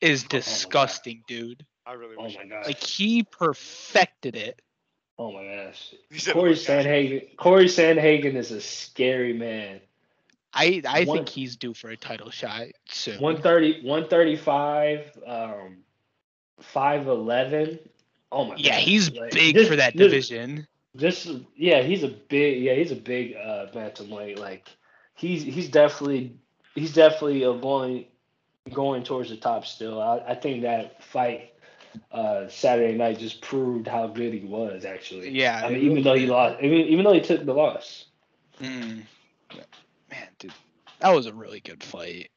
is 0.00 0.24
Oh 0.24 0.28
disgusting, 0.28 1.22
dude. 1.28 1.64
I 1.86 1.92
really 1.92 2.16
oh 2.18 2.24
wish. 2.24 2.36
my 2.36 2.46
gosh. 2.46 2.66
Like 2.66 2.82
he 2.82 3.22
perfected 3.22 4.34
it. 4.36 4.60
Oh 5.18 5.30
my 5.30 5.44
gosh. 5.44 5.94
Corey 6.32 6.50
"Oh. 6.50 6.54
Sandhagen. 6.54 7.36
Corey 7.36 7.66
Sandhagen 7.66 8.34
is 8.34 8.50
a 8.50 8.60
scary 8.60 9.32
man. 9.34 9.80
I 10.54 10.82
I 10.88 11.04
One- 11.04 11.18
think 11.18 11.28
he's 11.28 11.56
due 11.56 11.74
for 11.74 11.90
a 11.90 11.96
title 11.96 12.30
shot 12.30 12.66
soon. 12.86 13.20
130, 13.20 13.82
135, 13.86 15.18
um, 15.26 15.78
5'11. 16.62 17.78
Oh 18.32 18.44
my 18.46 18.56
yeah, 18.56 18.72
God. 18.72 18.80
he's 18.80 19.10
Like, 19.12 19.32
big 19.32 19.54
this- 19.54 19.68
for 19.68 19.76
that 19.76 19.96
this- 19.96 20.10
division. 20.10 20.66
This, 20.96 21.28
yeah, 21.56 21.82
he's 21.82 22.04
a 22.04 22.08
big, 22.08 22.62
yeah, 22.62 22.74
he's 22.74 22.92
a 22.92 22.96
big 22.96 23.34
uh, 23.34 23.66
bantamweight. 23.74 24.38
Like, 24.38 24.68
he's 25.16 25.42
he's 25.42 25.68
definitely 25.68 26.36
he's 26.76 26.94
definitely 26.94 27.40
going 27.40 28.06
going 28.72 29.02
towards 29.02 29.28
the 29.30 29.36
top 29.36 29.66
still. 29.66 30.00
I, 30.00 30.18
I 30.20 30.34
think 30.36 30.62
that 30.62 31.02
fight 31.02 31.52
uh, 32.12 32.46
Saturday 32.48 32.96
night 32.96 33.18
just 33.18 33.40
proved 33.40 33.88
how 33.88 34.06
good 34.06 34.32
he 34.34 34.40
was. 34.46 34.84
Actually, 34.84 35.30
Yeah, 35.30 35.62
I 35.64 35.70
mean, 35.70 35.82
even 35.82 36.02
though 36.04 36.14
he 36.14 36.26
lost, 36.26 36.62
even, 36.62 36.78
even 36.78 37.04
though 37.04 37.12
he 37.12 37.20
took 37.20 37.44
the 37.44 37.54
loss, 37.54 38.04
Mm. 38.60 39.02
That 41.00 41.14
was 41.14 41.26
a 41.26 41.34
really 41.34 41.60
good 41.60 41.82
fight. 41.82 42.30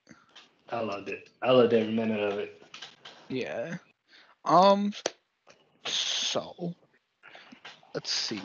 I 0.70 0.82
loved 0.82 1.10
it. 1.10 1.30
I 1.42 1.52
loved 1.52 1.74
every 1.74 1.94
minute 1.94 2.20
of 2.20 2.40
it. 2.40 2.62
Yeah. 3.30 3.76
Um. 4.46 4.94
So, 5.86 6.74
let's 7.94 8.12
see. 8.12 8.42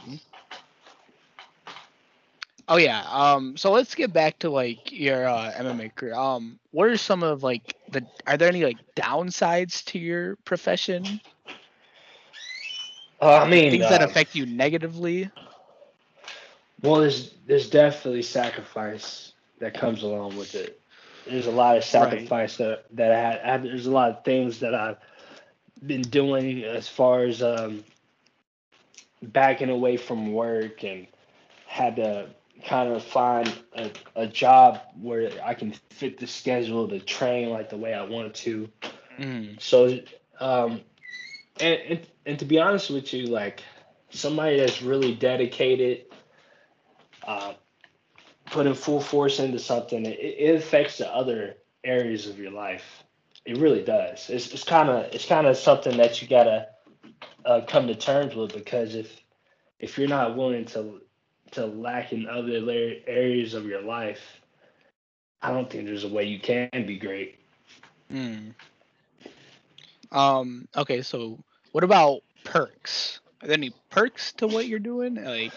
Oh 2.69 2.77
yeah. 2.77 3.05
Um. 3.11 3.57
So 3.57 3.71
let's 3.73 3.95
get 3.95 4.13
back 4.13 4.39
to 4.41 4.51
like 4.51 4.93
your 4.93 5.27
uh, 5.29 5.53
MMA 5.57 5.95
career. 5.95 6.15
Um. 6.15 6.59
What 6.71 6.89
are 6.89 6.97
some 6.97 7.23
of 7.23 7.43
like 7.43 7.77
the? 7.91 8.07
Are 8.27 8.37
there 8.37 8.49
any 8.49 8.65
like 8.65 8.79
downsides 8.97 9.85
to 9.87 9.99
your 9.99 10.37
profession? 10.45 11.21
Uh, 13.21 13.39
I 13.39 13.49
mean, 13.49 13.71
Things 13.71 13.89
that 13.89 14.03
uh, 14.03 14.05
affect 14.05 14.35
you 14.35 14.47
negatively? 14.47 15.31
Well, 16.83 17.01
there's 17.01 17.35
there's 17.47 17.71
definitely 17.71 18.23
sacrifice 18.23 19.32
that 19.63 19.75
comes 19.75 20.03
along 20.03 20.37
with 20.37 20.57
it. 20.57 20.81
There's 21.25 21.47
a 21.47 21.53
lot 21.53 21.77
of 21.77 21.85
sacrifice 21.85 22.57
that 22.57 22.85
that 22.97 23.13
I 23.13 23.19
had. 23.19 23.41
I 23.41 23.57
There's 23.59 23.87
a 23.87 23.93
lot 23.93 24.11
of 24.11 24.25
things 24.25 24.59
that 24.59 24.75
I've 24.75 24.97
been 25.87 26.03
doing 26.03 26.65
as 26.65 26.89
far 26.89 27.23
as 27.23 27.43
um, 27.43 27.85
backing 29.23 29.71
away 29.71 29.97
from 29.97 30.33
work 30.33 30.83
and 30.83 31.07
had 31.67 31.97
to 31.97 32.29
kind 32.65 32.93
of 32.93 33.05
find 33.05 33.53
a, 33.75 33.91
a 34.17 34.27
job 34.27 34.81
where 35.01 35.31
I 35.45 35.55
can 35.55 35.75
fit 35.91 36.19
the 36.19 36.27
schedule 36.27 36.89
to 36.89 36.99
train 36.99 37.51
like 37.51 37.71
the 37.71 37.77
way 37.77 37.95
I 37.95 38.05
wanted 38.05 38.35
to. 38.35 38.69
Mm. 39.19 39.61
So, 39.61 40.01
um, 40.41 40.81
and, 41.61 41.81
and 41.89 42.01
and 42.27 42.39
to 42.41 42.45
be 42.45 42.59
honest 42.59 42.91
with 42.91 43.13
you, 43.15 43.27
like 43.27 43.63
somebody 44.11 44.59
that's 44.59 44.83
really 44.83 45.15
dedicated, 45.15 46.07
uh, 47.25 47.55
putting 48.53 48.75
full 48.75 49.01
force 49.01 49.41
into 49.41 49.59
something, 49.59 50.07
it, 50.07 50.19
it 50.21 50.55
affects 50.55 50.99
the 50.99 51.13
other 51.13 51.57
areas 51.83 52.29
of 52.29 52.39
your 52.39 52.53
life. 52.53 53.03
It 53.45 53.59
really 53.59 53.83
does. 53.83 54.31
It's 54.31 54.53
it's 54.53 54.63
kind 54.63 54.89
of 54.89 55.13
it's 55.13 55.27
kind 55.27 55.49
of 55.49 55.57
something 55.57 55.97
that 55.97 56.23
you 56.23 56.29
gotta 56.29 56.69
uh, 57.45 57.63
come 57.67 57.89
to 57.89 57.95
terms 57.97 58.37
with 58.37 58.55
because 58.55 58.95
if 58.95 59.21
if 59.81 59.99
you're 59.99 60.09
not 60.09 60.37
willing 60.37 60.65
to 60.67 61.01
to 61.53 61.67
lack 61.67 62.13
in 62.13 62.29
other 62.29 62.95
areas 63.07 63.55
of 63.55 63.67
your 63.67 63.83
life, 63.83 64.41
I 65.43 65.51
don't 65.51 65.69
think 65.69 65.87
there's 65.87 66.05
a 66.05 66.09
way 66.09 66.25
you 66.25 66.39
can 66.39 66.69
be 66.73 66.99
great. 66.99 67.41
Mm. 68.13 68.55
Um. 70.13 70.69
Okay. 70.77 71.03
So, 71.03 71.43
what 71.73 71.83
about 71.83 72.23
perks? 72.45 73.21
Are 73.43 73.49
there 73.49 73.57
any 73.57 73.73
perks 73.91 74.33
to 74.35 74.47
what 74.47 74.69
you're 74.69 74.79
doing? 74.79 75.17
Like, 75.17 75.53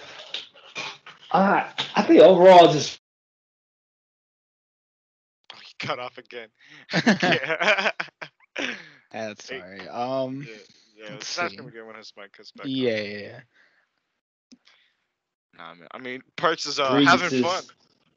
Uh, 1.35 1.69
I 1.95 2.01
think 2.03 2.21
overall, 2.21 2.71
just 2.71 2.99
Oh, 5.53 5.57
he 5.65 5.73
cut 5.85 5.99
off 5.99 6.17
again. 6.17 6.47
yeah. 7.05 7.91
that's 9.11 9.49
Hey. 9.49 9.87
Um. 9.89 10.45
yeah. 10.47 10.55
Yeah. 10.97 11.09
Let's 11.11 11.37
ask 11.37 11.51
see. 11.51 11.57
him 11.57 11.65
when 11.85 11.95
his 11.97 12.13
mic 12.17 12.31
cuts 12.31 12.51
back. 12.51 12.65
on. 12.65 12.71
Yeah. 12.71 13.01
Yeah. 13.01 13.17
yeah. 13.19 13.39
Nah, 15.57 15.73
man. 15.75 15.87
I 15.91 15.97
mean, 15.99 16.21
Perks 16.37 16.65
is 16.65 16.79
uh, 16.79 16.93
having 17.01 17.43
fun. 17.43 17.63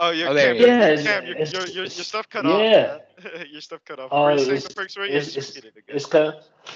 Oh, 0.01 0.11
yeah, 0.11 0.29
Oh, 0.29 0.35
Cam. 0.37 0.57
Yeah, 0.57 0.62
Cam, 0.62 0.93
it's- 0.93 1.05
your, 1.05 1.37
it's- 1.37 1.53
your, 1.53 1.62
your, 1.66 1.75
your 1.85 1.89
stuff 1.91 2.29
cut 2.29 2.45
yeah. 2.45 2.51
off. 2.51 3.25
man. 3.25 3.47
your 3.51 3.61
stuff 3.61 3.81
cut 3.85 3.99
off. 3.99 4.09
Oh, 4.12 4.37
saying 4.37 4.49
it's- 4.49 4.64
the 4.69 4.75
Perks 4.75 4.97
right? 4.97 5.11
it's- 5.11 5.35
yeah, 5.35 5.39
it's- 5.39 5.47
just 5.47 5.55
get 5.57 5.64
it 5.64 5.77
again. 5.77 5.97
it's 5.97 6.07
kind 6.07 6.27
of. 6.29 6.35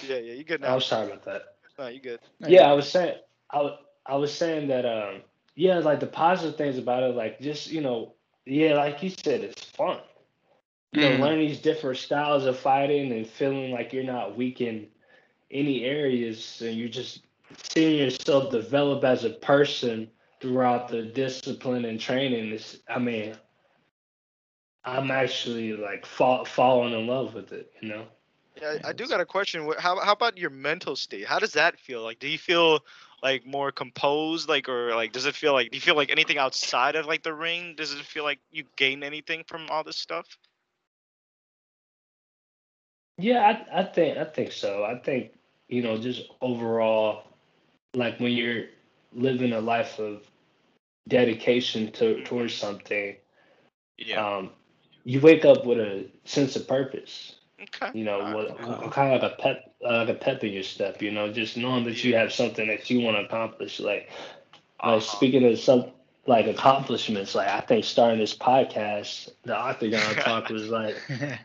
yeah, 0.09 0.17
yeah, 0.17 0.33
you 0.35 0.43
good 0.45 0.61
now. 0.61 0.75
I'm 0.75 0.81
sorry 0.81 1.07
about 1.07 1.25
that. 1.25 1.43
No, 1.79 1.87
you 1.87 2.01
good. 2.01 2.19
Yeah, 2.41 2.69
I 2.69 2.73
was 2.73 2.91
saying. 2.91 3.17
I, 3.53 3.77
I 4.07 4.17
was 4.17 4.33
saying 4.35 4.67
that 4.69 4.85
um 4.85 5.23
yeah, 5.55 5.79
like 5.79 6.01
the 6.01 6.07
positive 6.07 6.57
things 6.57 6.79
about 6.79 7.03
it, 7.03 7.15
like 7.15 7.41
just 7.41 7.71
you 7.71 7.81
know, 7.81 8.15
yeah, 8.47 8.75
like 8.75 9.03
you 9.03 9.11
said, 9.11 9.43
it's 9.43 9.65
fun. 9.65 10.01
You 10.93 11.01
know, 11.01 11.13
Mm. 11.13 11.21
learning 11.21 11.49
these 11.49 11.61
different 11.61 11.99
styles 11.99 12.45
of 12.47 12.59
fighting 12.59 13.13
and 13.13 13.27
feeling 13.27 13.73
like 13.73 13.93
you're 13.93 14.05
not 14.05 14.37
weak 14.37 14.61
in 14.61 14.89
any 15.51 15.85
areas, 15.85 16.61
and 16.65 16.77
you're 16.77 16.89
just 16.89 17.23
seeing 17.75 17.99
yourself 17.99 18.51
develop 18.51 19.05
as 19.05 19.25
a 19.25 19.31
person 19.31 20.11
throughout 20.41 20.89
the 20.89 21.03
discipline 21.03 21.85
and 21.85 22.01
training. 22.01 22.53
Is, 22.53 22.83
I 22.89 22.99
mean, 22.99 23.35
I'm 24.85 25.11
actually 25.11 25.73
like 25.75 26.07
fall, 26.07 26.45
falling 26.45 26.93
in 26.93 27.07
love 27.07 27.35
with 27.35 27.53
it. 27.53 27.73
You 27.81 27.89
know. 27.89 28.07
Yeah, 28.61 28.79
I 28.85 28.93
do 28.93 29.07
got 29.07 29.21
a 29.21 29.27
question. 29.27 29.71
How 29.79 29.99
how 30.01 30.13
about 30.13 30.37
your 30.39 30.51
mental 30.51 30.97
state? 30.97 31.27
How 31.27 31.39
does 31.39 31.53
that 31.53 31.79
feel? 31.79 32.03
Like, 32.03 32.19
do 32.19 32.29
you 32.29 32.39
feel 32.39 32.81
like 33.23 33.47
more 33.47 33.71
composed, 33.71 34.49
like, 34.49 34.69
or 34.69 34.95
like, 34.95 35.13
does 35.13 35.27
it 35.27 35.35
feel 35.35 35.53
like? 35.53 35.71
Do 35.71 35.77
you 35.77 35.81
feel 35.81 35.97
like 35.97 36.11
anything 36.11 36.39
outside 36.39 36.97
of 36.97 37.07
like 37.07 37.23
the 37.23 37.33
ring? 37.33 37.75
Does 37.77 37.93
it 37.93 38.05
feel 38.05 38.25
like 38.25 38.41
you 38.51 38.65
gain 38.77 39.03
anything 39.03 39.45
from 39.47 39.67
all 39.71 39.85
this 39.85 39.97
stuff? 39.97 40.27
Yeah, 43.19 43.41
I, 43.73 43.81
I 43.81 43.85
think 43.85 44.19
I 44.19 44.25
think 44.25 44.53
so. 44.53 44.85
I 44.85 44.99
think 44.99 45.33
you 45.69 45.83
know 45.83 45.97
just 45.99 46.23
overall, 46.41 47.25
like 47.95 48.19
when 48.19 48.33
you're 48.33 48.65
living 49.13 49.53
a 49.53 49.61
life 49.61 49.99
of 49.99 50.23
dedication 51.09 51.93
to 51.93 52.23
towards 52.25 52.55
something, 52.55 53.17
um, 54.17 54.51
you 55.05 55.21
wake 55.21 55.45
up 55.45 55.65
with 55.67 55.79
a 55.79 56.07
sense 56.25 56.57
of 56.57 56.67
purpose. 56.67 57.37
Okay. 57.63 57.91
You 57.97 58.05
know, 58.05 58.21
Okay. 58.21 58.89
kind 58.91 59.15
of 59.15 59.23
like 59.23 59.33
a 59.33 59.37
pep, 59.37 59.72
like 59.83 60.09
a 60.09 60.15
pep 60.15 60.45
in 60.45 60.53
your 60.53 60.63
step. 60.63 61.03
You 61.03 61.11
know, 61.11 61.33
just 61.33 61.57
knowing 61.57 61.85
that 61.85 62.03
you 62.05 62.15
have 62.17 62.33
something 62.33 62.67
that 62.69 62.89
you 62.91 63.01
want 63.01 63.17
to 63.17 63.25
accomplish. 63.25 63.81
Like, 63.81 64.11
Uh-huh. 64.81 64.95
like 64.95 65.03
speaking 65.03 65.45
of 65.45 65.59
some 65.59 65.87
like 66.27 66.47
accomplishments, 66.47 67.35
like 67.35 67.49
I 67.49 67.61
think 67.61 67.85
starting 67.85 68.19
this 68.21 68.37
podcast, 68.37 69.31
the 69.45 69.57
Octagon 69.57 70.15
Talk 70.21 70.49
was 70.51 70.69
like 70.69 70.97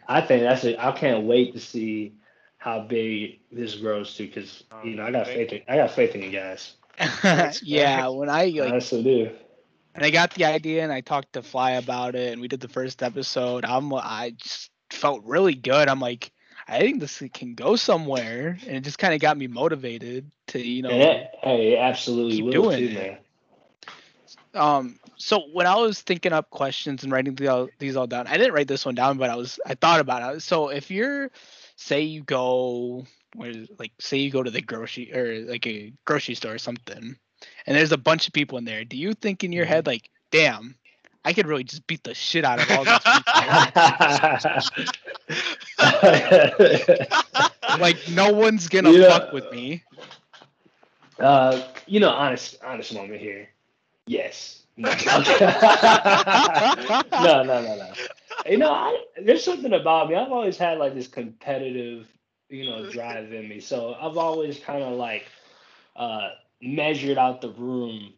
I 0.07 0.21
think 0.21 0.43
that's 0.43 0.63
it. 0.65 0.77
I 0.79 0.91
can't 0.91 1.25
wait 1.25 1.53
to 1.53 1.59
see 1.59 2.13
how 2.57 2.81
big 2.81 3.39
this 3.51 3.75
grows 3.75 4.15
to 4.15 4.27
because 4.27 4.63
you 4.83 4.95
know 4.95 5.03
I 5.05 5.11
got 5.11 5.27
faith. 5.27 5.51
In, 5.53 5.61
I 5.67 5.77
got 5.77 5.91
faith 5.91 6.15
in 6.15 6.21
you 6.23 6.31
guys. 6.31 6.75
yeah, 7.63 8.07
when 8.07 8.29
I 8.29 8.45
I 8.59 8.61
like 8.61 8.71
honestly 8.71 9.03
do. 9.03 9.29
and 9.95 10.05
I 10.05 10.09
got 10.09 10.33
the 10.33 10.45
idea 10.45 10.83
and 10.83 10.91
I 10.91 11.01
talked 11.01 11.33
to 11.33 11.41
Fly 11.43 11.71
about 11.71 12.15
it 12.15 12.33
and 12.33 12.41
we 12.41 12.47
did 12.47 12.59
the 12.61 12.67
first 12.69 13.01
episode. 13.03 13.65
I'm 13.65 13.93
I 13.93 14.33
just 14.37 14.71
felt 14.89 15.23
really 15.25 15.55
good. 15.55 15.87
I'm 15.89 15.99
like, 15.99 16.31
I 16.67 16.79
think 16.79 16.99
this 16.99 17.23
can 17.33 17.53
go 17.53 17.75
somewhere, 17.75 18.57
and 18.67 18.75
it 18.75 18.83
just 18.83 18.99
kind 18.99 19.13
of 19.13 19.21
got 19.21 19.37
me 19.37 19.47
motivated 19.47 20.29
to 20.47 20.59
you 20.59 20.81
know. 20.81 20.89
It, 20.89 21.29
hey, 21.41 21.77
absolutely 21.77 22.37
keep 22.37 22.45
will 22.45 22.51
doing 22.51 22.79
too, 22.79 22.85
it. 22.85 22.93
man. 22.93 23.17
Um, 24.53 24.99
so 25.17 25.43
when 25.53 25.65
I 25.67 25.75
was 25.75 26.01
thinking 26.01 26.33
up 26.33 26.49
questions 26.49 27.03
and 27.03 27.11
writing 27.11 27.35
these 27.35 27.47
all, 27.47 27.69
these 27.79 27.95
all 27.95 28.07
down, 28.07 28.27
I 28.27 28.37
didn't 28.37 28.53
write 28.53 28.67
this 28.67 28.85
one 28.85 28.95
down, 28.95 29.17
but 29.17 29.29
I 29.29 29.35
was 29.35 29.59
I 29.65 29.75
thought 29.75 29.99
about 29.99 30.35
it. 30.35 30.41
So 30.41 30.69
if 30.69 30.91
you're, 30.91 31.31
say 31.75 32.01
you 32.01 32.23
go, 32.23 33.05
where 33.35 33.53
like 33.79 33.91
say 33.99 34.17
you 34.17 34.31
go 34.31 34.43
to 34.43 34.51
the 34.51 34.61
grocery 34.61 35.13
or 35.13 35.45
like 35.45 35.65
a 35.67 35.93
grocery 36.05 36.35
store 36.35 36.55
or 36.55 36.59
something, 36.59 37.15
and 37.65 37.77
there's 37.77 37.91
a 37.91 37.97
bunch 37.97 38.27
of 38.27 38.33
people 38.33 38.57
in 38.57 38.65
there, 38.65 38.83
do 38.83 38.97
you 38.97 39.13
think 39.13 39.43
in 39.43 39.51
your 39.51 39.65
head 39.65 39.87
like, 39.87 40.09
damn, 40.31 40.75
I 41.23 41.33
could 41.33 41.47
really 41.47 41.63
just 41.65 41.85
beat 41.87 42.03
the 42.03 42.13
shit 42.13 42.45
out 42.45 42.61
of 42.61 42.71
all 42.71 42.85
these 42.85 42.99
people. 42.99 44.93
like 47.79 47.97
no 48.09 48.31
one's 48.31 48.67
gonna 48.67 48.91
know- 48.91 49.09
fuck 49.09 49.33
with 49.33 49.51
me. 49.51 49.83
uh, 51.19 51.61
you 51.85 51.99
know, 51.99 52.09
honest, 52.09 52.57
honest 52.63 52.93
moment 52.93 53.19
here. 53.19 53.49
Yes. 54.05 54.63
No, 54.77 54.89
no, 55.41 55.49
no, 57.43 57.45
no, 57.61 57.61
no. 57.75 57.91
You 58.45 58.57
know, 58.57 58.71
I, 58.71 59.03
there's 59.21 59.43
something 59.43 59.73
about 59.73 60.09
me. 60.09 60.15
I've 60.15 60.31
always 60.31 60.57
had 60.57 60.77
like 60.77 60.93
this 60.93 61.07
competitive, 61.07 62.07
you 62.49 62.69
know, 62.69 62.89
drive 62.89 63.33
in 63.33 63.49
me. 63.49 63.59
So 63.59 63.95
I've 63.99 64.17
always 64.17 64.59
kind 64.59 64.83
of 64.83 64.93
like 64.93 65.25
uh, 65.95 66.29
measured 66.61 67.17
out 67.17 67.41
the 67.41 67.49
room 67.49 68.13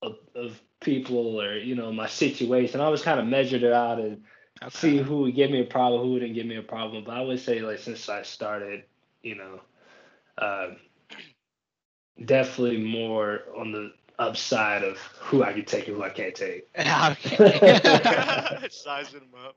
of, 0.00 0.16
of 0.34 0.60
people 0.80 1.40
or 1.40 1.56
you 1.56 1.74
know 1.74 1.92
my 1.92 2.06
situation. 2.06 2.80
I 2.80 2.84
always 2.84 3.02
kind 3.02 3.18
of 3.18 3.26
measured 3.26 3.64
it 3.64 3.72
out 3.72 3.98
and 3.98 4.22
see 4.70 4.98
who 4.98 5.18
would 5.22 5.34
give 5.34 5.50
me 5.50 5.60
a 5.60 5.64
problem, 5.64 6.02
who 6.02 6.12
wouldn't 6.12 6.34
give 6.34 6.46
me 6.46 6.56
a 6.56 6.62
problem. 6.62 7.04
But 7.04 7.16
I 7.16 7.20
would 7.22 7.40
say 7.40 7.60
like 7.60 7.78
since 7.78 8.08
I 8.08 8.22
started, 8.22 8.84
you 9.22 9.36
know, 9.36 9.60
uh, 10.38 10.68
definitely 12.24 12.78
more 12.78 13.42
on 13.56 13.72
the 13.72 13.92
upside 14.18 14.82
of 14.82 14.96
who 15.18 15.42
I 15.42 15.52
can 15.52 15.64
take 15.64 15.88
and 15.88 15.96
who 15.96 16.02
I 16.02 16.10
can't 16.10 16.34
take. 16.34 16.68
Okay. 16.78 18.68
Sizing 18.70 19.20
them 19.20 19.28
up. 19.44 19.56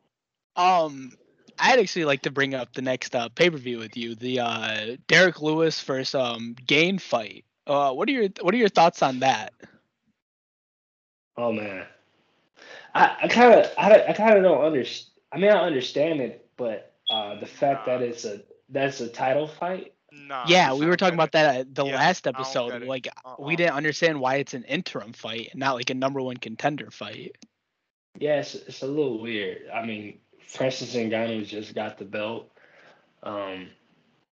Um, 0.55 1.13
I'd 1.57 1.79
actually 1.79 2.05
like 2.05 2.21
to 2.23 2.31
bring 2.31 2.53
up 2.53 2.73
the 2.73 2.81
next 2.81 3.15
uh, 3.15 3.29
pay 3.29 3.49
per 3.49 3.57
view 3.57 3.79
with 3.79 3.97
you, 3.97 4.15
the 4.15 4.39
uh, 4.39 4.97
Derrick 5.07 5.41
Lewis 5.41 5.79
versus 5.81 6.15
um 6.15 6.55
Gane 6.65 6.99
fight. 6.99 7.45
Uh, 7.67 7.91
what 7.93 8.09
are 8.09 8.11
your 8.11 8.29
what 8.41 8.53
are 8.53 8.57
your 8.57 8.69
thoughts 8.69 9.01
on 9.01 9.19
that? 9.19 9.53
Oh 11.37 11.51
man, 11.51 11.85
I 12.95 13.17
I 13.23 13.27
kind 13.27 13.53
of 13.53 13.71
I, 13.77 14.05
I 14.09 14.13
kind 14.13 14.37
of 14.37 14.43
don't 14.43 14.63
understand. 14.63 15.11
I 15.31 15.37
mean, 15.37 15.51
I 15.51 15.59
understand 15.59 16.21
it, 16.21 16.49
but 16.57 16.93
uh, 17.09 17.39
the 17.39 17.45
fact 17.45 17.85
that 17.85 18.01
it's 18.01 18.25
a 18.25 18.41
that's 18.69 18.99
a 19.01 19.07
title 19.07 19.47
fight. 19.47 19.93
Nah. 20.11 20.45
yeah, 20.47 20.73
we 20.73 20.87
were 20.87 20.97
talking 20.97 21.13
about 21.13 21.33
that 21.33 21.55
at 21.55 21.75
the 21.75 21.85
Yeah, 21.85 21.95
last 21.95 22.25
episode. 22.25 22.83
Like 22.83 23.07
Uh-uh. 23.25 23.35
we 23.39 23.55
didn't 23.55 23.75
understand 23.75 24.19
why 24.19 24.35
it's 24.37 24.53
an 24.55 24.63
interim 24.63 25.13
fight 25.13 25.51
not 25.55 25.75
like 25.75 25.89
a 25.91 25.93
number 25.93 26.21
one 26.21 26.37
contender 26.37 26.89
fight. 26.89 27.37
Yeah, 28.19 28.39
it's, 28.39 28.55
it's 28.55 28.81
a 28.81 28.87
little 28.87 29.21
weird. 29.21 29.69
I 29.73 29.85
mean, 29.85 30.19
Francis 30.47 30.95
Ngannou 30.95 31.45
just 31.45 31.75
got 31.75 31.99
the 31.99 32.05
belt. 32.05 32.51
Um, 33.21 33.69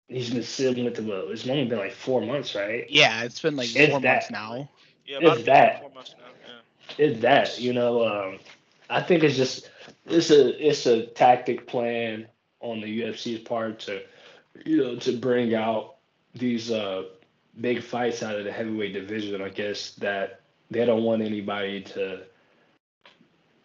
he's 0.08 0.30
been 0.30 0.42
sitting 0.42 0.84
with 0.84 0.94
the 0.94 1.02
belt. 1.02 1.30
It's 1.30 1.46
only 1.48 1.64
been 1.64 1.78
like 1.78 1.92
four 1.92 2.20
months, 2.20 2.54
right? 2.54 2.86
Yeah, 2.88 3.24
it's 3.24 3.40
been 3.40 3.56
like 3.56 3.68
four 3.68 4.00
months 4.00 4.30
now. 4.30 4.68
Yeah, 5.06 5.18
It's 5.20 5.42
about 5.42 5.80
four 5.80 5.90
months 5.90 6.14
now. 6.18 6.26
Yeah. 6.46 6.60
It's 6.98 7.20
that 7.20 7.60
you 7.60 7.72
know. 7.72 8.06
Um, 8.06 8.38
I 8.90 9.02
think 9.02 9.24
it's 9.24 9.36
just 9.36 9.70
it's 10.06 10.30
a 10.30 10.66
it's 10.66 10.86
a 10.86 11.06
tactic 11.06 11.66
plan 11.66 12.26
on 12.60 12.80
the 12.80 13.02
UFC's 13.02 13.40
part 13.40 13.80
to 13.80 14.02
you 14.64 14.76
know 14.78 14.96
to 14.96 15.16
bring 15.16 15.54
out 15.54 15.96
these 16.34 16.70
uh 16.70 17.04
big 17.60 17.82
fights 17.82 18.22
out 18.22 18.36
of 18.36 18.44
the 18.44 18.52
heavyweight 18.52 18.92
division. 18.92 19.40
I 19.42 19.48
guess 19.48 19.92
that 19.96 20.40
they 20.70 20.84
don't 20.84 21.04
want 21.04 21.22
anybody 21.22 21.82
to 21.82 22.22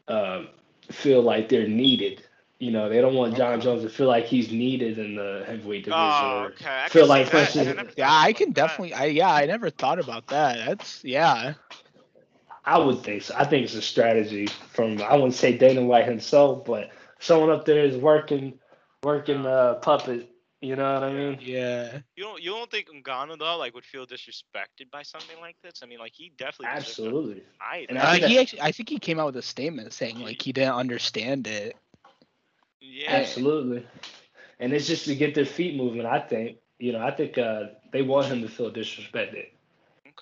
um, 0.08 0.50
feel 0.92 1.22
like 1.22 1.50
they're 1.50 1.68
needed. 1.68 2.24
You 2.60 2.72
know, 2.72 2.90
they 2.90 3.00
don't 3.00 3.16
want 3.16 3.38
Jon 3.38 3.54
Okay. 3.54 3.64
Jones 3.64 3.84
to 3.84 3.90
feel 3.90 4.08
like 4.08 4.26
he's 4.26 4.52
needed 4.52 5.00
in 5.00 5.16
the 5.16 5.44
heavyweight 5.48 5.86
division. 5.86 6.02
Oh, 6.02 6.50
okay. 6.52 6.84
I 6.84 6.90
feel 6.90 7.08
like 7.08 7.28
see 7.48 7.64
that. 7.64 7.94
Yeah, 7.98 8.12
I 8.12 8.34
can 8.34 8.52
definitely. 8.52 8.94
I 8.94 9.06
yeah, 9.06 9.32
I 9.34 9.46
never 9.46 9.70
thought 9.70 9.98
about 9.98 10.28
that. 10.28 10.66
That's 10.66 11.04
yeah. 11.06 11.54
I 12.66 12.78
would 12.78 13.04
think 13.04 13.24
so. 13.24 13.34
I 13.38 13.46
think 13.46 13.66
it's 13.66 13.76
a 13.76 13.82
strategy 13.82 14.48
from 14.48 15.02
I 15.02 15.16
wouldn't 15.16 15.34
say 15.36 15.58
Dana 15.58 15.84
White 15.84 16.06
himself, 16.06 16.66
but 16.66 16.90
someone 17.20 17.50
up 17.50 17.66
there 17.66 17.84
is 17.84 17.98
working 17.98 18.60
working 19.04 19.46
uh 19.46 19.76
puppet. 19.76 20.30
You 20.62 20.76
know 20.76 20.94
what 20.94 21.04
I 21.04 21.14
mean? 21.14 21.38
Yeah. 21.42 22.00
You 22.16 22.24
don't 22.24 22.42
you 22.42 22.52
don't 22.52 22.70
think 22.70 22.88
Ngannou 22.90 23.40
though 23.40 23.58
like 23.58 23.74
would 23.76 23.86
feel 23.86 24.06
disrespected 24.06 24.92
by 24.92 25.04
something 25.04 25.40
like 25.40 25.56
this? 25.64 25.82
I 25.84 25.86
mean, 25.88 26.00
like 26.00 26.14
he 26.16 26.32
definitely 26.38 26.68
Absolutely. 26.68 27.44
fight. 27.60 27.88
And 27.90 27.98
Uh, 27.98 28.04
I 28.04 28.12
think 28.12 28.26
he 28.26 28.40
actually, 28.40 28.62
I 28.62 28.72
think 28.72 28.90
he 28.90 29.00
came 29.00 29.20
out 29.20 29.28
with 29.28 29.38
a 29.38 29.42
statement 29.42 29.94
saying 29.94 30.20
like 30.20 30.42
he 30.42 30.52
didn't 30.52 30.76
understand 30.76 31.48
it. 31.48 31.76
yeah. 32.82 33.12
Absolutely. 33.14 33.86
And 34.60 34.74
it's 34.74 34.88
just 34.88 35.06
to 35.06 35.16
get 35.16 35.36
their 35.36 35.46
feet 35.46 35.76
moving, 35.76 36.06
I 36.06 36.20
think. 36.20 36.58
You 36.80 36.94
know, 36.94 37.00
I 37.00 37.12
think 37.12 37.38
uh 37.38 37.64
they 37.92 38.02
want 38.02 38.28
him 38.28 38.42
to 38.42 38.50
feel 38.50 38.72
disrespected. 38.72 39.48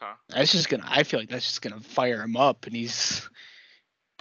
Okay. 0.01 0.11
That's 0.29 0.51
just 0.51 0.69
gonna. 0.69 0.85
I 0.87 1.03
feel 1.03 1.19
like 1.19 1.29
that's 1.29 1.45
just 1.45 1.61
gonna 1.61 1.79
fire 1.79 2.21
him 2.21 2.37
up, 2.37 2.65
and 2.67 2.75
he's 2.75 3.27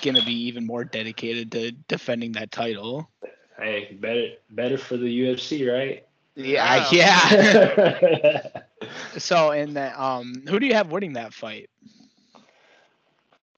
gonna 0.03 0.25
be 0.25 0.33
even 0.47 0.67
more 0.67 0.85
dedicated 0.85 1.53
to 1.53 1.73
defending 1.89 2.33
that 2.33 2.51
title. 2.51 3.11
Hey, 3.59 3.97
better 4.01 4.29
better 4.51 4.79
for 4.79 4.97
the 4.97 5.07
UFC, 5.07 5.71
right? 5.71 6.07
Yeah, 6.35 6.89
Yeah. 6.91 7.19
yeah. 7.33 8.47
so, 9.19 9.53
and 9.53 9.77
that, 9.77 9.99
um, 9.99 10.43
who 10.49 10.59
do 10.61 10.67
you 10.67 10.75
have 10.75 10.91
winning 10.91 11.15
that 11.15 11.33
fight? 11.33 11.71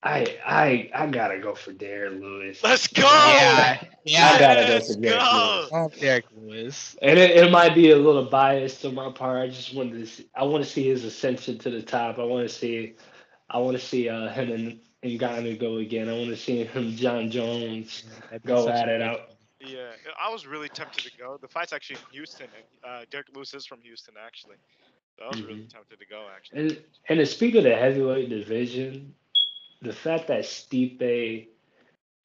I 0.03 0.39
I 0.47 0.91
I 0.95 1.07
gotta 1.09 1.39
go 1.39 1.55
for 1.55 1.73
Darren 1.73 2.21
Lewis. 2.21 2.63
Let's 2.63 2.87
go. 2.87 3.03
Yeah, 3.03 3.83
yeah. 4.05 4.33
I 4.35 4.39
gotta 4.39 4.67
go 4.67 4.75
Let's 4.75 4.95
for 4.95 5.01
Derrick 5.01 5.21
go. 5.21 5.69
Lewis. 5.71 6.01
Derrick 6.01 6.25
Lewis. 6.37 6.97
And 7.03 7.19
it, 7.19 7.31
it 7.33 7.51
might 7.51 7.75
be 7.75 7.91
a 7.91 7.97
little 7.97 8.25
biased 8.25 8.85
on 8.85 8.95
my 8.95 9.11
part. 9.11 9.39
I 9.43 9.49
just 9.49 9.75
wanted 9.75 9.99
to 9.99 10.07
see, 10.07 10.27
I 10.35 10.45
want 10.45 10.65
to 10.65 10.71
see 10.71 10.89
his 10.89 11.05
ascension 11.05 11.59
to 11.59 11.71
the 11.71 11.83
top. 11.83 12.19
I 12.19 12.25
want 12.25 12.49
to 12.49 12.55
see 12.55 12.95
I 13.51 13.59
want 13.59 13.77
to 13.77 13.85
see 13.85 14.09
uh, 14.09 14.29
him 14.29 14.53
and 14.53 14.81
Ngannou 15.03 15.59
go 15.59 15.77
again. 15.79 16.09
I 16.09 16.13
want 16.13 16.29
to 16.29 16.37
see 16.37 16.65
him 16.65 16.95
Jon 16.97 17.31
Jones 17.31 18.05
That'd 18.31 18.45
go 18.45 18.69
at 18.69 18.89
it 18.89 19.03
out. 19.03 19.31
Yeah, 19.61 19.91
I 20.21 20.31
was 20.31 20.47
really 20.47 20.69
tempted 20.69 21.05
to 21.05 21.11
go. 21.19 21.37
The 21.41 21.49
fight's 21.49 21.73
actually 21.73 21.97
in 21.97 22.03
Houston, 22.13 22.47
and 22.55 22.91
uh, 22.93 23.05
Derrick 23.11 23.27
Lewis 23.35 23.53
is 23.55 23.67
from 23.67 23.81
Houston, 23.83 24.15
actually. 24.25 24.57
So 25.19 25.25
I 25.25 25.29
was 25.29 25.43
really 25.43 25.63
Mhm. 25.63 25.69
tempted 25.69 25.99
to 25.99 26.07
go 26.07 26.27
actually. 26.35 26.61
And 26.61 26.83
and 27.09 27.19
to 27.19 27.27
speak 27.27 27.57
of 27.57 27.65
the 27.65 27.75
heavyweight 27.75 28.29
division, 28.29 29.15
the 29.83 29.93
fact 29.93 30.29
that 30.29 30.45
Stipe 30.45 31.49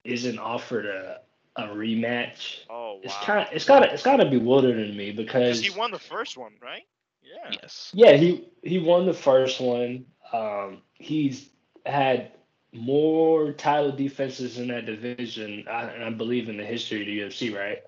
isn't 0.04 0.40
offered 0.40 0.86
a 0.86 1.22
a 1.56 1.64
rematch, 1.68 2.62
Oh 2.70 2.94
wow. 2.96 3.00
it's 3.04 3.18
kind 3.18 3.48
it's 3.52 3.66
got 3.66 3.84
it's 3.84 4.04
got 4.04 4.18
to 4.18 4.26
bewildering 4.30 4.96
me 4.98 5.12
because 5.12 5.60
Because 5.60 5.62
he 5.62 5.78
won 5.80 5.92
the 5.92 6.00
first 6.00 6.38
one, 6.38 6.54
right? 6.62 6.84
Yeah. 7.22 7.52
Yes. 7.62 7.92
yeah 7.94 8.14
he 8.14 8.48
he 8.64 8.80
won 8.80 9.06
the 9.06 9.14
first 9.14 9.62
one. 9.62 10.06
Um, 10.32 10.82
he's 10.94 11.50
had 11.86 12.32
more 12.74 13.52
title 13.54 13.92
defenses 13.92 14.58
in 14.58 14.68
that 14.70 14.86
division, 14.88 15.66
I, 15.70 15.84
and 15.84 16.04
I 16.04 16.10
believe 16.10 16.50
in 16.50 16.58
the 16.58 16.66
history 16.66 17.02
of 17.02 17.08
the 17.08 17.20
UFC, 17.20 17.56
right? 17.56 17.84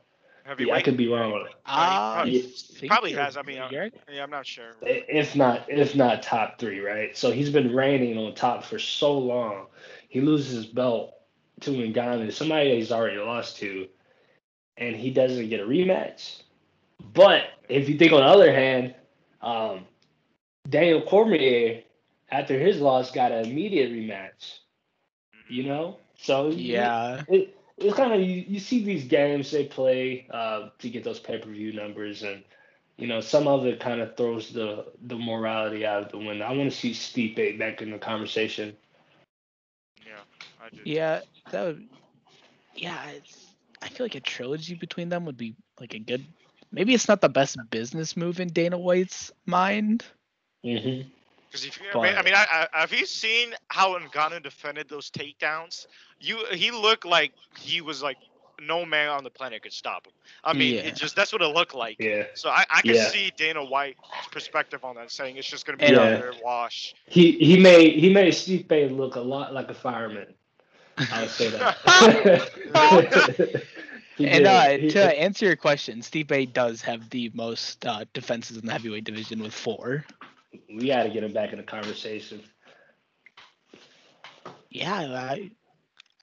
Heavyweight. 0.46 0.74
I 0.76 0.82
could 0.84 0.96
be 0.96 1.08
wrong 1.08 1.34
on 1.34 1.48
it. 1.48 1.54
Ah, 1.66 2.14
probably- 2.18 2.40
think 2.42 2.92
probably 2.92 3.14
has, 3.14 3.36
I 3.36 3.42
mean, 3.42 3.58
uh, 3.58 3.70
you're- 3.72 3.92
Yeah, 4.14 4.22
I'm 4.24 4.30
not 4.30 4.46
sure. 4.46 4.76
if 4.84 5.36
not 5.36 5.66
if 5.70 5.96
not 5.96 6.22
top 6.22 6.60
three, 6.60 6.80
right? 6.82 7.18
So 7.18 7.32
he's 7.32 7.50
been 7.50 7.74
reigning 7.74 8.18
on 8.18 8.36
top 8.36 8.64
for 8.64 8.78
so 8.78 9.18
long. 9.18 9.68
He 10.08 10.22
loses 10.22 10.54
his 10.54 10.66
belt 10.68 11.16
to 11.62 11.72
Ngannou, 11.72 12.32
somebody 12.32 12.76
he's 12.76 12.92
already 12.92 13.18
lost 13.18 13.58
to, 13.58 13.88
and 14.78 14.96
he 14.96 15.10
doesn't 15.10 15.50
get 15.50 15.62
a 15.62 15.66
rematch. 15.66 16.44
But 17.14 17.46
if 17.68 17.90
you 17.90 17.98
think 17.98 18.12
on 18.12 18.20
the 18.20 18.28
other 18.28 18.54
hand, 18.54 18.94
um, 19.42 19.88
Daniel 20.70 21.02
Cormier, 21.02 21.82
after 22.30 22.58
his 22.60 22.80
loss, 22.80 23.12
got 23.12 23.32
an 23.32 23.46
immediate 23.46 23.92
rematch. 23.92 24.60
You 25.50 25.64
know, 25.64 26.00
so 26.18 26.50
Yeah. 26.50 27.24
it, 27.30 27.56
it's 27.78 27.96
kind 27.96 28.14
of 28.14 28.22
you, 28.22 28.46
you 28.48 28.60
see 28.60 28.84
these 28.84 29.06
games 29.06 29.52
they 29.52 29.66
play 29.66 30.28
uh, 30.32 30.70
to 30.80 30.90
get 30.90 31.04
those 31.04 31.20
pay 31.20 31.38
per 31.38 31.50
view 31.50 31.74
numbers, 31.74 32.24
and 32.24 32.44
you 32.98 33.08
know 33.08 33.22
some 33.22 33.48
of 33.48 33.66
it 33.66 33.80
kind 33.80 34.02
of 34.02 34.16
throws 34.16 34.52
the 34.52 34.86
the 35.08 35.16
morality 35.16 35.86
out 35.86 36.04
of 36.04 36.12
the 36.12 36.18
window. 36.18 36.46
I 36.46 36.54
want 36.54 36.72
to 36.72 36.78
see 36.78 36.92
Stipe 36.92 37.60
back 37.60 37.82
in 37.82 37.92
the 37.92 37.98
conversation. 37.98 38.76
Yeah, 40.06 40.22
I 40.64 40.70
do. 40.70 40.82
Yeah. 40.86 41.22
That 41.52 41.66
would. 41.66 41.88
Yeah. 42.76 43.10
It's, 43.10 43.46
I 43.82 43.90
feel 43.90 44.06
like 44.06 44.16
a 44.16 44.22
trilogy 44.22 44.76
between 44.76 45.10
them 45.10 45.26
would 45.26 45.38
be 45.38 45.56
like 45.80 45.94
a 45.94 46.00
good. 46.00 46.26
Maybe 46.72 46.94
it's 46.94 47.08
not 47.08 47.22
the 47.22 47.30
best 47.30 47.58
business 47.70 48.18
move 48.18 48.40
in 48.40 48.48
Dana 48.48 48.78
White's 48.78 49.32
mind. 49.46 50.04
Mm-hmm. 50.66 51.08
Because 51.56 51.68
if 51.68 51.80
you, 51.80 51.88
I 51.94 52.02
mean, 52.02 52.14
I 52.18 52.22
mean, 52.22 52.34
I, 52.34 52.68
I, 52.74 52.82
have 52.82 52.92
you 52.92 53.06
seen 53.06 53.54
how 53.70 53.98
Ngannou 53.98 54.44
defended 54.44 54.90
those 54.90 55.10
takedowns? 55.10 55.88
You, 56.20 56.46
he 56.52 56.72
looked 56.72 57.06
like 57.06 57.32
he 57.58 57.80
was 57.80 58.04
like 58.04 58.18
no 58.60 58.86
man 58.86 59.08
on 59.10 59.24
the 59.24 59.30
planet 59.30 59.64
could 59.64 59.72
stop 59.72 60.06
him. 60.06 60.14
I 60.44 60.54
mean, 60.54 60.76
Yeah. 60.76 60.82
it 60.82 60.96
just 60.96 61.16
that's 61.16 61.32
what 61.32 61.42
it 61.42 61.48
looked 61.48 61.74
like. 61.74 61.98
Yeah, 62.00 62.24
So 62.34 62.50
I, 62.50 62.66
I 62.70 62.82
can 62.82 62.96
Yeah. 62.96 63.10
see 63.10 63.32
Dana 63.38 63.64
White's 63.64 64.28
perspective 64.32 64.84
on 64.84 64.96
that, 64.96 65.12
saying 65.12 65.38
it's 65.38 65.48
just 65.48 65.66
gonna 65.66 65.78
be 65.78 65.86
And, 65.86 65.96
another 65.96 66.32
uh, 66.32 66.34
wash. 66.44 66.94
he 67.08 67.32
he 67.34 67.58
made 67.58 67.98
he 68.00 68.12
made 68.14 68.34
Stipe 68.34 68.96
look 68.96 69.16
a 69.16 69.22
lot 69.22 69.54
like 69.54 69.70
a 69.70 69.74
fireman. 69.74 70.34
I 71.10 71.22
would 71.22 71.30
say 71.32 71.50
that. 71.50 71.78
And 74.24 74.46
uh, 74.48 74.78
to 74.90 75.20
answer 75.20 75.46
your 75.46 75.56
question, 75.56 76.00
Stipe 76.00 76.52
does 76.54 76.82
have 76.82 77.10
the 77.10 77.32
most 77.34 77.86
uh, 77.86 78.06
defenses 78.14 78.58
in 78.58 78.66
the 78.66 78.72
heavyweight 78.72 79.04
division 79.06 79.42
with 79.42 79.54
four. 79.54 80.06
We 80.70 80.88
got 80.88 81.04
to 81.04 81.10
get 81.10 81.24
him 81.24 81.34
back 81.34 81.52
in 81.52 81.58
the 81.58 81.64
conversation. 81.64 82.42
Yeah, 84.70 84.94
I, 84.94 85.52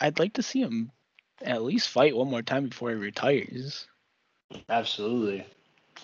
I'd 0.01 0.19
like 0.19 0.35
to 0.35 0.43
see 0.43 0.61
him 0.61 0.93
at 1.43 1.63
least 1.63 1.89
fight 1.89 2.17
one 2.17 2.31
more 2.31 2.43
time 2.43 2.69
before 2.69 2.91
he 2.91 2.97
retires. 2.97 3.87
Absolutely. 4.69 5.47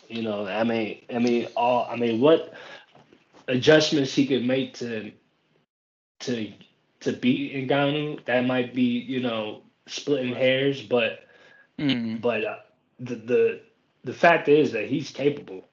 You 0.08 0.22
know, 0.22 0.46
I 0.46 0.64
mean, 0.64 1.04
I 1.14 1.18
mean, 1.18 1.48
all 1.56 1.86
I 1.90 1.96
mean, 1.96 2.20
what 2.20 2.54
adjustments 3.48 4.14
he 4.14 4.26
could 4.26 4.44
make 4.44 4.74
to 4.74 5.12
to 6.20 6.52
to 7.00 7.12
beat 7.12 7.54
Ngannou, 7.68 8.24
that 8.26 8.46
might 8.46 8.74
be, 8.74 8.82
you 8.82 9.20
know, 9.20 9.62
splitting 9.86 10.34
hairs, 10.34 10.82
but 10.82 11.20
Mm, 11.78 12.20
but 12.20 12.44
uh, 12.44 12.56
the 12.98 13.14
the 13.16 13.60
the 14.04 14.12
fact 14.12 14.48
is 14.48 14.72
that 14.72 14.88
he's 14.88 15.10
capable. 15.10 15.67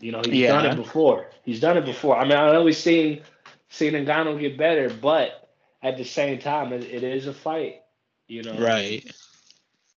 You 0.00 0.12
know, 0.12 0.22
he's 0.24 0.48
done 0.48 0.66
it 0.66 0.76
before. 0.76 1.30
He's 1.44 1.60
done 1.60 1.76
it 1.76 1.84
before. 1.84 2.16
I 2.16 2.24
mean, 2.24 2.32
I 2.36 2.52
know 2.52 2.64
we've 2.64 2.76
seen 2.76 3.22
seen 3.68 3.92
Ngannou 3.92 4.40
get 4.40 4.56
better, 4.56 4.88
but 4.88 5.50
at 5.82 5.96
the 5.96 6.04
same 6.04 6.38
time, 6.38 6.72
it, 6.72 6.84
it 6.84 7.02
is 7.02 7.26
a 7.26 7.34
fight. 7.34 7.82
You 8.28 8.42
know, 8.42 8.58
right. 8.58 9.04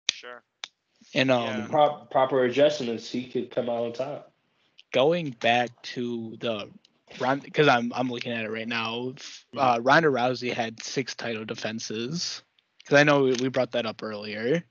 Sure. 0.10 0.42
And 1.14 1.32
um, 1.32 1.44
Yeah. 1.44 1.68
Prop, 1.68 2.12
proper 2.12 2.44
adjustments, 2.46 3.10
he 3.10 3.28
could 3.28 3.52
come 3.52 3.70
out 3.70 3.84
on 3.84 3.94
top. 3.94 4.32
going 4.92 5.32
back 5.32 5.70
to 5.84 6.38
the 6.40 6.70
Ron, 7.20 7.40
because 7.40 7.68
I'm 7.68 7.92
I'm 7.94 8.10
looking 8.10 8.32
at 8.32 8.46
it 8.46 8.52
right 8.52 8.68
now. 8.68 9.14
Uh, 9.56 9.80
Ronda 9.82 10.10
Rousey 10.10 10.54
had 10.54 10.82
six 10.82 11.14
title 11.16 11.46
defenses. 11.46 12.42
Because 12.80 13.00
I 13.00 13.04
know 13.04 13.24
we, 13.24 13.34
we 13.34 13.50
brought 13.50 13.72
that 13.74 13.86
up 13.86 14.02
earlier, 14.02 14.64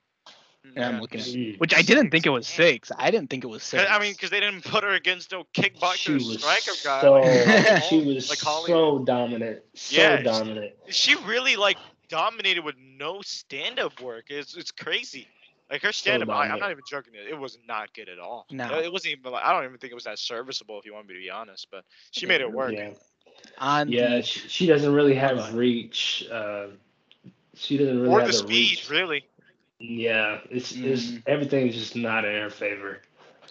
and 0.64 0.84
I'm 0.84 0.94
Yeah. 0.96 1.00
looking 1.00 1.20
at 1.20 1.58
which 1.60 1.74
I 1.74 1.82
didn't 1.82 2.10
think 2.10 2.26
it 2.26 2.30
was 2.30 2.46
six. 2.46 2.90
I 2.96 3.10
didn't 3.10 3.30
think 3.30 3.44
it 3.44 3.48
was 3.48 3.62
six. 3.62 3.84
I 3.88 3.98
mean, 3.98 4.12
because 4.12 4.30
they 4.30 4.40
didn't 4.40 4.64
put 4.64 4.84
her 4.84 4.90
against 4.90 5.32
no 5.32 5.44
kickboxer 5.54 6.20
striker 6.20 6.72
guy. 6.84 7.00
so 7.00 7.12
like, 7.14 7.82
she 7.88 8.00
was 8.04 8.28
like 8.30 8.40
Holly. 8.40 8.66
so 8.68 8.98
dominant, 9.00 9.62
so 9.74 9.96
Yeah, 10.00 10.18
she- 10.18 10.22
dominant. 10.24 10.72
she 10.88 11.14
really 11.26 11.56
like 11.56 11.78
dominated 12.08 12.64
with 12.64 12.74
no 12.78 13.22
stand-up 13.22 14.00
work. 14.00 14.26
It's 14.30 14.56
it's 14.56 14.70
crazy. 14.70 15.28
Like 15.70 15.82
her 15.82 15.92
stand-up, 15.92 16.28
I, 16.30 16.48
I'm 16.48 16.58
not 16.58 16.72
even 16.72 16.82
joking. 16.90 17.12
It, 17.14 17.30
it 17.30 17.38
was 17.38 17.56
not 17.68 17.94
good 17.94 18.08
at 18.08 18.18
all. 18.18 18.44
No. 18.50 18.80
it 18.80 18.90
wasn't 18.92 19.12
even. 19.12 19.30
Like, 19.30 19.44
I 19.44 19.52
don't 19.52 19.64
even 19.64 19.78
think 19.78 19.92
it 19.92 19.94
was 19.94 20.02
that 20.04 20.18
serviceable. 20.18 20.78
If 20.80 20.84
you 20.84 20.92
want 20.94 21.06
me 21.06 21.14
to 21.14 21.20
be 21.20 21.30
honest, 21.30 21.68
but 21.70 21.84
she 22.10 22.26
made 22.26 22.40
it 22.40 22.50
work. 22.52 22.72
Yeah, 22.72 22.90
on 23.58 23.88
yeah. 23.88 24.16
the, 24.16 24.22
She, 24.22 24.40
she 24.48 24.66
doesn't 24.66 24.92
really 24.92 25.14
have 25.14 25.54
reach. 25.54 26.26
Uh, 26.28 26.66
she 27.54 27.76
doesn't 27.76 28.00
really 28.00 28.12
or 28.12 28.18
have 28.20 28.26
the 28.28 28.32
the 28.32 28.38
speed, 28.38 28.70
reach. 28.70 28.90
really. 28.90 29.24
Yeah, 29.80 30.40
it's 30.50 30.72
it's 30.72 31.10
Mhm. 31.10 31.22
everything's 31.26 31.74
just 31.74 31.96
not 31.96 32.24
in 32.24 32.34
her 32.42 32.50
favor. 32.50 33.00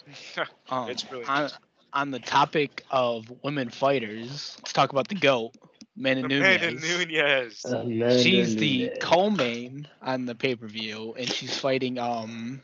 um, 0.70 0.88
It's 0.88 1.10
really 1.10 1.26
on, 1.26 1.50
on 1.92 2.10
the 2.10 2.20
topic 2.20 2.84
of 2.90 3.30
women 3.42 3.70
fighters. 3.70 4.56
Let's 4.58 4.72
talk 4.72 4.92
about 4.92 5.08
the 5.08 5.16
goat, 5.16 5.52
Amanda 5.96 6.22
Amanda 6.22 6.70
Nunes. 6.70 6.82
Nunez. 6.82 7.64
Amanda 7.64 8.22
She's 8.22 8.56
the 8.56 8.90
co-main 9.00 9.88
on 10.02 10.26
the 10.26 10.34
pay-per-view, 10.34 11.14
and 11.18 11.28
she's 11.30 11.58
fighting 11.58 11.98
um 11.98 12.62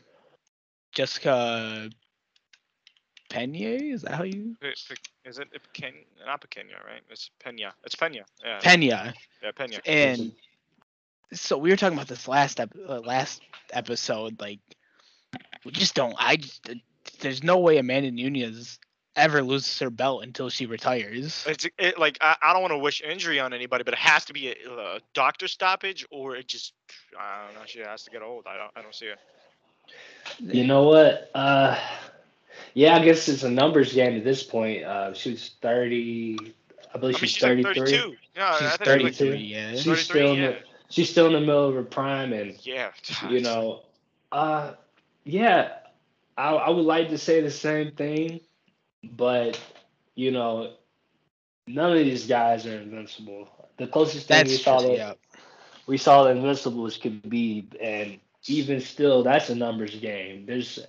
Jessica 0.93 1.89
Pena. 3.29 3.57
Is 3.93 4.03
that 4.03 4.13
how 4.15 4.23
you 4.23 4.55
Pe- 4.61 4.75
Pe- 4.87 5.29
Is 5.29 5.39
it 5.39 5.49
Ken? 5.73 5.93
Not 6.25 6.41
Pequena, 6.41 6.83
right? 6.85 7.01
It's 7.09 7.29
Pena. 7.39 7.73
It's 7.83 7.95
Pena. 7.95 8.25
Yeah. 8.43 8.61
Pena? 8.61 9.13
yeah, 9.41 9.51
Pena. 9.55 9.79
And 9.85 10.33
so 11.33 11.57
we 11.57 11.69
were 11.69 11.75
talking 11.75 11.97
about 11.97 12.07
this 12.07 12.27
last 12.27 12.59
ep- 12.59 12.75
uh, 12.87 12.99
last 12.99 13.41
episode. 13.71 14.39
Like, 14.39 14.59
we 15.65 15.71
just 15.71 15.95
don't. 15.95 16.15
I 16.17 16.37
just, 16.37 16.69
there's 17.19 17.43
no 17.43 17.59
way 17.59 17.77
Amanda 17.77 18.11
Nunes 18.11 18.79
ever 19.15 19.41
loses 19.41 19.79
her 19.79 19.89
belt 19.89 20.23
until 20.23 20.49
she 20.49 20.65
retires. 20.65 21.43
It's 21.47 21.67
it, 21.77 21.99
like 21.99 22.17
I, 22.21 22.35
I 22.41 22.53
don't 22.53 22.61
want 22.61 22.73
to 22.73 22.77
wish 22.77 23.01
injury 23.01 23.39
on 23.39 23.53
anybody, 23.53 23.83
but 23.83 23.93
it 23.93 23.99
has 23.99 24.25
to 24.25 24.33
be 24.33 24.49
a, 24.49 24.71
a 24.71 24.99
doctor 25.13 25.47
stoppage, 25.47 26.05
or 26.11 26.35
it 26.35 26.47
just 26.47 26.73
I 27.19 27.45
don't 27.45 27.55
know. 27.55 27.65
She 27.65 27.79
has 27.79 28.03
to 28.03 28.11
get 28.11 28.21
old. 28.21 28.45
I 28.47 28.57
don't 28.57 28.71
I 28.75 28.81
don't 28.81 28.95
see 28.95 29.07
it. 29.07 29.19
You 30.39 30.65
know 30.65 30.83
what? 30.83 31.31
Uh, 31.33 31.77
yeah, 32.73 32.95
I 32.95 33.03
guess 33.03 33.27
it's 33.27 33.43
a 33.43 33.49
numbers 33.49 33.93
game 33.93 34.17
at 34.17 34.23
this 34.23 34.43
point. 34.43 34.83
Uh, 34.83 35.13
she's 35.13 35.51
thirty. 35.61 36.37
I 36.93 36.99
believe 36.99 37.15
I 37.15 37.19
mean, 37.19 37.27
she's, 37.27 37.31
she's 37.31 37.43
like 37.43 37.63
33. 37.63 37.85
32. 37.85 38.15
Yeah, 38.35 38.57
She's 38.57 38.67
I 38.67 38.77
think 38.77 38.79
she's 38.79 39.03
like- 39.03 39.15
33. 39.15 39.37
Yeah. 39.37 39.71
She's 39.71 39.83
33, 39.83 40.03
still 40.03 40.31
in 40.33 40.39
yeah. 40.39 40.47
the, 40.51 40.57
she's 40.89 41.09
still 41.09 41.27
in 41.27 41.33
the 41.33 41.39
middle 41.41 41.67
of 41.69 41.75
her 41.75 41.83
prime, 41.83 42.33
and 42.33 42.57
Yeah. 42.63 42.91
you 43.29 43.41
know, 43.41 43.83
uh, 44.31 44.73
yeah, 45.23 45.71
I, 46.37 46.53
I 46.53 46.69
would 46.69 46.85
like 46.85 47.09
to 47.09 47.17
say 47.17 47.41
the 47.41 47.51
same 47.51 47.91
thing, 47.91 48.41
but 49.03 49.59
you 50.15 50.31
know, 50.31 50.73
none 51.67 51.91
of 51.91 51.97
these 51.97 52.27
guys 52.27 52.65
are 52.65 52.79
invincible. 52.79 53.49
The 53.77 53.87
closest 53.87 54.27
thing 54.27 54.47
we 54.47 54.57
saw 54.57 54.81
true. 54.81 54.91
that 54.91 54.97
Yeah. 54.97 55.13
we 55.87 55.97
saw 55.97 56.23
the 56.23 56.31
Invincibles 56.31 56.97
could 56.97 57.21
be, 57.21 57.67
and 57.71 58.09
even 58.47 58.71
still, 58.71 59.23
that's 59.23 59.49
a 59.49 59.55
numbers 59.55 59.95
game. 59.95 60.45
There's 60.45 60.79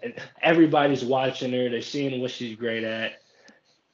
everybody's 0.43 1.05
watching 1.05 1.53
her. 1.53 1.69
They're 1.71 1.83
seeing 1.83 2.21
what 2.21 2.31
she's 2.31 2.57
great 2.57 2.85
at, 2.85 3.13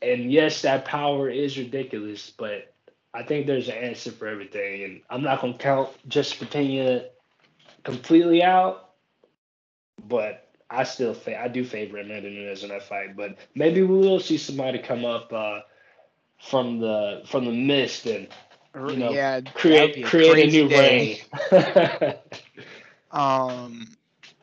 and 0.02 0.32
yes, 0.32 0.62
that 0.62 0.84
power 0.84 1.30
is 1.30 1.58
ridiculous. 1.58 2.30
But 2.30 2.73
I 3.14 3.22
think 3.22 3.46
there's 3.46 3.68
an 3.68 3.76
answer 3.76 4.10
for 4.10 4.26
everything, 4.26 4.84
and 4.84 5.00
I'm 5.08 5.22
not 5.22 5.40
gonna 5.40 5.56
count 5.56 5.90
Jessica 6.08 6.46
Pena 6.46 7.04
completely 7.84 8.42
out, 8.42 8.90
but 10.08 10.48
I 10.68 10.84
still 10.84 11.14
fa- 11.14 11.40
I 11.40 11.48
do 11.48 11.64
favor 11.64 11.98
Amanda 11.98 12.28
Nunes 12.28 12.64
in 12.64 12.70
that 12.70 12.82
fight. 12.82 13.16
But 13.16 13.36
maybe 13.54 13.82
we 13.82 13.98
will 13.98 14.20
see 14.20 14.36
somebody 14.36 14.78
come 14.78 15.04
up 15.04 15.32
uh, 15.32 15.60
from 16.42 16.80
the 16.80 17.22
from 17.26 17.44
the 17.44 17.52
mist 17.52 18.06
and 18.06 18.28
you 18.74 18.96
know, 18.96 19.12
yeah. 19.12 19.40
create 19.54 19.98
a 19.98 20.02
create 20.02 20.48
a 20.48 20.50
new 20.50 20.68
day. 20.68 21.22
reign. 21.50 22.14
Um, 23.14 23.86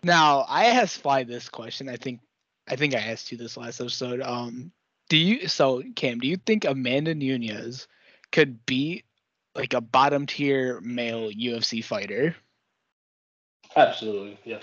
now 0.01 0.45
I 0.47 0.67
asked 0.67 1.01
Fly 1.01 1.25
this 1.25 1.49
question. 1.49 1.89
I 1.89 1.97
think, 1.97 2.21
I 2.69 2.77
think 2.77 2.95
I 2.95 2.99
asked 2.99 3.31
you 3.31 3.37
this 3.37 3.57
last 3.57 3.81
episode. 3.81 4.21
Um, 4.21 4.71
Do 5.09 5.17
you 5.17 5.47
so 5.49 5.83
Cam? 5.95 6.19
Do 6.19 6.27
you 6.27 6.37
think 6.37 6.63
Amanda 6.63 7.13
Nunes 7.13 7.87
could 8.31 8.65
beat 8.65 9.05
like 9.55 9.73
a 9.73 9.81
bottom 9.81 10.25
tier 10.25 10.79
male 10.81 11.29
UFC 11.29 11.83
fighter? 11.83 12.35
Absolutely, 13.75 14.37
yeah. 14.43 14.59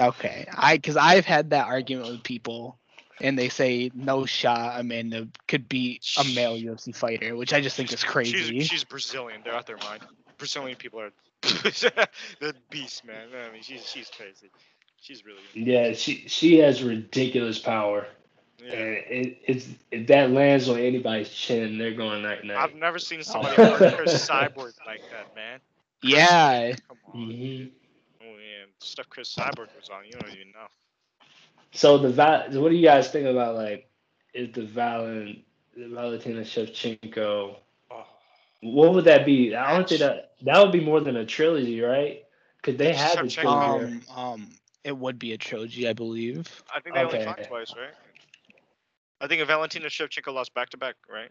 Okay, 0.00 0.46
I 0.52 0.76
because 0.76 0.96
I've 0.96 1.24
had 1.24 1.50
that 1.50 1.66
argument 1.66 2.10
with 2.10 2.22
people, 2.22 2.78
and 3.20 3.38
they 3.38 3.48
say 3.48 3.90
no 3.94 4.26
shot 4.26 4.80
Amanda 4.80 5.28
could 5.46 5.68
beat 5.68 6.04
a 6.18 6.24
male 6.34 6.56
UFC 6.56 6.94
fighter, 6.94 7.36
which 7.36 7.52
I 7.52 7.60
just 7.60 7.76
think 7.76 7.92
is 7.92 8.02
crazy. 8.02 8.60
She's, 8.60 8.66
she's 8.66 8.84
Brazilian. 8.84 9.42
They're 9.44 9.54
out 9.54 9.66
their 9.66 9.76
mind. 9.78 10.02
Brazilian 10.38 10.76
people 10.76 11.00
are 11.00 11.12
the 11.42 12.54
beast, 12.70 13.04
man. 13.04 13.28
I 13.48 13.52
mean, 13.52 13.62
she's 13.62 13.86
she's 13.86 14.10
crazy. 14.10 14.50
She's 15.00 15.24
really 15.24 15.40
good. 15.54 15.66
Yeah, 15.66 15.92
she 15.92 16.24
she 16.26 16.58
has 16.58 16.82
ridiculous 16.82 17.58
power. 17.58 18.06
Yeah. 18.58 18.72
And 18.72 18.96
it, 19.08 19.38
it's 19.46 19.68
if 19.90 20.06
that 20.08 20.30
lands 20.30 20.68
on 20.68 20.78
anybody's 20.78 21.30
chin, 21.30 21.78
they're 21.78 21.94
going 21.94 22.22
night 22.22 22.44
night. 22.44 22.72
I've 22.72 22.74
never 22.74 22.98
seen 22.98 23.22
somebody 23.24 23.58
murder 23.58 24.00
a 24.00 24.04
cyborg 24.04 24.74
like 24.86 25.02
that, 25.10 25.26
man. 25.34 25.60
yeah, 26.02 26.74
Come 26.88 26.98
on. 27.06 27.28
hmm 27.28 27.64
Oh 28.22 28.36
yeah, 28.38 28.66
stuff 28.80 29.08
Cris 29.08 29.34
Cyborg 29.34 29.74
was 29.74 29.88
on. 29.90 30.06
You 30.06 30.16
don't 30.16 30.30
even 30.30 30.52
know. 30.52 30.68
So 31.72 31.98
the 31.98 32.10
Val, 32.10 32.50
what 32.60 32.70
do 32.70 32.76
you 32.76 32.84
guys 32.84 33.10
think 33.10 33.26
about 33.26 33.56
like 33.56 33.88
is 34.34 34.52
the 34.54 34.62
Valen, 34.62 35.44
the 35.76 35.88
Valentina 35.88 36.40
Shevchenko? 36.42 37.48
Oh, 37.90 38.04
What 38.62 38.94
would 38.94 39.04
that 39.04 39.24
be? 39.26 39.54
I 39.54 39.72
don't 39.72 39.88
think 39.88 40.00
that 40.00 40.32
that 40.42 40.62
would 40.62 40.72
be 40.72 40.80
more 40.80 41.00
than 41.00 41.16
a 41.16 41.24
trilogy, 41.26 41.80
right? 41.80 42.24
Because 42.60 42.78
they 42.78 42.92
had 42.92 43.20
the 43.20 43.28
Shevchenko. 43.28 43.28
trilogy. 43.28 43.90
um, 43.90 44.02
um, 44.14 44.58
it 44.84 44.96
would 44.96 45.18
be 45.18 45.32
a 45.32 45.38
trilogy, 45.38 45.88
I 45.88 45.92
believe. 45.94 46.62
I 46.74 46.80
think 46.80 46.94
they 46.94 47.04
only 47.04 47.18
Okay. 47.18 47.24
fought 47.24 47.42
twice, 47.42 47.74
right? 47.76 47.94
I 49.20 49.26
think 49.26 49.46
Valentina 49.46 49.86
Shevchenko 49.86 50.32
lost 50.32 50.52
back 50.54 50.70
to 50.70 50.76
back, 50.76 50.96
right? 51.08 51.30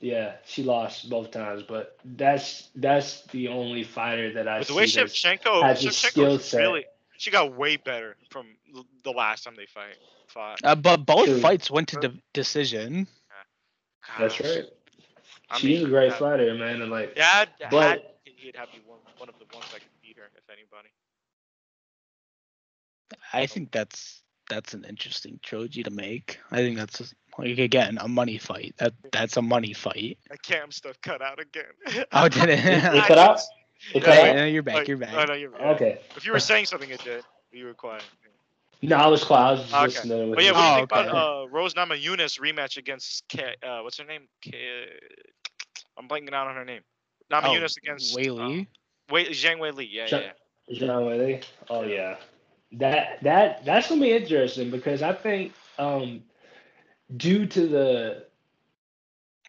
Yeah, 0.00 0.36
she 0.46 0.62
lost 0.62 1.10
both 1.10 1.30
times, 1.30 1.62
but 1.62 1.98
that's 2.04 2.70
that's 2.74 3.22
the 3.26 3.48
only 3.48 3.82
fighter 3.84 4.32
that 4.34 4.48
I 4.48 4.58
But 4.58 4.68
the 4.68 4.72
see 4.72 4.76
way 4.78 4.84
Shevchenko, 4.84 5.62
has 5.62 5.82
the 5.82 5.90
skill 5.92 6.38
Shevchenko 6.38 6.40
set. 6.40 6.58
really, 6.60 6.86
she 7.18 7.30
got 7.30 7.54
way 7.56 7.76
better 7.76 8.16
from 8.30 8.46
the 9.04 9.10
last 9.10 9.44
time 9.44 9.54
they 9.56 9.66
fight. 9.66 9.96
Fought. 10.28 10.60
Uh, 10.62 10.76
but 10.76 11.04
both 11.04 11.26
True. 11.26 11.40
fights 11.40 11.70
went 11.70 11.88
to 11.88 11.96
de- 11.96 12.22
decision. 12.32 13.06
That's 14.18 14.40
right. 14.40 14.64
I 15.50 15.58
She's 15.58 15.78
mean, 15.80 15.86
a 15.88 15.90
great 15.90 16.10
yeah. 16.12 16.16
fighter, 16.18 16.54
man, 16.54 16.80
and 16.80 16.90
like 16.90 17.16
Dad, 17.16 17.48
But- 17.70 17.82
had, 17.82 18.02
he'd 18.24 18.56
have 18.56 18.70
be 18.72 18.78
one, 18.86 19.00
one 19.18 19.28
of 19.28 19.34
the 19.40 19.44
ones 19.54 19.66
that 19.72 19.80
could 19.80 19.90
beat 20.00 20.16
her, 20.16 20.30
if 20.36 20.44
anybody. 20.48 20.88
I 23.32 23.46
think 23.46 23.72
that's 23.72 24.22
that's 24.50 24.74
an 24.74 24.84
interesting 24.86 25.40
trilogy 25.42 25.82
to 25.82 25.90
make. 25.90 26.38
I 26.50 26.56
think 26.58 26.76
that's 26.76 26.98
just, 26.98 27.14
like 27.38 27.58
again 27.58 27.96
a 28.00 28.08
money 28.08 28.36
fight. 28.36 28.74
That 28.76 28.92
that's 29.12 29.38
a 29.38 29.42
money 29.42 29.72
fight. 29.72 30.18
That 30.28 30.42
cam 30.42 30.70
stuff 30.70 31.00
cut 31.00 31.22
out 31.22 31.40
again. 31.40 31.64
Oh, 32.12 32.28
did 32.28 32.50
it? 32.50 32.58
it 32.58 32.84
I 32.84 33.06
cut 33.08 33.16
out. 33.18 33.36
just- 33.36 33.50
It 33.94 34.02
cut 34.04 34.14
Hey, 34.14 34.30
out. 34.30 34.36
no, 34.36 34.44
you're 34.44 34.62
back. 34.62 34.74
Like, 34.74 34.88
You're 34.88 34.98
back. 34.98 35.14
Oh, 35.14 35.24
no, 35.24 35.32
you're 35.32 35.54
Okay. 35.74 36.00
If 36.16 36.26
you 36.26 36.32
were 36.32 36.40
saying 36.40 36.66
something, 36.66 36.90
it 36.90 37.02
did. 37.02 37.24
You 37.52 37.64
were 37.64 37.72
quiet. 37.74 38.04
No, 38.82 38.96
I 38.96 39.06
was 39.06 39.24
quiet. 39.24 39.42
I 39.72 39.84
was 39.84 39.94
just 39.94 40.04
Okay. 40.04 40.14
listening. 40.14 40.34
But 40.34 40.44
yeah, 40.44 40.50
you. 40.50 40.54
what 40.54 40.60
do 40.60 40.66
you 40.66 40.72
Oh, 40.72 40.76
think 40.76 40.92
okay. 40.92 41.08
about 41.08 41.44
uh, 41.44 41.48
Rose 41.48 41.74
Namajunas 41.74 42.38
rematch 42.40 42.76
against 42.76 43.26
K, 43.28 43.54
uh, 43.62 43.80
what's 43.80 43.96
her 43.98 44.04
name? 44.04 44.22
K, 44.42 44.52
I'm 45.98 46.08
blanking 46.08 46.32
out 46.34 46.46
on 46.48 46.54
her 46.56 46.64
name. 46.64 46.82
Namajunas 47.32 47.76
against 47.78 48.14
Oh, 48.14 48.20
Weili. 48.20 48.62
Uh, 48.62 48.64
Wei 49.10 49.26
Zhang 49.30 49.58
Weili. 49.58 49.86
Yeah, 49.90 50.06
Zhang- 50.06 50.22
yeah, 50.22 50.32
yeah. 50.68 50.80
Zhang 50.88 51.04
Weili. 51.06 51.44
Oh 51.68 51.82
yeah, 51.82 52.16
that 52.72 53.18
that 53.22 53.64
that's 53.64 53.88
gonna 53.88 54.00
be 54.00 54.12
interesting 54.12 54.70
because 54.70 55.02
I 55.02 55.12
think 55.12 55.52
um 55.78 56.22
due 57.16 57.46
to 57.46 57.66
the 57.66 58.26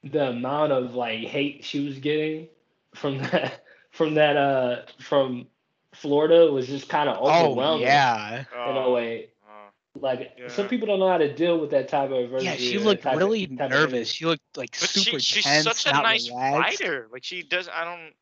the 0.03 0.29
amount 0.29 0.71
of 0.71 0.95
like 0.95 1.19
hate 1.19 1.63
she 1.63 1.85
was 1.85 1.99
getting 1.99 2.47
from 2.95 3.17
that 3.31 3.63
from 3.91 4.15
that 4.15 4.37
uh 4.37 4.81
from 4.99 5.47
Florida 5.93 6.51
was 6.51 6.67
just 6.67 6.89
kind 6.89 7.09
of 7.09 7.17
Oh 7.19 7.45
overwhelming 7.51 7.85
yeah. 7.85 8.39
in 8.39 8.45
a 8.77 8.79
Oh, 8.85 8.93
way. 8.93 9.27
oh. 9.47 9.99
Like 9.99 10.39
some 10.47 10.67
people 10.69 10.87
don't 10.87 10.99
know 10.99 11.09
how 11.09 11.17
to 11.17 11.31
deal 11.33 11.59
with 11.59 11.71
that 11.71 11.89
type 11.89 12.09
of 12.09 12.17
adversity. 12.17 12.45
Yeah, 12.45 12.55
she 12.55 12.77
looked 12.79 13.03
type 13.03 13.13
of- 13.13 13.19
really 13.19 13.45
type 13.47 13.65
of 13.65 13.71
nervous. 13.71 14.07
She 14.09 14.25
looked 14.25 14.41
like 14.57 14.71
But 14.71 14.89
super 14.89 15.19
she, 15.19 15.41
she's 15.41 15.43
tense, 15.43 15.65
such 15.65 15.85
a 15.85 15.91
nice 16.01 16.29
relaxed. 16.29 16.79
fighter. 16.79 17.07
Like 17.11 17.23
she 17.25 17.43
does. 17.43 17.67
I 17.67 17.83
don't. 17.83 18.13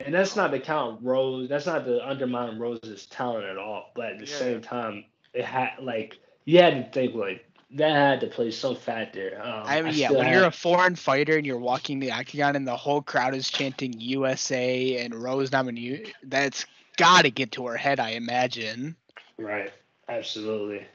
And 0.00 0.14
that's 0.14 0.36
not 0.36 0.48
to 0.48 0.60
count 0.60 1.00
Rose. 1.02 1.48
That's 1.48 1.66
not 1.66 1.84
to 1.86 2.06
undermine 2.06 2.58
Rose's 2.58 3.06
talent 3.06 3.44
at 3.46 3.56
all. 3.56 3.90
But 3.94 4.12
at 4.12 4.18
the 4.18 4.26
Yeah. 4.26 4.36
same 4.36 4.60
time, 4.60 5.04
it 5.32 5.44
had 5.44 5.70
like 5.80 6.18
you 6.44 6.60
had 6.60 6.74
to 6.84 6.90
think 6.92 7.14
like 7.14 7.44
that 7.72 7.90
had 7.92 8.20
to 8.20 8.26
play 8.28 8.50
some 8.50 8.76
factor. 8.76 9.40
Um, 9.42 9.62
I 9.64 9.82
mean, 9.82 9.94
yeah, 9.94 10.10
when 10.12 10.26
had- 10.26 10.34
you're 10.34 10.44
a 10.46 10.50
foreign 10.52 10.94
fighter 10.96 11.36
and 11.36 11.46
you're 11.46 11.58
walking 11.58 11.98
the 11.98 12.12
octagon 12.12 12.56
and 12.56 12.66
the 12.66 12.76
whole 12.76 13.02
crowd 13.02 13.34
is 13.34 13.50
chanting 13.50 13.98
USA 13.98 14.98
and 14.98 15.14
Rose 15.14 15.50
Namajunas, 15.50 16.12
that's 16.24 16.66
got 16.96 17.22
to 17.22 17.30
get 17.30 17.52
to 17.52 17.66
her 17.66 17.76
head, 17.76 17.98
I 17.98 18.10
imagine. 18.10 18.96
right, 19.38 19.72
absolutely. 20.08 20.86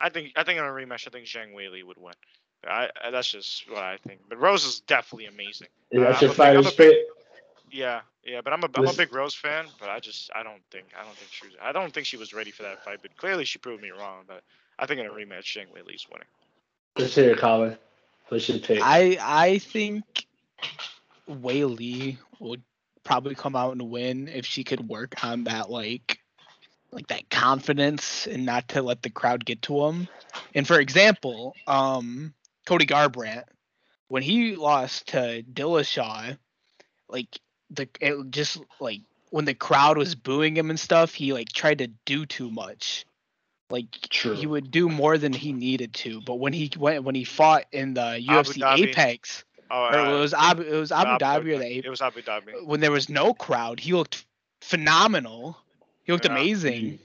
I 0.00 0.08
think. 0.10 0.32
I 0.36 0.44
think 0.44 0.58
in 0.58 0.64
a 0.64 0.68
rematch, 0.68 1.08
I 1.08 1.10
think 1.10 1.26
Zhang 1.26 1.54
Weili 1.54 1.82
would 1.82 1.96
win. 1.98 2.14
I, 2.68 2.88
I 3.02 3.10
that's 3.10 3.30
just 3.30 3.68
what 3.70 3.82
I 3.82 3.96
think. 4.06 4.20
But 4.28 4.38
Rose 4.38 4.64
is 4.64 4.80
definitely 4.80 5.26
amazing. 5.26 5.68
Is 5.90 5.98
Uh, 6.00 6.18
your 6.20 6.58
a 6.58 6.72
big- 6.72 6.94
Yeah, 7.70 8.00
yeah. 8.24 8.40
But 8.42 8.52
I'm 8.52 8.62
a 8.62 8.68
I'm 8.74 8.88
a 8.88 8.92
big 8.92 9.12
Rose 9.14 9.34
fan. 9.34 9.66
But 9.80 9.88
I 9.88 10.00
just 10.00 10.30
I 10.34 10.42
don't 10.42 10.62
think 10.70 10.86
I 10.98 11.04
don't 11.04 11.16
think 11.16 11.30
she 11.30 11.46
was 11.46 11.56
I 11.62 11.72
don't 11.72 11.92
think 11.92 12.06
she 12.06 12.16
was 12.16 12.32
ready 12.32 12.50
for 12.50 12.62
that 12.64 12.84
fight. 12.84 12.98
But 13.02 13.16
clearly 13.16 13.44
she 13.44 13.58
proved 13.58 13.82
me 13.82 13.90
wrong. 13.90 14.24
But 14.26 14.42
I 14.78 14.86
think 14.86 15.00
in 15.00 15.06
a 15.06 15.10
rematch, 15.10 15.44
Zhang 15.44 15.66
Weili's 15.74 16.06
winning. 16.10 16.26
Let's 16.96 17.14
hear 17.14 17.32
it, 17.32 17.38
Colin. 17.38 17.76
What's 18.28 18.48
your 18.48 18.58
pick? 18.58 18.80
I 18.82 19.18
I 19.20 19.58
think 19.58 20.26
Weili 21.28 22.18
would 22.40 22.62
probably 23.04 23.34
come 23.34 23.56
out 23.56 23.72
and 23.72 23.90
win 23.90 24.28
if 24.28 24.44
she 24.44 24.64
could 24.64 24.88
work 24.88 25.24
on 25.24 25.44
that 25.44 25.70
like 25.70 26.18
like 26.92 27.08
that 27.08 27.28
confidence 27.30 28.26
and 28.26 28.46
not 28.46 28.68
to 28.68 28.82
let 28.82 29.02
the 29.02 29.10
crowd 29.10 29.44
get 29.44 29.62
to 29.62 29.84
him. 29.86 30.08
And 30.54 30.66
for 30.66 30.80
example, 30.80 31.54
um 31.66 32.34
Cody 32.66 32.86
Garbrandt 32.86 33.44
when 34.08 34.22
he 34.22 34.56
lost 34.56 35.08
to 35.08 35.42
Dillashaw, 35.42 36.36
like 37.08 37.38
the 37.70 37.88
it 38.00 38.30
just 38.30 38.58
like 38.80 39.00
when 39.30 39.44
the 39.44 39.54
crowd 39.54 39.98
was 39.98 40.14
booing 40.14 40.56
him 40.56 40.70
and 40.70 40.80
stuff, 40.80 41.14
he 41.14 41.32
like 41.32 41.50
tried 41.52 41.78
to 41.78 41.88
do 42.06 42.24
too 42.26 42.50
much. 42.50 43.04
Like 43.70 43.90
True. 44.08 44.34
he 44.34 44.46
would 44.46 44.70
do 44.70 44.88
more 44.88 45.18
than 45.18 45.32
he 45.34 45.52
needed 45.52 45.92
to. 45.94 46.22
But 46.22 46.36
when 46.36 46.52
he 46.54 46.70
went 46.78 47.04
when 47.04 47.14
he 47.14 47.24
fought 47.24 47.64
in 47.72 47.94
the 47.94 48.18
UFC 48.26 48.60
Dhabi. 48.62 48.88
Apex, 48.88 49.44
Oh, 49.70 49.84
uh, 49.84 50.16
it 50.16 50.20
was 50.20 50.32
Abu, 50.32 50.62
it 50.62 50.72
was 50.78 50.90
Abu 50.90 51.22
Dhabi 51.22 51.54
or 51.54 51.58
the 51.58 51.78
It 51.84 51.90
was 51.90 52.00
Abu 52.00 52.22
Dhabi. 52.22 52.64
when 52.64 52.80
there 52.80 52.90
was 52.90 53.10
no 53.10 53.34
crowd, 53.34 53.78
he 53.80 53.92
looked 53.92 54.24
phenomenal. 54.62 55.58
He 56.04 56.12
looked 56.12 56.24
Yeah. 56.24 56.32
amazing. 56.32 56.98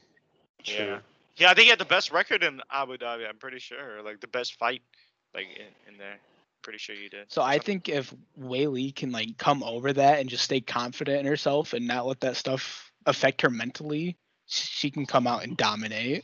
True. 0.63 0.85
Yeah. 0.85 0.99
Yeah, 1.35 1.49
I 1.51 1.55
think 1.55 1.63
he 1.63 1.69
had 1.71 1.79
the 1.79 1.85
best 1.85 2.11
record 2.11 2.43
in 2.43 2.61
Abu 2.71 2.95
Dhabi. 2.97 3.27
I'm 3.27 3.37
pretty 3.37 3.59
sure, 3.59 4.01
like 4.03 4.21
the 4.21 4.27
best 4.27 4.53
fight, 4.57 4.81
like 5.33 5.47
in, 5.57 5.91
in 5.93 5.97
there. 5.97 6.19
Pretty 6.63 6.79
sure 6.79 6.95
you 6.95 7.09
did. 7.09 7.31
So 7.31 7.41
I 7.41 7.59
think 7.59 7.89
if 7.89 8.13
Weili 8.39 8.95
can 8.95 9.11
like 9.11 9.37
come 9.37 9.63
over 9.63 9.91
that 9.93 10.19
and 10.19 10.29
just 10.29 10.45
stay 10.45 10.61
confident 10.61 11.19
in 11.19 11.25
herself 11.25 11.73
and 11.73 11.85
not 11.85 12.07
let 12.07 12.21
that 12.21 12.37
stuff 12.37 12.91
affect 13.05 13.41
her 13.41 13.49
mentally, 13.49 14.15
she 14.47 14.89
can 14.89 15.05
come 15.05 15.27
out 15.27 15.43
and 15.43 15.57
dominate. 15.57 16.23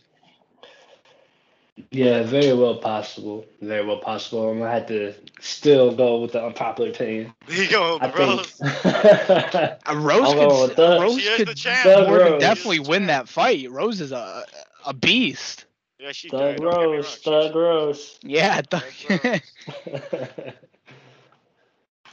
Yeah, 1.92 2.24
very 2.24 2.54
well 2.54 2.76
possible. 2.76 3.46
Very 3.62 3.86
well 3.86 4.00
possible. 4.00 4.50
I'm 4.50 4.60
gonna 4.60 4.72
have 4.72 4.88
to 4.88 5.14
still 5.42 5.94
go 5.94 6.22
with 6.22 6.34
the 6.34 6.46
unpopular 6.46 6.90
opinion. 6.92 7.34
There 7.48 7.64
you 7.64 7.70
go, 7.70 7.98
I 8.00 8.08
bro. 8.08 8.38
think. 8.38 8.60
Rose 8.62 9.80
I'll 9.86 10.62
with 10.68 10.76
could, 10.76 11.02
Rose 11.02 11.30
could 11.38 11.48
the 11.48 11.56
champ. 11.56 11.84
Thug 11.84 12.08
more 12.08 12.20
than 12.20 12.32
Rose. 12.34 12.42
definitely 12.42 12.78
She 12.78 12.82
is 12.82 12.88
the 12.88 12.92
win 12.92 13.08
that 13.08 13.28
fight. 13.28 13.70
Rose 13.72 14.02
is 14.02 14.12
a 14.12 14.46
a 14.86 14.94
beast. 14.94 15.66
Yeah, 16.00 16.12
she 16.14 16.30
Thug 16.30 16.56
did. 16.58 16.62
don't 16.62 16.74
Rose, 16.76 17.06
wrong, 17.06 17.14
she- 17.16 17.30
Thug 17.30 17.56
Rose. 17.56 18.20
Yeah, 18.24 18.56
I 18.58 18.62
Thug 18.62 18.94
thought- 19.22 19.42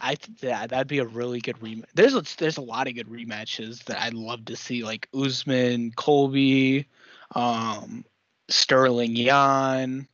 I 0.01 0.14
think 0.14 0.41
that 0.41 0.70
that'd 0.70 0.89
be 0.89 0.99
a 0.99 1.07
really 1.07 1.41
good 1.41 1.57
rematch. 1.61 1.84
There's 1.95 2.14
a, 2.14 2.22
there's 2.39 2.59
a 2.59 2.62
lot 2.62 2.87
of 2.87 2.95
good 2.95 3.09
rematches 3.09 3.82
that 3.84 4.01
I'd 4.01 4.12
love 4.14 4.45
to 4.47 4.57
see, 4.57 4.84
like 4.84 5.09
Usman, 5.14 5.93
Colby, 5.97 6.87
um, 7.34 8.05
Sterling, 8.49 9.16
Yan, 9.16 10.07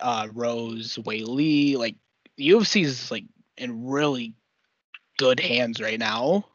uh, 0.00 0.28
Rose, 0.32 0.96
Weili. 1.02 1.76
Like 1.76 1.96
UFC 2.40 2.84
is 2.84 3.10
like 3.10 3.24
in 3.58 3.84
really 3.86 4.34
good 5.18 5.40
hands 5.40 5.80
right 5.80 5.98
now 5.98 6.46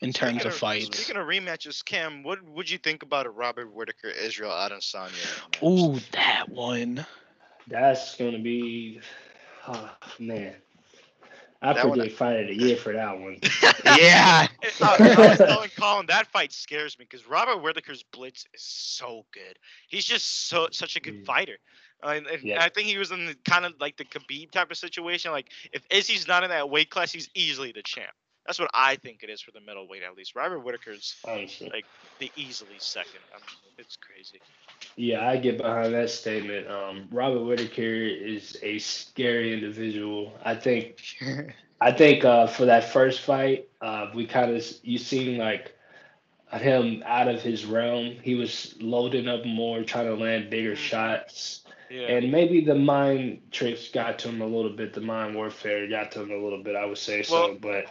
in 0.00 0.12
terms 0.12 0.34
Speaking 0.42 0.46
of 0.52 0.56
fights. 0.56 0.98
Speaking 0.98 1.20
of 1.20 1.26
rematches, 1.26 1.84
Cam, 1.84 2.22
what 2.22 2.42
would 2.44 2.68
you 2.70 2.78
think 2.78 3.02
about 3.02 3.26
a 3.26 3.30
Robert 3.30 3.72
Whitaker 3.72 4.08
Israel 4.08 4.50
Adesanya? 4.50 5.10
rematch? 5.10 5.62
Ooh, 5.96 6.00
that 6.12 6.48
one. 6.48 7.06
That's 7.68 8.14
gonna 8.16 8.38
be, 8.38 9.00
oh 9.68 9.90
man. 10.18 10.54
I 11.62 11.72
That 11.72 11.88
one- 11.88 11.98
predict 11.98 12.18
fight 12.18 12.40
of 12.40 12.46
the 12.48 12.54
year 12.54 12.76
for 12.76 12.92
that 12.92 13.18
one. 13.18 13.38
Yeah. 13.98 14.46
I 14.82 15.14
was 15.16 15.38
telling 15.38 15.70
Colin 15.78 16.06
that 16.06 16.26
fight 16.26 16.52
scares 16.52 16.98
me 16.98 17.06
because 17.08 17.26
Robert 17.26 17.62
Whitaker's 17.62 18.02
blitz 18.02 18.44
is 18.52 18.62
so 18.62 19.24
good. 19.32 19.58
He's 19.88 20.04
just 20.04 20.48
so 20.48 20.68
such 20.72 20.96
a 20.96 21.00
good 21.00 21.22
Mm. 21.22 21.24
fighter. 21.24 21.56
Uh, 22.04 22.08
and, 22.08 22.26
and 22.26 22.42
Yeah. 22.42 22.62
I 22.62 22.68
think 22.68 22.88
he 22.88 22.98
was 22.98 23.10
in 23.10 23.24
the 23.26 23.34
kind 23.46 23.64
of 23.64 23.72
like 23.80 23.96
the 23.96 24.04
Khabib 24.04 24.50
type 24.50 24.70
of 24.70 24.76
situation. 24.76 25.30
Like 25.30 25.48
if 25.72 25.82
Izzy's 25.88 26.28
not 26.28 26.44
in 26.44 26.50
that 26.50 26.68
weight 26.68 26.90
class, 26.90 27.10
he's 27.10 27.30
easily 27.34 27.72
the 27.72 27.82
champ. 27.82 28.10
That's 28.46 28.58
what 28.58 28.70
I 28.72 28.96
think 28.96 29.22
it 29.22 29.30
is 29.30 29.40
for 29.40 29.50
the 29.50 29.60
middleweight 29.60 30.02
at 30.02 30.16
least. 30.16 30.36
Robert 30.36 30.60
Whitaker's 30.60 31.16
like 31.26 31.84
the 32.18 32.30
easily 32.36 32.76
second. 32.78 33.20
I 33.34 33.38
mean, 33.38 33.74
it's 33.78 33.96
crazy. 33.96 34.40
Yeah, 34.96 35.28
I 35.28 35.36
get 35.36 35.58
behind 35.58 35.94
that 35.94 36.10
statement. 36.10 36.68
Um, 36.68 37.08
Robert 37.10 37.42
Whitaker 37.44 37.82
is 37.82 38.56
a 38.62 38.78
scary 38.78 39.52
individual. 39.52 40.32
I 40.44 40.54
think 40.54 41.02
I 41.80 41.92
think 41.92 42.24
uh, 42.24 42.46
for 42.46 42.64
that 42.66 42.92
first 42.92 43.20
fight, 43.20 43.68
uh, 43.80 44.10
we 44.14 44.26
kind 44.26 44.54
of 44.56 44.64
you 44.82 44.98
seen 44.98 45.38
like 45.38 45.72
him 46.52 47.02
out 47.06 47.28
of 47.28 47.42
his 47.42 47.66
realm. 47.66 48.16
He 48.22 48.34
was 48.34 48.74
loading 48.80 49.28
up 49.28 49.44
more, 49.44 49.82
trying 49.82 50.06
to 50.06 50.14
land 50.14 50.48
bigger 50.50 50.76
shots, 50.76 51.64
Yeah. 51.90 52.06
and 52.06 52.30
maybe 52.30 52.64
the 52.64 52.74
mind 52.74 53.40
tricks 53.50 53.88
got 53.88 54.18
to 54.20 54.28
him 54.28 54.40
a 54.40 54.46
little 54.46 54.70
bit. 54.70 54.92
The 54.94 55.00
mind 55.00 55.34
warfare 55.34 55.88
got 55.88 56.12
to 56.12 56.22
him 56.22 56.30
a 56.30 56.36
little 56.36 56.62
bit. 56.62 56.76
I 56.76 56.86
would 56.86 56.98
say 56.98 57.22
so, 57.22 57.58
but 57.60 57.86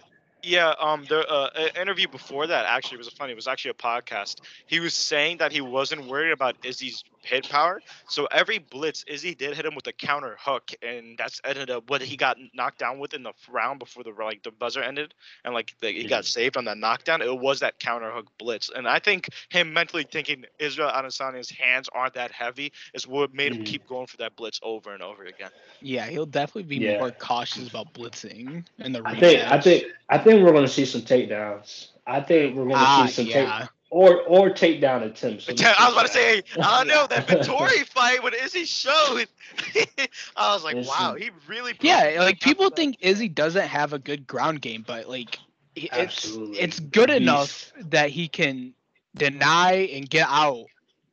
Yeah, 0.45 0.73
um, 0.79 1.05
the 1.05 1.27
uh, 1.27 1.49
interview 1.79 2.07
before 2.07 2.47
that 2.47 2.65
actually 2.65 2.99
was 2.99 3.09
funny. 3.09 3.31
It 3.33 3.35
was 3.35 3.47
actually 3.47 3.71
a 3.71 3.75
podcast. 3.75 4.41
He 4.67 4.79
was 4.79 4.93
saying 4.93 5.37
that 5.37 5.51
he 5.51 5.61
wasn't 5.61 6.07
worried 6.07 6.31
about 6.31 6.55
Izzy's 6.63 7.03
hit 7.25 7.49
power. 7.49 7.81
So 8.07 8.25
every 8.27 8.59
blitz, 8.59 9.03
Izzy 9.07 9.35
did 9.35 9.55
hit 9.55 9.65
him 9.65 9.75
with 9.75 9.87
a 9.87 9.93
counter 9.93 10.37
hook, 10.39 10.71
and 10.81 11.17
that's 11.17 11.41
ended 11.45 11.69
up 11.71 11.89
what 11.89 12.01
he 12.01 12.17
got 12.17 12.37
knocked 12.53 12.79
down 12.79 12.99
with 12.99 13.13
in 13.13 13.23
the 13.23 13.33
round 13.49 13.79
before 13.79 14.03
the 14.03 14.11
like 14.11 14.43
the 14.43 14.51
buzzer 14.51 14.81
ended, 14.83 15.13
and 15.43 15.53
like 15.53 15.73
the, 15.81 15.91
he 15.91 16.05
got 16.05 16.23
Mhm. 16.23 16.25
saved 16.25 16.57
on 16.57 16.65
that 16.65 16.77
knockdown. 16.77 17.21
It 17.21 17.37
was 17.39 17.59
that 17.61 17.79
counter 17.79 18.11
hook 18.11 18.27
blitz, 18.37 18.69
and 18.69 18.87
I 18.87 18.99
think 18.99 19.29
him 19.49 19.73
mentally 19.73 20.05
thinking 20.09 20.45
Israel 20.59 20.91
Adesanya's 20.91 21.49
hands 21.49 21.89
aren't 21.93 22.15
that 22.15 22.31
heavy 22.31 22.71
is 22.93 23.07
what 23.07 23.33
made 23.33 23.51
him 23.51 23.59
Mhm. 23.59 23.65
keep 23.65 23.85
going 23.87 24.07
for 24.07 24.17
that 24.17 24.35
blitz 24.35 24.59
over 24.63 24.93
and 24.93 25.03
over 25.03 25.23
again. 25.25 25.51
Yeah, 25.81 26.07
he'll 26.07 26.25
definitely 26.25 26.63
be 26.63 26.79
Yeah. 26.79 26.97
more 26.97 27.11
cautious 27.11 27.67
about 27.67 27.93
blitzing 27.93 28.65
in 28.79 28.91
the 28.93 29.01
I 29.05 29.15
think 29.15 29.51
I 29.51 29.59
think 29.61 29.85
I 30.09 30.17
think 30.17 30.43
we're 30.43 30.51
going 30.53 30.65
to 30.65 30.71
see 30.71 30.85
some 30.85 31.01
takedowns. 31.01 31.89
I 32.07 32.21
think 32.21 32.55
we're 32.55 32.65
going 32.65 32.79
to 32.79 32.85
Ah, 32.85 33.05
see 33.05 33.07
some 33.07 33.25
take 33.27 33.47
yeah. 33.47 33.67
Or 33.89 34.21
or 34.23 34.49
takedown 34.49 35.03
attempts. 35.03 35.47
Let 35.49 35.59
I 35.79 35.85
was 35.85 35.93
about 35.93 36.07
to 36.07 36.11
say 36.11 36.41
say, 36.41 36.43
I 36.61 36.83
know 36.83 37.07
that 37.07 37.27
Vettori 37.27 37.85
fight 37.85 38.23
when 38.23 38.33
Izzy 38.33 38.65
showed. 38.65 39.27
I 40.35 40.53
was 40.53 40.63
like, 40.63 40.77
Izzy- 40.77 40.87
wow, 40.87 41.15
he 41.15 41.31
really. 41.47 41.73
Yeah, 41.79 42.17
like 42.19 42.39
people 42.39 42.65
do 42.65 42.69
that. 42.69 42.75
think 42.75 42.97
Izzy 42.99 43.29
doesn't 43.29 43.67
have 43.67 43.93
a 43.93 43.99
good 43.99 44.27
ground 44.27 44.61
game, 44.61 44.83
but 44.85 45.07
like 45.07 45.39
he- 45.75 45.89
it's 45.93 46.39
Absolutely. 46.39 46.57
it's 46.57 46.79
good 46.79 47.09
Beast. 47.09 47.21
enough 47.21 47.73
that 47.89 48.09
he 48.09 48.27
can 48.27 48.73
deny 49.15 49.73
and 49.93 50.09
get 50.09 50.27
out, 50.29 50.65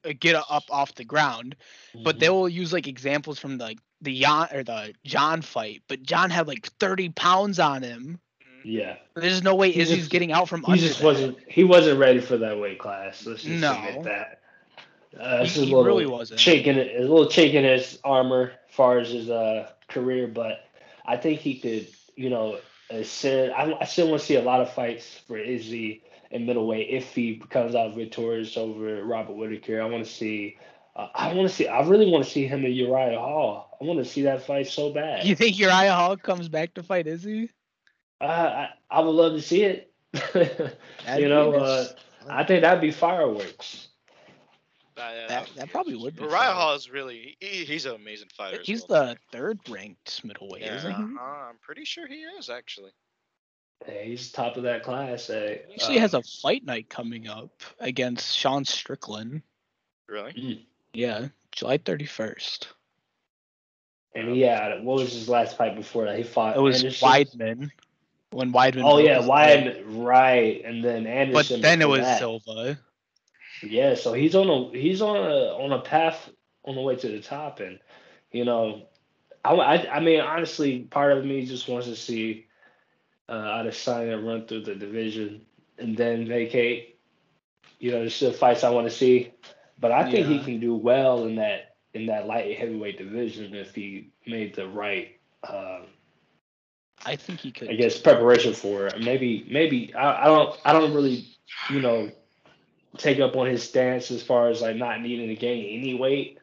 uh, 0.04 0.12
get 0.18 0.34
up 0.36 0.64
off 0.70 0.94
the 0.94 1.04
ground. 1.04 1.56
But 2.02 2.18
they 2.18 2.28
Mhm. 2.28 2.32
will 2.32 2.48
use 2.48 2.72
like 2.72 2.86
examples 2.88 3.38
from 3.38 3.58
like 3.58 3.78
the 4.00 4.20
Jan 4.20 4.48
or 4.52 4.62
the 4.64 4.94
John 5.04 5.42
fight, 5.42 5.82
but 5.88 6.02
John 6.02 6.30
had 6.30 6.46
like 6.48 6.66
30 6.80 7.10
pounds 7.10 7.58
on 7.58 7.82
him. 7.82 8.20
Yeah, 8.64 8.96
There's 9.14 9.42
no 9.42 9.54
way 9.54 9.70
He 9.72 9.80
Izzy's 9.80 9.98
just- 9.98 10.10
getting 10.10 10.32
out 10.32 10.48
from 10.48 10.62
he 10.64 10.76
just 10.78 10.98
that. 10.98 11.04
wasn't 11.04 11.38
he 11.48 11.64
wasn't 11.64 11.98
ready 11.98 12.20
for 12.20 12.36
that 12.38 12.58
weight 12.58 12.78
class. 12.78 13.26
Let's 13.26 13.42
just 13.42 13.60
No. 13.60 13.72
admit 13.72 14.04
that. 14.04 14.40
Uh, 15.18 15.44
He- 15.44 15.66
he 15.66 15.74
really 15.74 16.06
wasn't. 16.06 16.40
it, 16.78 16.96
a 16.96 17.00
little 17.00 17.26
in 17.54 17.64
his 17.64 17.98
armor 18.02 18.52
as 18.68 18.74
far 18.74 18.98
as 18.98 19.10
his 19.10 19.28
uh, 19.28 19.68
career, 19.88 20.26
but 20.26 20.64
I 21.04 21.16
think 21.16 21.40
he 21.40 21.58
could, 21.58 21.88
you 22.16 22.30
know, 22.30 22.58
ascend. 22.90 23.52
I, 23.52 23.76
I 23.80 23.84
still 23.84 24.08
want 24.08 24.20
to 24.20 24.26
see 24.26 24.36
a 24.36 24.42
lot 24.42 24.60
of 24.60 24.72
fights 24.72 25.18
for 25.26 25.36
Izzy 25.36 26.02
in 26.30 26.46
middleweight 26.46 26.88
if 26.88 27.14
he 27.14 27.36
comes 27.50 27.74
out 27.74 27.94
victorious 27.94 28.56
over 28.56 29.04
Robert 29.04 29.34
Whitaker. 29.34 29.82
I 29.82 29.86
want 29.86 30.04
to 30.04 30.10
see. 30.10 30.56
Uh, 30.96 31.08
I 31.14 31.32
want 31.34 31.48
to 31.48 31.54
see. 31.54 31.66
I 31.68 31.86
really 31.86 32.10
want 32.10 32.24
to 32.24 32.30
see 32.30 32.46
him 32.46 32.64
and 32.64 32.74
Uriah 32.74 33.18
Hall. 33.18 33.76
I 33.80 33.84
want 33.84 33.98
to 33.98 34.04
see 34.04 34.22
that 34.22 34.42
fight 34.46 34.66
so 34.68 34.92
bad. 34.92 35.24
You 35.26 35.34
think 35.34 35.58
Uriah 35.58 35.92
Hall 35.92 36.16
comes 36.16 36.48
back 36.48 36.74
to 36.74 36.82
fight 36.82 37.06
Izzy? 37.06 37.50
Uh, 38.22 38.26
I 38.26 38.68
I 38.90 39.00
would 39.00 39.10
love 39.10 39.32
to 39.32 39.42
see 39.42 39.62
it. 39.64 39.92
You 41.18 41.28
know, 41.28 41.54
uh, 41.54 41.86
I 42.28 42.44
think 42.44 42.62
that'd 42.62 42.80
be 42.80 42.92
fireworks. 42.92 43.88
Uh, 44.96 45.10
yeah, 45.14 45.26
That- 45.26 45.50
that 45.56 45.70
probably 45.70 45.96
would 45.96 46.14
be 46.14 46.22
Uriah. 46.22 46.52
Hall 46.52 46.74
is 46.76 46.88
really 46.90 47.36
he, 47.40 47.64
he's 47.64 47.86
an 47.86 47.96
amazing 47.96 48.28
fighter. 48.36 48.60
He's 48.62 48.86
well. 48.88 49.06
the 49.06 49.16
third 49.32 49.58
ranked 49.68 50.24
middleweight, 50.24 50.62
Yeah, 50.62 50.76
isn't 50.76 50.94
he? 50.94 51.02
uh-huh, 51.02 51.48
I'm 51.50 51.56
pretty 51.60 51.84
sure 51.84 52.06
he 52.06 52.20
is 52.20 52.48
actually. 52.50 52.92
Hey, 53.84 54.04
he's 54.10 54.30
top 54.30 54.56
of 54.56 54.62
that 54.62 54.84
class. 54.84 55.26
Hey. 55.26 55.62
He 55.66 55.74
actually 55.74 55.96
Uh, 55.98 56.00
has 56.02 56.14
a 56.14 56.22
fight 56.22 56.64
night 56.64 56.88
coming 56.88 57.26
up 57.26 57.50
against 57.80 58.36
Sean 58.38 58.64
Strickland. 58.64 59.42
Really? 60.06 60.68
Yeah, 60.92 61.28
July 61.50 61.78
31st. 61.78 62.66
And 64.14 64.28
he 64.28 64.42
had 64.42 64.84
what 64.84 64.98
was 64.98 65.12
his 65.14 65.28
last 65.28 65.56
fight 65.56 65.74
before 65.74 66.04
that? 66.04 66.16
He 66.16 66.22
fought. 66.22 66.56
It 66.56 66.60
was 66.60 66.84
Anderson? 66.84 67.08
Weidman. 67.08 67.70
When 68.32 68.52
Weidman. 68.52 68.82
Oh 68.84 68.98
yeah, 68.98 69.18
his 69.18 69.26
leg. 69.26 69.64
Weidman. 69.64 70.04
Right, 70.04 70.62
and 70.64 70.82
then 70.82 71.06
Anderson. 71.06 71.60
But 71.60 71.62
then 71.62 71.82
it 71.82 71.88
was 71.88 72.00
that. 72.00 72.18
Silva. 72.18 72.78
Yeah, 73.62 73.94
so 73.94 74.12
he's 74.12 74.34
on 74.34 74.48
a 74.48 74.78
he's 74.78 75.02
on 75.02 75.16
a 75.16 75.54
on 75.54 75.72
a 75.72 75.80
path 75.80 76.30
on 76.64 76.74
the 76.74 76.80
way 76.80 76.96
to 76.96 77.08
the 77.08 77.20
top, 77.20 77.60
and 77.60 77.78
you 78.32 78.44
know, 78.44 78.86
I 79.44 79.54
I, 79.54 79.96
I 79.96 80.00
mean 80.00 80.20
honestly, 80.20 80.80
part 80.80 81.12
of 81.16 81.24
me 81.24 81.46
just 81.46 81.68
wants 81.68 81.86
to 81.86 81.96
see 81.96 82.46
uh, 83.28 83.34
Adesanya 83.34 84.24
run 84.24 84.46
through 84.46 84.64
the 84.64 84.74
division 84.74 85.42
and 85.78 85.96
then 85.96 86.26
vacate. 86.26 86.98
You 87.78 87.92
know, 87.92 88.00
there's 88.00 88.14
still 88.14 88.32
fights 88.32 88.64
I 88.64 88.70
want 88.70 88.88
to 88.88 88.94
see, 88.94 89.32
but 89.78 89.92
I 89.92 90.10
think 90.10 90.26
he 90.26 90.38
can 90.38 90.60
do 90.60 90.74
well 90.74 91.24
in 91.26 91.36
that 91.36 91.76
in 91.94 92.06
that 92.06 92.26
light 92.26 92.58
heavyweight 92.58 92.98
division 92.98 93.54
if 93.54 93.74
he 93.74 94.10
made 94.26 94.54
the 94.54 94.66
right. 94.66 95.18
Um, 95.46 95.86
I 97.04 97.16
think 97.16 97.40
he 97.40 97.50
could. 97.52 97.70
I 97.70 97.74
guess 97.74 97.98
preparation 97.98 98.54
for 98.54 98.86
it. 98.86 99.00
Maybe 99.00 99.46
maybe 99.50 99.94
I, 99.94 100.24
I 100.24 100.26
don't 100.26 100.58
I 100.64 100.72
don't 100.72 100.94
really 100.94 101.26
you 101.70 101.80
know 101.80 102.10
take 102.98 103.20
up 103.20 103.36
on 103.36 103.46
his 103.46 103.62
stance 103.62 104.10
as 104.10 104.22
far 104.22 104.48
as 104.48 104.62
like 104.62 104.76
not 104.76 105.00
needing 105.00 105.28
to 105.28 105.36
gain 105.36 105.78
any 105.80 105.94
weight. 105.94 106.38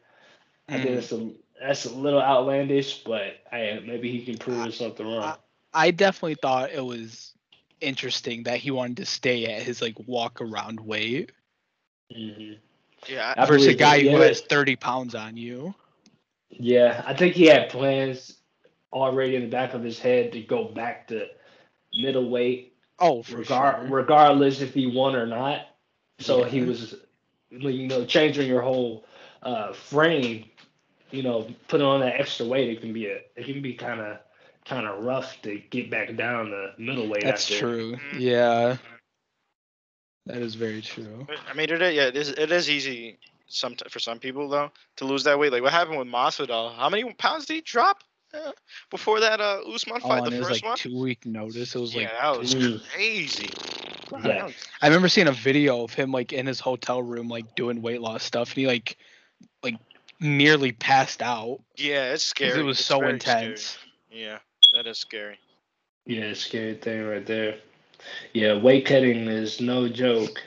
I 0.68 0.78
think 0.78 0.84
Mm. 0.84 0.94
that's 0.94 1.12
a 1.12 1.30
that's 1.60 1.84
a 1.86 1.94
little 1.94 2.20
outlandish, 2.22 3.02
but 3.04 3.34
hey, 3.50 3.82
maybe 3.86 4.10
he 4.10 4.24
can 4.24 4.38
prove 4.38 4.66
us 4.66 4.76
something 4.76 5.06
wrong. 5.06 5.34
I 5.72 5.90
definitely 5.90 6.36
thought 6.36 6.70
it 6.72 6.84
was 6.84 7.34
interesting 7.80 8.44
that 8.44 8.58
he 8.58 8.70
wanted 8.70 8.98
to 8.98 9.06
stay 9.06 9.46
at 9.46 9.62
his 9.62 9.80
like 9.80 9.96
walk 10.06 10.40
around 10.40 10.80
weight 10.80 11.32
hmm 12.14 12.52
Yeah. 13.08 13.46
Versus 13.46 13.68
a 13.68 13.74
guy 13.74 14.00
who 14.00 14.18
has 14.20 14.40
30 14.42 14.76
pounds 14.76 15.14
on 15.14 15.36
you. 15.36 15.74
Yeah, 16.50 17.02
I 17.06 17.14
think 17.14 17.34
he 17.34 17.46
had 17.46 17.70
plans 17.70 18.39
already 18.92 19.36
in 19.36 19.42
the 19.42 19.48
back 19.48 19.74
of 19.74 19.82
his 19.82 19.98
head 19.98 20.32
to 20.32 20.40
go 20.40 20.64
back 20.64 21.08
to 21.08 21.26
middleweight, 21.94 22.74
Oh, 22.98 23.22
for 23.22 23.38
regar- 23.38 23.78
sure. 23.80 23.88
regardless 23.88 24.60
if 24.60 24.74
he 24.74 24.86
won 24.86 25.16
or 25.16 25.26
not. 25.26 25.66
So 26.18 26.44
he 26.44 26.60
was, 26.60 26.94
you 27.50 27.86
know, 27.88 28.04
changing 28.04 28.46
your 28.48 28.60
whole 28.62 29.04
uh, 29.42 29.72
frame. 29.72 30.44
You 31.10 31.22
know, 31.24 31.48
putting 31.66 31.86
on 31.86 32.00
that 32.00 32.20
extra 32.20 32.46
weight, 32.46 32.68
it 32.68 32.80
can 32.80 32.92
be 32.92 33.06
a, 33.06 33.20
it 33.34 33.44
can 33.46 33.62
be 33.62 33.74
kind 33.74 34.00
of, 34.00 34.18
kind 34.64 34.86
of 34.86 35.02
rough 35.02 35.40
to 35.42 35.58
get 35.70 35.90
back 35.90 36.14
down 36.16 36.50
to 36.50 36.72
middleweight. 36.78 37.24
That's 37.24 37.44
after. 37.50 37.58
true. 37.58 37.96
Mhm. 37.96 38.20
Yeah. 38.20 38.76
That 40.26 40.36
is 40.42 40.54
very 40.54 40.82
true. 40.82 41.26
I 41.50 41.54
mean, 41.54 41.70
it, 41.70 41.82
is- 41.82 41.94
yeah, 41.94 42.06
it 42.08 42.16
is, 42.16 42.28
it 42.30 42.52
is 42.52 42.70
easy 42.70 43.18
some 43.48 43.74
for 43.88 43.98
some 43.98 44.20
people 44.20 44.48
though 44.48 44.70
to 44.96 45.04
lose 45.04 45.24
that 45.24 45.36
weight. 45.38 45.50
Like 45.52 45.62
what 45.62 45.72
happened 45.72 45.98
with 45.98 46.06
Masvidal? 46.06 46.76
How 46.76 46.88
many 46.88 47.12
pounds 47.14 47.46
did 47.46 47.54
he 47.54 47.60
drop 47.62 48.04
uh, 48.34 48.52
before 48.90 49.20
that 49.20 49.40
uh, 49.40 49.60
Usman 49.72 50.00
Oh, 50.04 50.08
fight? 50.08 50.18
and 50.24 50.32
the 50.32 50.36
it 50.36 50.38
was 50.40 50.48
first 50.48 50.62
like 50.62 50.68
one. 50.70 50.76
two 50.78 50.98
week 50.98 51.26
notice. 51.26 51.74
It 51.74 51.80
was 51.80 51.94
yeah, 51.94 52.02
like 52.02 52.10
that 52.12 52.38
was 52.38 52.82
crazy. 52.92 53.50
Yeah. 54.24 54.48
I 54.82 54.86
remember 54.88 55.08
seeing 55.08 55.28
a 55.28 55.32
video 55.32 55.84
of 55.84 55.94
him 55.94 56.10
like 56.10 56.32
in 56.32 56.46
his 56.46 56.58
hotel 56.60 57.00
room 57.02 57.28
like 57.28 57.54
doing 57.54 57.80
weight 57.80 58.00
loss 58.00 58.24
stuff 58.24 58.50
and 58.50 58.58
he 58.58 58.66
like 58.66 58.96
like 59.62 59.76
nearly 60.18 60.72
passed 60.72 61.22
out 61.22 61.60
Yeah, 61.76 62.12
it's 62.12 62.32
'cause 62.32 62.48
scary. 62.48 62.60
it 62.60 62.64
was 62.64 62.78
It's 62.78 62.86
so 62.88 63.06
intense. 63.06 63.62
Scary. 64.10 64.22
Yeah, 64.22 64.38
that 64.74 64.86
is 64.88 64.98
scary. 64.98 65.38
Yeah, 66.06 66.34
scary 66.34 66.74
thing 66.74 67.06
right 67.06 67.24
there. 67.24 67.58
Yeah, 68.32 68.58
weight 68.58 68.84
cutting 68.86 69.28
is 69.28 69.60
no 69.60 69.88
joke. 69.88 70.42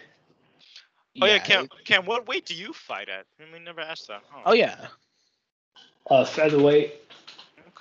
Oh 1.22 1.26
yeah, 1.28 1.38
Cam, 1.40 1.66
it- 1.66 1.86
Cam, 1.86 2.06
what 2.06 2.28
weight 2.28 2.46
do 2.46 2.56
you 2.56 2.74
fight 2.74 3.08
at? 3.08 3.26
I 3.40 3.44
mean, 3.46 3.54
we 3.54 3.60
never 3.60 3.80
asked 3.82 4.08
that. 4.10 4.24
Huh. 4.30 4.42
Oh 4.48 4.54
yeah. 4.54 4.88
Uh, 6.10 6.26
featherweight, 6.26 7.03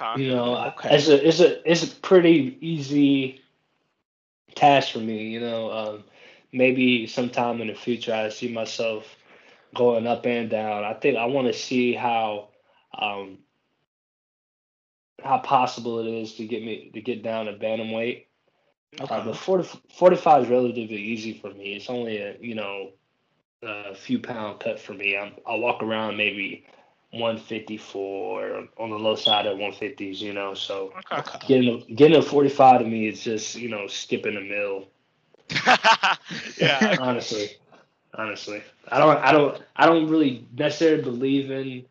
Okay. 0.02 0.22
you 0.22 0.34
know, 0.34 0.56
Okay. 0.78 0.96
it's 0.96 1.08
a 1.08 1.28
it's 1.28 1.40
a 1.40 1.70
it's 1.70 1.84
a 1.84 1.96
pretty 1.96 2.58
easy 2.60 3.40
task 4.54 4.92
for 4.92 4.98
me. 4.98 5.28
You 5.28 5.40
know, 5.40 5.70
um, 5.70 6.04
maybe 6.52 7.06
sometime 7.06 7.60
in 7.60 7.68
the 7.68 7.74
future 7.74 8.14
I 8.14 8.28
see 8.28 8.52
myself 8.52 9.06
going 9.74 10.06
up 10.06 10.26
and 10.26 10.50
down. 10.50 10.84
I 10.84 10.94
think 10.94 11.16
I 11.16 11.26
want 11.26 11.46
to 11.46 11.52
see 11.52 11.94
how 11.94 12.48
um, 12.98 13.38
how 15.22 15.38
possible 15.38 16.00
it 16.00 16.08
is 16.08 16.34
to 16.34 16.46
get 16.46 16.62
me 16.62 16.90
to 16.94 17.00
get 17.00 17.22
down 17.22 17.46
to 17.46 17.52
bantamweight. 17.52 18.26
Okay. 19.00 19.14
Uh, 19.14 19.24
but 19.24 19.36
40, 19.36 19.80
45 19.96 20.42
is 20.42 20.48
relatively 20.50 20.98
easy 20.98 21.38
for 21.38 21.50
me. 21.50 21.74
It's 21.74 21.88
only 21.88 22.18
a 22.18 22.36
you 22.40 22.54
know 22.54 22.90
a 23.62 23.94
few 23.94 24.18
pound 24.18 24.60
cut 24.60 24.80
for 24.80 24.92
me. 24.92 25.16
I'm, 25.16 25.34
I'll 25.46 25.60
walk 25.60 25.82
around 25.82 26.16
maybe 26.16 26.66
154 27.12 28.68
on 28.78 28.90
the 28.90 28.96
low 28.98 29.16
side 29.16 29.46
of 29.46 29.58
150s. 29.58 30.20
You 30.20 30.34
know, 30.34 30.54
so 30.54 30.94
Okay. 30.98 31.16
Okay. 31.16 31.38
getting 31.46 31.82
a, 31.88 31.94
getting 31.94 32.18
a 32.18 32.22
45 32.22 32.80
to 32.80 32.86
me 32.86 33.08
is 33.08 33.22
just 33.22 33.56
you 33.56 33.68
know 33.68 33.86
skipping 33.88 34.36
a 34.36 34.40
mill. 34.40 34.88
yeah. 36.58 36.96
honestly 36.96 37.50
honestly 38.16 38.62
i 38.88 38.98
don't 38.98 39.18
i 39.18 39.32
don't 39.32 39.62
i 39.76 39.86
don't 39.86 40.08
really 40.08 40.46
necessarily 40.56 41.02
believe 41.02 41.50
in 41.50 41.84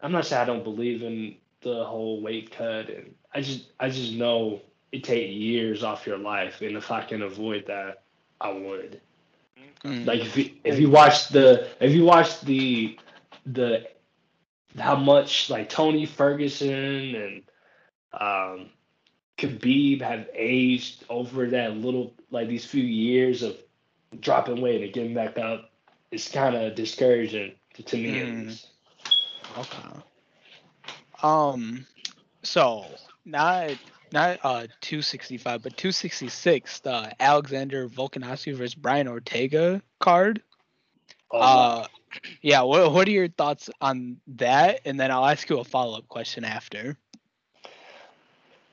i'm 0.00 0.12
not 0.12 0.26
saying 0.26 0.42
i 0.42 0.44
don't 0.44 0.64
believe 0.64 1.02
in 1.02 1.36
the 1.62 1.84
whole 1.84 2.20
weight 2.22 2.50
cut 2.50 2.88
and 2.88 3.14
i 3.34 3.40
just 3.40 3.72
i 3.80 3.88
just 3.88 4.12
know 4.14 4.60
it 4.92 5.04
takes 5.04 5.32
years 5.32 5.82
off 5.82 6.06
your 6.06 6.18
life 6.18 6.60
and 6.62 6.76
if 6.76 6.90
i 6.90 7.02
can 7.02 7.22
avoid 7.22 7.66
that 7.66 8.02
i 8.40 8.50
would 8.50 9.00
Mm. 9.84 10.04
like 10.04 10.20
if 10.20 10.36
you 10.36 10.50
if 10.64 10.78
you 10.78 10.90
watch 10.90 11.28
the 11.28 11.68
if 11.80 11.92
you 11.92 12.04
watch 12.04 12.40
the 12.40 12.98
the 13.46 13.84
how 14.78 14.96
much 14.96 15.50
like 15.50 15.68
tony 15.68 16.06
ferguson 16.06 17.14
and 17.14 17.42
um 18.12 18.70
Khabib 19.38 20.02
have 20.02 20.28
aged 20.34 21.04
over 21.08 21.48
that 21.50 21.76
little 21.76 22.14
like 22.30 22.48
these 22.48 22.64
few 22.64 22.82
years 22.84 23.42
of 23.42 23.56
dropping 24.20 24.60
weight 24.60 24.82
and 24.82 24.92
getting 24.92 25.14
back 25.14 25.38
up, 25.38 25.70
it's 26.10 26.30
kind 26.30 26.54
of 26.54 26.74
discouraging 26.74 27.52
to, 27.74 27.82
to 27.82 27.96
me 27.96 28.20
at 28.20 28.28
Mm. 28.28 28.46
least. 28.48 28.68
Okay. 29.58 29.98
Um, 31.22 31.86
so 32.42 32.86
not 33.24 33.70
not 34.12 34.38
uh 34.44 34.66
265, 34.80 35.62
but 35.62 35.76
266, 35.76 36.80
the 36.80 37.14
Alexander 37.20 37.88
Volkanovski 37.88 38.54
versus 38.54 38.74
Brian 38.74 39.08
Ortega 39.08 39.82
card. 39.98 40.42
Oh, 41.30 41.40
Uh, 41.40 41.86
yeah. 42.42 42.62
What 42.62 42.92
what 42.92 43.08
are 43.08 43.10
your 43.12 43.28
thoughts 43.28 43.70
on 43.80 44.18
that? 44.36 44.80
And 44.84 44.98
then 44.98 45.10
I'll 45.10 45.26
ask 45.26 45.48
you 45.48 45.58
a 45.58 45.64
follow 45.64 45.98
up 45.98 46.08
question 46.08 46.44
after. 46.44 46.96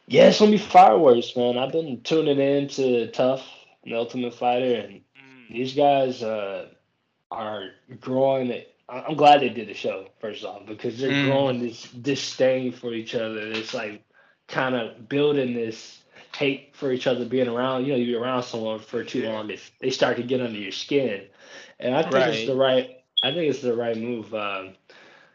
yeah, 0.07 0.27
it's 0.27 0.39
gonna 0.39 0.51
be 0.51 0.57
fireworks, 0.57 1.35
man. 1.35 1.57
I've 1.57 1.71
been 1.71 2.01
tuning 2.01 2.39
in 2.39 2.67
to 2.69 3.07
Tough 3.11 3.45
and 3.83 3.93
Ultimate 3.93 4.33
Fighter, 4.33 4.75
and 4.75 5.01
Mm. 5.15 5.53
these 5.53 5.73
guys 5.75 6.23
uh, 6.23 6.67
are 7.31 7.71
growing. 7.99 8.49
It. 8.49 8.73
I- 8.87 9.01
I'm 9.01 9.15
glad 9.15 9.41
they 9.41 9.49
did 9.49 9.67
the 9.67 9.73
show 9.75 10.07
first 10.19 10.43
off 10.43 10.65
because 10.65 10.97
they're 10.99 11.11
Mm. 11.11 11.25
growing 11.25 11.59
this 11.61 11.83
disdain 11.91 12.71
for 12.71 12.93
each 12.93 13.13
other. 13.13 13.51
It's 13.51 13.73
like 13.73 14.01
kind 14.47 14.75
of 14.75 15.07
building 15.07 15.53
this 15.53 16.01
hate 16.35 16.75
for 16.75 16.91
each 16.91 17.05
other, 17.05 17.25
being 17.25 17.47
around. 17.47 17.85
You 17.85 17.91
know, 17.93 17.97
you 17.99 18.05
be 18.07 18.15
around 18.15 18.43
someone 18.43 18.79
for 18.79 19.03
too 19.03 19.23
long, 19.27 19.49
if 19.51 19.71
they 19.79 19.89
start 19.91 20.17
to 20.17 20.23
get 20.23 20.41
under 20.41 20.57
your 20.57 20.71
skin, 20.71 21.27
and 21.79 21.95
I 21.95 22.01
think 22.01 22.13
Right. 22.15 22.29
it's 22.33 22.47
the 22.47 22.55
right. 22.55 22.98
I 23.24 23.32
think 23.32 23.49
it's 23.49 23.61
the 23.61 23.76
right 23.76 23.97
move. 23.97 24.34
Um, 24.34 24.76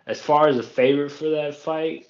as 0.06 0.20
far 0.20 0.48
as 0.48 0.58
a 0.58 0.62
favorite 0.62 1.10
for 1.10 1.28
that 1.30 1.54
fight, 1.56 2.06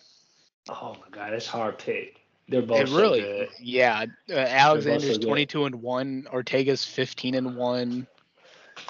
oh 0.68 0.94
my 1.00 1.08
god, 1.10 1.32
it's 1.32 1.46
hard 1.46 1.78
pick. 1.78 2.20
They're 2.48 2.62
both 2.62 2.88
so 2.90 2.96
really, 3.00 3.20
good. 3.20 3.48
yeah. 3.58 4.04
Uh, 4.30 4.34
Alexander's 4.34 5.18
good. 5.18 5.26
22 5.26 5.64
and 5.64 5.82
one. 5.82 6.26
Ortega's 6.30 6.84
15 6.84 7.34
and 7.36 7.56
one. 7.56 8.06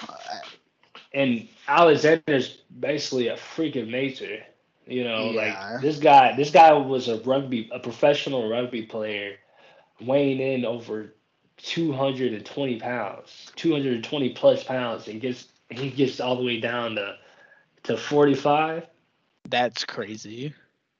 Uh, 0.07 0.13
and 1.13 1.47
Alexander's 1.67 2.63
basically 2.79 3.29
a 3.29 3.37
freak 3.37 3.77
of 3.77 3.87
nature. 3.87 4.39
You 4.87 5.03
know, 5.05 5.31
Yeah. 5.31 5.69
like 5.71 5.81
this 5.81 5.97
guy. 5.97 6.35
This 6.35 6.51
guy 6.51 6.71
was 6.73 7.07
a 7.07 7.17
rugby, 7.21 7.69
a 7.71 7.79
professional 7.79 8.49
rugby 8.49 8.83
player, 8.83 9.37
weighing 10.01 10.39
in 10.39 10.65
over 10.65 11.15
two 11.57 11.91
hundred 11.93 12.33
and 12.33 12.45
twenty 12.45 12.77
pounds, 12.79 13.51
two 13.55 13.71
hundred 13.71 13.93
and 13.93 14.03
twenty 14.03 14.29
plus 14.29 14.63
pounds, 14.63 15.07
and 15.07 15.19
gets 15.21 15.47
he 15.69 15.89
gets 15.89 16.19
all 16.19 16.35
the 16.35 16.43
way 16.43 16.59
down 16.59 16.95
to 16.95 17.15
to 17.83 17.97
forty 17.97 18.35
five. 18.35 18.85
that's 19.49 19.85
crazy. 19.85 20.53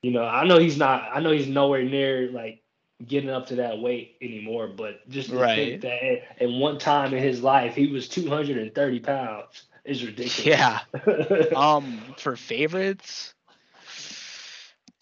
You 0.04 0.12
know, 0.12 0.24
I 0.24 0.46
know 0.46 0.60
he's 0.60 0.78
not. 0.78 1.10
I 1.14 1.20
know 1.20 1.32
he's 1.32 1.48
nowhere 1.48 1.84
near 1.84 2.30
like 2.32 2.62
getting 3.06 3.30
up 3.30 3.48
to 3.48 3.56
that 3.56 3.80
weight 3.80 4.18
anymore. 4.22 4.68
But 4.68 5.08
just 5.10 5.30
to 5.30 5.36
Right. 5.36 5.56
think 5.56 5.82
that 5.82 6.44
at, 6.44 6.50
one 6.50 6.78
time 6.78 7.14
in 7.14 7.22
his 7.24 7.42
life 7.42 7.76
he 7.76 7.88
was 7.88 8.08
two 8.08 8.30
hundred 8.30 8.58
and 8.58 8.74
thirty 8.74 9.00
pounds 9.00 9.64
is 9.84 10.04
ridiculous. 10.06 10.46
Yeah. 10.46 10.80
Um, 11.56 12.00
for 12.18 12.36
favorites, 12.36 13.34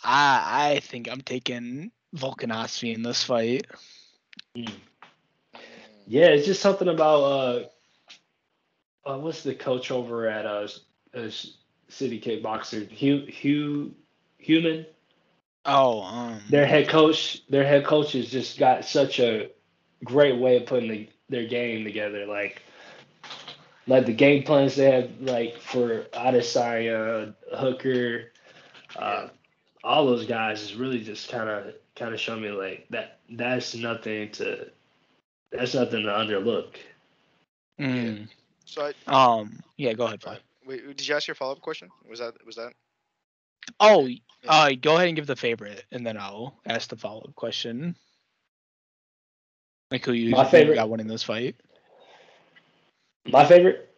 I 0.03 0.73
I 0.75 0.79
think 0.79 1.09
I'm 1.09 1.21
taking 1.21 1.91
Volkanovski 2.15 2.93
in 2.95 3.01
this 3.03 3.23
fight. 3.23 3.65
Yeah, 6.05 6.27
it's 6.27 6.45
just 6.45 6.61
something 6.61 6.87
about 6.89 7.21
uh, 7.23 7.63
uh 9.05 9.17
what's 9.17 9.43
the 9.43 9.55
coach 9.55 9.91
over 9.91 10.27
at 10.27 10.45
uh, 10.45 10.67
uh 11.15 11.29
City 11.89 12.19
Kickboxer? 12.19 12.89
Hugh 12.89 13.25
Hugh 13.27 13.93
Human. 14.37 14.85
Oh, 15.65 16.01
um, 16.01 16.41
Their 16.49 16.65
head 16.65 16.89
coach. 16.89 17.41
Their 17.49 17.65
head 17.65 17.85
coach 17.85 18.13
has 18.13 18.29
just 18.29 18.59
got 18.59 18.85
such 18.85 19.19
a 19.19 19.49
great 20.03 20.37
way 20.39 20.57
of 20.57 20.65
putting 20.65 20.89
the, 20.89 21.09
their 21.29 21.47
game 21.47 21.83
together. 21.85 22.25
Like, 22.25 22.61
like 23.87 24.05
the 24.05 24.13
game 24.13 24.43
plans 24.43 24.75
they 24.75 24.91
have, 24.91 25.11
like 25.21 25.57
for 25.59 26.03
Adesanya, 26.13 27.33
Hooker, 27.57 28.31
uh, 28.95 29.29
all 29.83 30.05
those 30.05 30.25
guys 30.25 30.61
is 30.61 30.75
really 30.75 31.03
just 31.03 31.29
kind 31.29 31.49
of 31.49 31.73
kind 31.95 32.13
of 32.13 32.19
show 32.19 32.35
me 32.37 32.49
like 32.51 32.87
that. 32.89 33.19
That's 33.29 33.75
nothing 33.75 34.31
to. 34.33 34.69
That's 35.51 35.75
nothing 35.75 36.03
to 36.03 36.09
underlook. 36.09 36.75
mm, 37.79 38.27
So 38.65 38.91
I, 39.07 39.39
um, 39.39 39.59
yeah, 39.77 39.93
go 39.93 40.05
ahead, 40.05 40.21
Fly. 40.21 40.39
wait, 40.65 40.85
did 40.97 41.07
you 41.07 41.15
ask 41.15 41.27
your 41.27 41.35
follow 41.35 41.53
up 41.53 41.61
question? 41.61 41.89
Was 42.09 42.19
that 42.19 42.33
was 42.45 42.55
that? 42.55 42.73
Oh, 43.79 44.07
uh, 44.47 44.71
go 44.81 44.95
ahead 44.95 45.07
and 45.07 45.15
give 45.15 45.27
the 45.27 45.35
favorite, 45.35 45.85
and 45.91 46.05
then 46.05 46.17
I'll 46.17 46.59
ask 46.65 46.89
the 46.89 46.97
follow 46.97 47.21
up 47.21 47.35
question. 47.35 47.95
Like 49.91 50.05
who 50.05 50.13
you 50.13 50.31
My 50.31 50.43
think 50.43 50.51
favorite- 50.51 50.75
got 50.75 50.89
winning 50.89 51.07
this 51.07 51.23
fight? 51.23 51.55
My 53.25 53.45
favorite. 53.45 53.89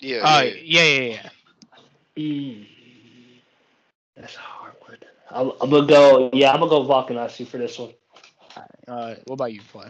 Yeah. 0.00 0.18
Uh, 0.18 0.42
yeah, 0.42 0.82
yeah, 0.82 1.00
yeah, 1.00 1.20
yeah. 1.22 1.28
Mm, 2.16 2.66
that's 4.16 4.36
a 4.36 4.38
hard 4.38 4.74
one. 4.80 4.98
I'm, 5.30 5.52
I'm 5.60 5.70
gonna 5.70 5.86
go. 5.86 6.30
Yeah, 6.32 6.52
I'm 6.52 6.60
gonna 6.60 6.70
go 6.70 6.84
Volkanovski 6.86 7.46
for 7.46 7.58
this 7.58 7.78
one. 7.78 7.92
Uh, 8.86 9.14
what 9.26 9.34
about 9.34 9.52
you, 9.52 9.60
Fly? 9.60 9.86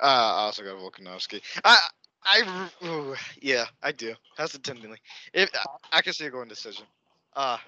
Uh, 0.00 0.04
I 0.04 0.40
also 0.44 0.62
got 0.62 0.76
Volkanovski. 0.76 1.40
I, 1.64 1.78
I, 2.24 2.68
ooh, 2.84 3.14
yeah, 3.40 3.64
I 3.82 3.92
do. 3.92 4.14
that's 4.36 4.52
Hesitantly, 4.52 4.98
if 5.32 5.50
I 5.92 6.02
can 6.02 6.12
see 6.12 6.26
a 6.26 6.30
going 6.30 6.48
decision. 6.48 6.86
Uh, 7.34 7.58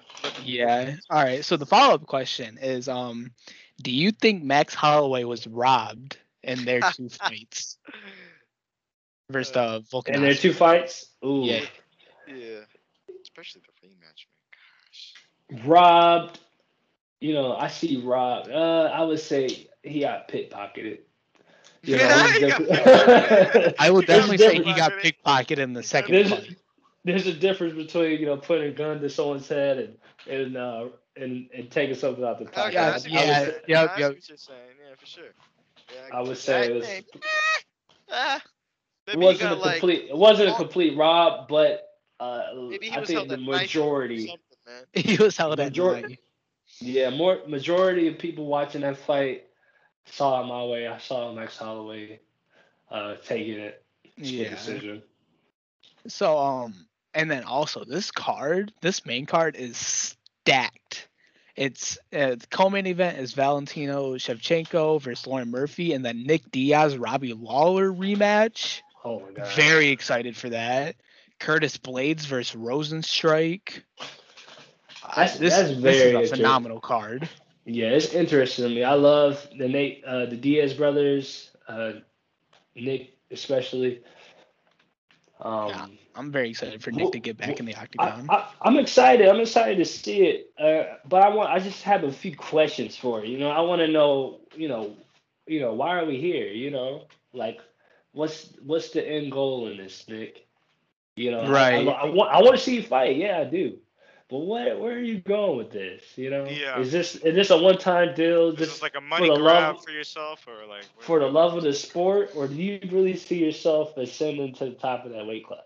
Yeah. 0.43 0.95
All 1.09 1.23
right. 1.23 1.43
So 1.43 1.57
the 1.57 1.65
follow 1.65 1.95
up 1.95 2.05
question 2.05 2.57
is, 2.61 2.87
um, 2.87 3.31
do 3.81 3.91
you 3.91 4.11
think 4.11 4.43
Max 4.43 4.73
Holloway 4.73 5.23
was 5.23 5.47
robbed 5.47 6.17
in 6.43 6.65
their 6.65 6.81
two 6.93 7.09
fights 7.09 7.77
versus 9.29 9.53
the 9.53 9.83
Volkanovski? 9.91 10.13
And 10.13 10.23
there 10.23 10.31
are 10.31 10.35
two 10.35 10.53
fights. 10.53 11.07
Ooh, 11.25 11.45
Yeah. 11.45 11.65
yeah, 12.27 12.59
especially 13.23 13.61
the 13.61 13.87
rematch, 13.87 14.25
man. 15.51 15.59
Gosh. 15.59 15.65
robbed. 15.67 16.39
You 17.21 17.33
know, 17.33 17.55
I 17.55 17.69
see 17.69 17.97
robbed. 17.97 18.51
Uh, 18.51 18.89
I 18.93 19.01
would 19.03 19.19
say 19.19 19.67
he 19.81 20.01
got 20.01 20.27
pickpocketed. 20.27 20.99
You 21.85 21.97
know, 21.97 22.03
Yeah, 22.03 22.25
it's 22.27 22.57
he 22.57 23.61
got 23.61 23.75
I 23.79 23.89
would 23.89 24.05
definitely 24.07 24.37
say 24.37 24.55
he 24.55 24.73
got 24.73 24.93
pickpocketed 24.93 25.59
in 25.59 25.73
the 25.73 25.83
second 25.83 26.15
There's- 26.15 26.29
fight. 26.29 26.55
There's 27.03 27.27
a 27.27 27.33
difference 27.33 27.75
between 27.75 28.19
you 28.19 28.25
know 28.25 28.37
putting 28.37 28.67
a 28.67 28.71
gun 28.71 28.99
to 29.01 29.09
someone's 29.09 29.47
head 29.47 29.77
and 29.77 29.97
and 30.27 30.57
uh, 30.57 30.87
and, 31.15 31.47
and 31.55 31.69
taking 31.69 31.95
something 31.95 32.23
out 32.23 32.39
the 32.39 32.45
pocket. 32.45 32.69
Okay, 32.69 32.73
Yeah, 32.73 32.93
I 32.93 32.97
see 32.97 33.09
would 33.11 33.13
yeah, 33.13 33.45
say- 33.45 33.55
yeah. 33.67 33.83
I 33.83 33.95
see 33.95 34.01
yep. 34.01 34.13
what 34.15 34.29
you're 34.29 34.37
saying. 34.37 34.59
Yeah, 34.89 34.95
for 34.97 35.05
sure. 35.05 35.23
Yeah, 35.93 36.17
I 36.17 36.21
would 36.21 36.37
say 36.37 36.65
it 36.67 36.73
was- 36.75 36.85
think, 36.87 37.05
eh, 37.15 37.19
ah, 38.11 38.37
It 38.37 38.43
maybe 39.07 39.19
you 39.19 39.25
wasn't 39.27 39.51
a 39.51 39.55
got, 39.55 39.65
like, 39.65 39.79
complete. 39.79 40.09
It 40.09 40.17
wasn't 40.17 40.49
a 40.49 40.53
complete 40.55 40.97
rob, 40.97 41.47
but 41.47 41.87
uh, 42.19 42.41
I 42.71 43.03
think 43.05 43.05
the 43.05 43.33
at 43.35 43.39
knife 43.39 43.39
or 43.39 43.51
majority. 43.51 44.35
man. 44.65 44.83
He 44.93 45.15
was 45.17 45.37
held 45.37 45.59
at 45.59 45.65
Major- 45.67 46.01
night. 46.01 46.19
Yeah, 46.79 47.11
more 47.11 47.37
majority 47.47 48.07
of 48.07 48.17
people 48.17 48.47
watching 48.47 48.81
that 48.81 48.97
fight 48.97 49.44
saw 50.05 50.41
it 50.41 50.47
my 50.47 50.63
way. 50.65 50.87
I 50.87 50.97
saw 50.97 51.33
Max 51.33 51.57
Holloway 51.57 52.19
uh, 52.89 53.15
taking 53.25 53.59
it. 53.59 53.83
Yeah. 54.17 54.49
decision. 54.49 55.03
So 56.07 56.37
um, 56.37 56.87
and 57.13 57.29
then 57.29 57.43
also 57.43 57.83
this 57.83 58.11
card, 58.11 58.71
this 58.81 59.05
main 59.05 59.25
card 59.25 59.55
is 59.55 59.77
stacked. 59.77 61.07
It's 61.55 61.97
uh, 62.13 62.35
the 62.35 62.47
co-main 62.49 62.85
event 62.85 63.17
is 63.17 63.33
Valentino 63.33 64.15
Shevchenko 64.15 65.01
versus 65.01 65.25
Lauren 65.25 65.49
Murphy, 65.51 65.93
and 65.93 66.03
then 66.03 66.23
Nick 66.23 66.51
Diaz 66.51 66.97
Robbie 66.97 67.33
Lawler 67.33 67.91
rematch. 67.91 68.81
Oh 69.03 69.21
my 69.21 69.31
god. 69.31 69.47
Very 69.55 69.89
excited 69.89 70.35
for 70.35 70.49
that. 70.49 70.95
Curtis 71.39 71.77
Blaydes 71.77 72.25
versus 72.25 72.59
Rozenstruik. 72.59 73.83
That's- 75.15 75.37
this, 75.37 75.55
that's 75.55 75.69
this 75.69 75.79
very 75.79 76.23
is 76.23 76.31
a 76.31 76.35
phenomenal 76.35 76.79
card. 76.81 77.29
Yeah, 77.65 77.87
it's 77.87 78.13
interesting 78.13 78.65
to 78.65 78.69
me. 78.69 78.83
I 78.83 78.93
love 78.93 79.47
the 79.57 79.67
Nate, 79.67 80.03
uh, 80.05 80.27
the 80.27 80.37
Diaz 80.37 80.73
brothers, 80.73 81.49
uh, 81.67 81.93
Nick 82.75 83.17
especially. 83.31 84.01
Um, 85.41 85.69
Yeah, 85.69 85.87
I'm 86.15 86.31
very 86.31 86.49
excited 86.51 86.81
for 86.83 86.91
Nick 86.91 87.11
to 87.11 87.19
get 87.19 87.37
back 87.37 87.59
in 87.59 87.65
the 87.65 87.75
octagon. 87.75 88.27
I, 88.29 88.49
I'm 88.61 88.77
excited. 88.77 89.27
I'm 89.27 89.39
excited 89.39 89.77
to 89.79 89.85
see 89.85 90.21
it. 90.27 90.51
Uh, 90.57 90.95
but 91.09 91.23
I 91.23 91.29
want. 91.29 91.49
I 91.49 91.59
just 91.59 91.81
have 91.83 92.03
a 92.03 92.11
few 92.11 92.35
questions 92.35 92.95
for 92.95 93.25
you. 93.25 93.33
You 93.33 93.39
know, 93.39 93.49
I 93.49 93.61
want 93.61 93.79
to 93.81 93.87
know. 93.87 94.41
You 94.55 94.67
know, 94.69 94.95
you 95.47 95.59
know, 95.59 95.73
why 95.73 95.97
are 95.99 96.05
we 96.05 96.19
here? 96.21 96.47
You 96.47 96.71
know, 96.71 97.07
like, 97.33 97.59
what's 98.13 98.53
what's 98.63 98.89
the 98.91 99.05
end 99.05 99.31
goal 99.31 99.67
in 99.67 99.77
this, 99.77 100.07
Nick? 100.07 100.45
You 101.15 101.31
know, 101.31 101.41
I- 101.41 101.49
Right. 101.49 101.87
I, 101.87 101.91
I, 101.91 102.05
want. 102.05 102.31
I 102.31 102.41
want 102.41 102.55
to 102.55 102.61
see 102.61 102.75
you 102.75 102.83
fight. 102.83 103.17
Yeah, 103.17 103.39
I 103.39 103.43
do. 103.45 103.77
But 104.27 104.39
what? 104.39 104.79
Where 104.79 104.93
are 104.95 104.99
you 104.99 105.19
going 105.19 105.57
with 105.57 105.71
this? 105.71 106.01
You 106.15 106.31
know, 106.31 106.45
Yeah. 106.45 106.79
is 106.79 106.91
this 106.91 107.15
is 107.15 107.35
this 107.35 107.49
a 107.51 107.57
one 107.57 107.77
time 107.77 108.15
deal? 108.15 108.49
Is 108.49 108.55
this 108.57 108.69
Just 108.69 108.81
like 108.81 108.95
a 108.95 109.01
money 109.01 109.29
the 109.29 109.35
grab 109.35 109.75
love- 109.75 109.83
for 109.83 109.91
yourself, 109.91 110.47
or 110.47 110.65
like 110.65 110.83
for 110.99 111.19
the 111.19 111.27
love 111.27 111.55
of 111.55 111.63
the 111.63 111.73
sport, 111.73 112.31
or 112.35 112.47
do 112.47 112.55
you 112.55 112.79
really 112.91 113.15
see 113.15 113.37
yourself 113.43 113.95
ascending 113.97 114.53
to 114.55 114.65
the 114.65 114.71
top 114.71 115.05
of 115.05 115.11
that 115.11 115.27
weight 115.27 115.45
class, 115.45 115.59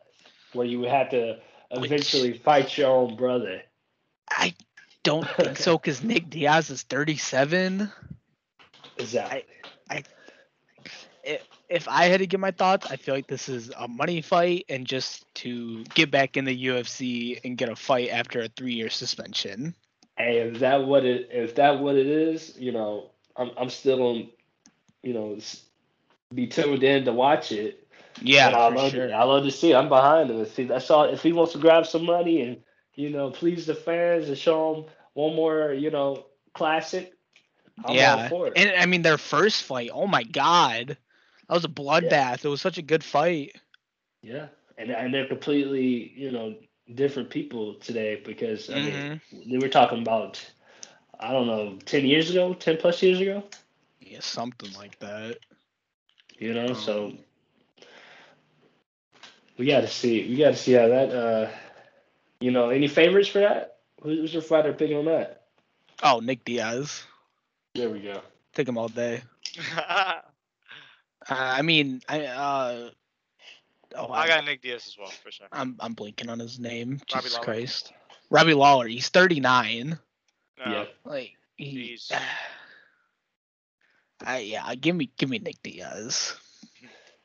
where 0.54 0.66
you 0.66 0.80
would 0.82 0.90
have 0.90 1.10
to 1.12 1.40
Which- 1.72 1.86
eventually 1.86 2.38
fight 2.38 2.78
your 2.78 2.90
own 2.92 3.16
brother? 3.16 3.62
I 4.30 4.54
don't 5.04 5.28
think 5.38 5.56
so 5.58 5.78
because 5.78 6.04
Nick 6.04 6.30
Diaz 6.30 6.70
is 6.70 6.84
37. 6.84 7.90
Exactly. 8.98 9.44
I- 9.90 10.04
If 11.70 11.88
I 11.88 12.06
had 12.06 12.20
to 12.20 12.28
give 12.28 12.40
my 12.40 12.52
thoughts, 12.52 12.90
I 12.90 12.96
feel 12.96 13.14
like 13.14 13.28
this 13.28 13.48
is 13.48 13.72
a 13.78 13.88
money 13.88 14.22
fight 14.22 14.66
and 14.70 14.86
just 14.86 15.32
to 15.36 15.84
get 15.94 16.10
back 16.10 16.36
in 16.36 16.46
the 16.46 16.66
UFC 16.68 17.40
and 17.44 17.58
get 17.58 17.70
a 17.70 17.76
fight 17.76 18.10
after 18.10 18.42
a 18.42 18.48
three-year 18.48 18.90
suspension. 18.90 19.76
Hey, 20.18 20.40
is 20.40 20.60
that 20.60 20.86
what 20.86 21.06
it 21.06 21.30
if 21.32 21.56
that 21.56 21.80
what 21.80 21.96
it 21.96 22.08
is, 22.08 22.58
you 22.58 22.72
know, 22.72 23.12
I'm 23.38 23.52
I'm 23.58 23.70
still 23.70 23.98
gonna, 23.98 24.26
you 25.02 25.14
know, 25.14 25.38
be 26.34 26.48
tuned 26.48 26.84
in 26.84 27.06
to 27.06 27.14
watch 27.14 27.52
it. 27.52 27.88
Yeah, 28.22 28.50
I 28.50 28.70
for 28.70 28.76
love 28.76 28.92
sure. 28.92 29.06
it. 29.06 29.12
I 29.12 29.24
love 29.24 29.46
to 29.46 29.52
see. 29.52 29.72
it. 29.72 29.76
I'm 29.76 29.90
behind 29.90 30.30
him. 30.30 30.42
If 30.42 30.56
he, 30.56 30.66
that's 30.66 30.90
all. 30.92 31.06
If 31.06 31.24
he 31.24 31.32
wants 31.32 31.54
to 31.54 31.60
grab 31.60 31.86
some 31.86 32.06
money 32.06 32.42
and 32.42 32.58
you 32.96 33.10
know 33.10 33.32
please 33.32 33.66
the 33.66 33.76
fans 33.76 34.28
and 34.28 34.38
show 34.38 34.74
them 34.74 34.86
one 35.14 35.36
more, 35.36 35.72
you 35.74 35.92
know, 35.92 36.26
classic. 36.54 37.14
I'm 37.78 37.92
all 37.92 37.96
yeah, 37.96 38.28
for 38.28 38.48
it. 38.48 38.54
and 38.58 38.72
I 38.78 38.86
mean 38.86 39.04
their 39.04 39.18
first 39.18 39.64
fight. 39.64 39.90
Oh 39.94 40.08
my 40.08 40.24
god, 40.24 40.98
that 41.50 41.56
was 41.56 41.66
a 41.66 41.70
bloodbath. 41.70 42.46
It 42.46 42.50
was 42.50 42.62
such 42.62 42.80
a 42.80 42.84
good 42.84 43.04
fight. 43.04 43.58
Yeah, 44.24 44.48
and 44.78 44.92
and 44.92 45.14
they're 45.14 45.28
completely 45.28 46.14
you 46.16 46.32
know 46.32 46.56
different 46.96 47.30
people 47.30 47.76
today 47.76 48.22
because 48.26 48.70
I 48.70 48.80
mean 48.80 49.06
Mhm. 49.06 49.22
they 49.34 49.58
were 49.60 49.70
talking 49.70 50.02
about 50.02 50.42
I 51.20 51.32
don't 51.34 51.48
know 51.48 51.78
ten 51.86 52.06
years 52.06 52.32
ago, 52.32 52.54
ten 52.54 52.78
plus 52.78 53.02
years 53.04 53.20
ago. 53.22 53.44
Yeah, 54.02 54.22
something 54.22 54.74
like 54.74 55.00
that. 55.00 55.40
You 56.40 56.54
know, 56.54 56.74
so 56.74 57.08
Um, 57.08 57.20
we 59.58 59.66
got 59.68 59.82
to 59.82 59.88
see. 59.88 60.28
We 60.30 60.38
got 60.38 60.52
to 60.52 60.58
see 60.58 60.74
how 60.74 60.88
that. 60.88 61.12
uh 61.12 61.50
You 62.42 62.52
know, 62.52 62.70
any 62.70 62.88
favorites 62.88 63.30
for 63.30 63.40
that? 63.40 63.80
Who- 64.02 64.10
Who's 64.22 64.34
your 64.34 64.44
fighter 64.44 64.74
picking 64.74 64.98
on 64.98 65.06
that? 65.06 65.48
Oh, 66.04 66.20
Nick 66.20 66.46
Diaz. 66.46 67.04
There 67.76 67.90
we 67.90 68.00
go. 68.02 68.22
Take 68.54 68.68
him 68.70 68.78
all 68.78 68.90
day. 68.90 69.24
Uh, 71.30 71.36
I 71.38 71.62
mean, 71.62 72.02
I 72.10 72.26
uh. 72.26 72.90
Oh, 73.96 74.08
I 74.08 74.24
I, 74.24 74.28
got 74.28 74.46
Nick 74.46 74.62
Diaz 74.62 74.86
as 74.88 74.98
well 74.98 75.10
for 75.10 75.32
sure. 75.32 75.48
I'm 75.52 75.76
I'm 75.80 75.94
blinking 75.94 76.30
on 76.30 76.40
his 76.40 76.60
name. 76.60 77.00
Robbie 77.14 77.24
Jesus 77.24 77.34
Lawler. 77.34 77.46
Christ. 77.46 77.94
Robbie 78.30 78.54
Lawler. 78.54 78.88
He's 78.88 79.10
39. 79.10 79.98
No. 80.64 80.72
Yeah. 80.72 80.86
Like 81.06 81.32
he. 81.58 81.98
Jeez. 82.00 82.12
I 84.26 84.40
yeah. 84.40 84.74
Give 84.76 84.96
me 84.96 85.10
give 85.18 85.30
me 85.30 85.40
Nick 85.40 85.62
Diaz. 85.64 86.36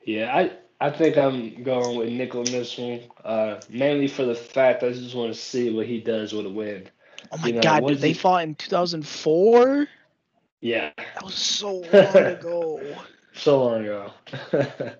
Yeah, 0.07 0.35
I 0.35 0.53
I 0.81 0.91
think 0.91 1.17
I'm 1.17 1.63
going 1.63 1.99
with 1.99 2.09
Nick 2.11 2.35
on 2.35 2.45
this 2.45 2.79
one. 2.79 3.01
Uh, 3.25 3.61
mainly 3.69 4.09
for 4.09 4.25
the 4.25 4.35
fact 4.35 4.83
I 4.83 4.91
just 4.93 5.15
want 5.15 5.33
to 5.33 5.39
see 5.39 5.75
what 5.75 5.87
he 5.87 6.01
does 6.01 6.33
with 6.33 6.47
a 6.47 6.51
win. 6.51 6.89
Oh 7.33 7.37
my 7.39 7.49
You 7.49 7.53
know, 7.55 7.61
God! 7.61 7.83
what 7.83 7.89
Dude, 7.91 8.01
they 8.01 8.09
he- 8.09 8.15
fought 8.15 8.45
in 8.45 8.55
2004. 8.55 9.87
Yeah, 10.61 10.93
That 10.97 11.23
was 11.25 11.35
so 11.35 11.75
long 11.93 12.17
ago. 12.17 12.81
So 13.35 13.64
long 13.64 13.82
ago. 13.82 14.11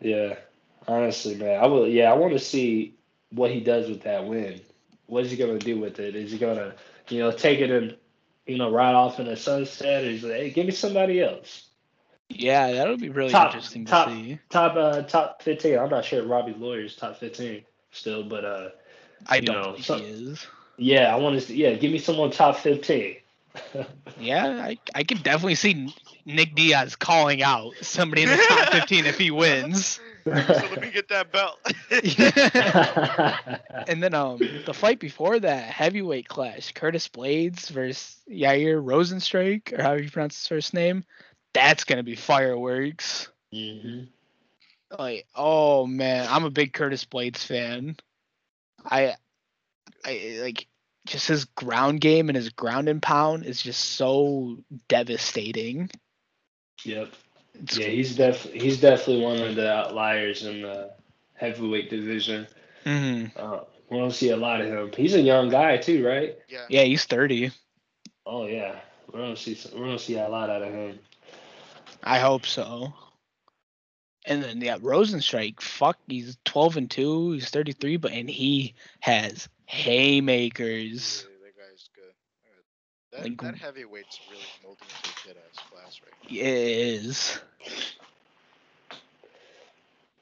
yeah, 0.00 0.36
honestly, 0.86 1.34
man, 1.36 1.62
I 1.62 1.66
will. 1.66 1.86
Yeah, 1.88 2.10
I 2.12 2.16
want 2.16 2.32
to 2.32 2.38
see 2.38 2.94
what 3.30 3.50
he 3.50 3.60
does 3.60 3.88
with 3.88 4.02
that 4.02 4.26
win. 4.26 4.60
What 5.06 5.24
is 5.24 5.30
he 5.30 5.36
gonna 5.36 5.58
do 5.58 5.78
with 5.78 5.98
it? 5.98 6.14
Is 6.16 6.30
he 6.32 6.38
gonna, 6.38 6.74
you 7.08 7.18
know, 7.20 7.30
take 7.32 7.60
it 7.60 7.70
and, 7.70 7.96
you 8.46 8.56
know, 8.58 8.70
ride 8.70 8.94
off 8.94 9.18
in 9.20 9.26
the 9.26 9.36
sunset? 9.36 10.04
Or 10.04 10.06
is 10.08 10.22
he 10.22 10.28
like, 10.28 10.36
hey, 10.38 10.50
give 10.50 10.66
me 10.66 10.72
somebody 10.72 11.20
else? 11.20 11.68
Yeah, 12.28 12.72
that'll 12.72 12.96
be 12.96 13.10
really 13.10 13.30
Top- 13.30 13.48
interesting 13.48 13.84
top- 13.84 14.08
to 14.08 14.14
see. 14.14 14.38
Top, 14.48 14.76
uh, 14.76 15.02
top 15.02 15.42
fifteen. 15.42 15.78
I'm 15.78 15.90
not 15.90 16.04
sure 16.04 16.22
Robbie 16.24 16.54
Lawler's 16.56 16.96
top 16.96 17.16
fifteen 17.18 17.64
still, 17.90 18.22
but 18.24 18.44
uh, 18.44 18.68
I 19.26 19.40
don't 19.40 19.56
know, 19.60 19.72
think 19.74 19.84
some- 19.84 20.00
he 20.00 20.06
is. 20.06 20.46
yeah, 20.78 21.12
I 21.14 21.16
want 21.18 21.34
to. 21.38 21.40
see 21.46 21.56
Yeah, 21.56 21.74
give 21.74 21.92
me 21.92 21.98
someone 21.98 22.30
top 22.30 22.56
fifteen. 22.56 23.16
Yeah, 24.18 24.46
I 24.46 24.78
I 24.94 25.04
could 25.04 25.22
definitely 25.22 25.54
see 25.56 25.94
Nick 26.24 26.54
Diaz 26.54 26.96
calling 26.96 27.42
out 27.42 27.74
somebody 27.84 28.22
in 28.22 28.30
the 28.30 28.36
top 28.36 28.68
15 28.70 29.06
if 29.06 29.18
he 29.18 29.30
wins. 29.30 30.00
so 30.24 30.66
let 30.68 30.80
me 30.80 30.90
get 30.90 31.08
that 31.08 31.32
belt. 31.32 31.58
and 33.86 34.02
then 34.02 34.14
um 34.14 34.60
the 34.64 34.74
fight 34.74 34.98
before 35.00 35.38
that 35.40 35.64
heavyweight 35.64 36.28
clash, 36.28 36.72
Curtis 36.72 37.08
Blaydes 37.08 37.68
versus 37.70 38.18
Yair 38.30 38.82
Rozenstruik, 38.82 39.78
or 39.78 39.82
how 39.82 39.92
you 39.94 40.10
pronounce 40.10 40.36
his 40.38 40.46
first 40.48 40.74
name, 40.74 41.04
that's 41.54 41.84
gonna 41.84 42.02
be 42.04 42.16
fireworks. 42.16 43.28
hmm 43.52 44.04
Like, 44.96 45.26
oh 45.34 45.86
man, 45.86 46.26
I'm 46.28 46.44
a 46.44 46.50
big 46.50 46.72
Curtis 46.72 47.04
Blaydes 47.04 47.44
fan. 47.44 47.96
I, 48.84 49.14
I 50.04 50.38
like 50.42 50.66
just 51.06 51.28
his 51.28 51.44
ground 51.44 52.00
game 52.00 52.28
and 52.28 52.36
his 52.36 52.50
ground 52.50 52.88
and 52.88 53.02
pound 53.02 53.44
is 53.44 53.60
just 53.60 53.80
so 53.80 54.58
devastating. 54.88 55.90
Yep. 56.84 57.12
It's, 57.54 57.76
Yeah, 57.76 57.86
he's 57.86 58.16
def 58.16 58.44
he's 58.52 58.80
definitely 58.80 59.22
one 59.22 59.40
of 59.40 59.54
the 59.54 59.70
outliers 59.70 60.44
in 60.44 60.62
the 60.62 60.92
heavyweight 61.34 61.90
division. 61.90 62.46
Mhm. 62.84 63.30
Uh, 63.36 63.64
we 63.90 63.98
don't 63.98 64.12
see 64.12 64.30
a 64.30 64.36
lot 64.36 64.60
of 64.60 64.68
him. 64.68 64.90
He's 64.96 65.14
a 65.14 65.20
young 65.20 65.50
guy 65.50 65.76
too, 65.76 66.06
right? 66.06 66.38
Yeah. 66.48 66.66
Yeah, 66.68 66.82
he's 66.84 67.04
30. 67.04 67.50
Oh 68.24 68.46
yeah, 68.46 68.80
we 69.12 69.20
don't 69.20 69.38
see 69.38 69.58
we 69.74 69.80
don't 69.80 70.00
see 70.00 70.16
a 70.16 70.28
lot 70.28 70.50
out 70.50 70.62
of 70.62 70.72
him. 70.72 70.98
I 72.02 72.18
hope 72.18 72.46
so. 72.46 72.94
And 74.24 74.42
then 74.42 74.60
yeah, 74.60 74.78
Rozenstruik, 74.78 75.60
fuck, 75.60 75.98
he's 76.06 76.36
12 76.44 76.76
and 76.76 76.90
2, 76.90 77.32
he's 77.32 77.50
33, 77.50 77.96
but 77.96 78.12
and 78.12 78.30
he 78.30 78.74
has 79.00 79.48
haymakers. 79.66 81.26
Yeah, 81.28 81.46
that 81.46 81.58
guy's 81.58 81.88
good. 81.94 82.14
That, 83.10 83.22
Like- 83.24 83.40
that 83.42 83.60
heavyweight's 83.60 84.20
really 84.30 84.42
molding 84.62 84.86
into 84.88 85.10
a 85.10 85.26
good 85.26 85.36
ass 85.36 85.64
class 85.70 86.00
right 86.04 86.30
He 86.30 86.40
is. 86.40 87.40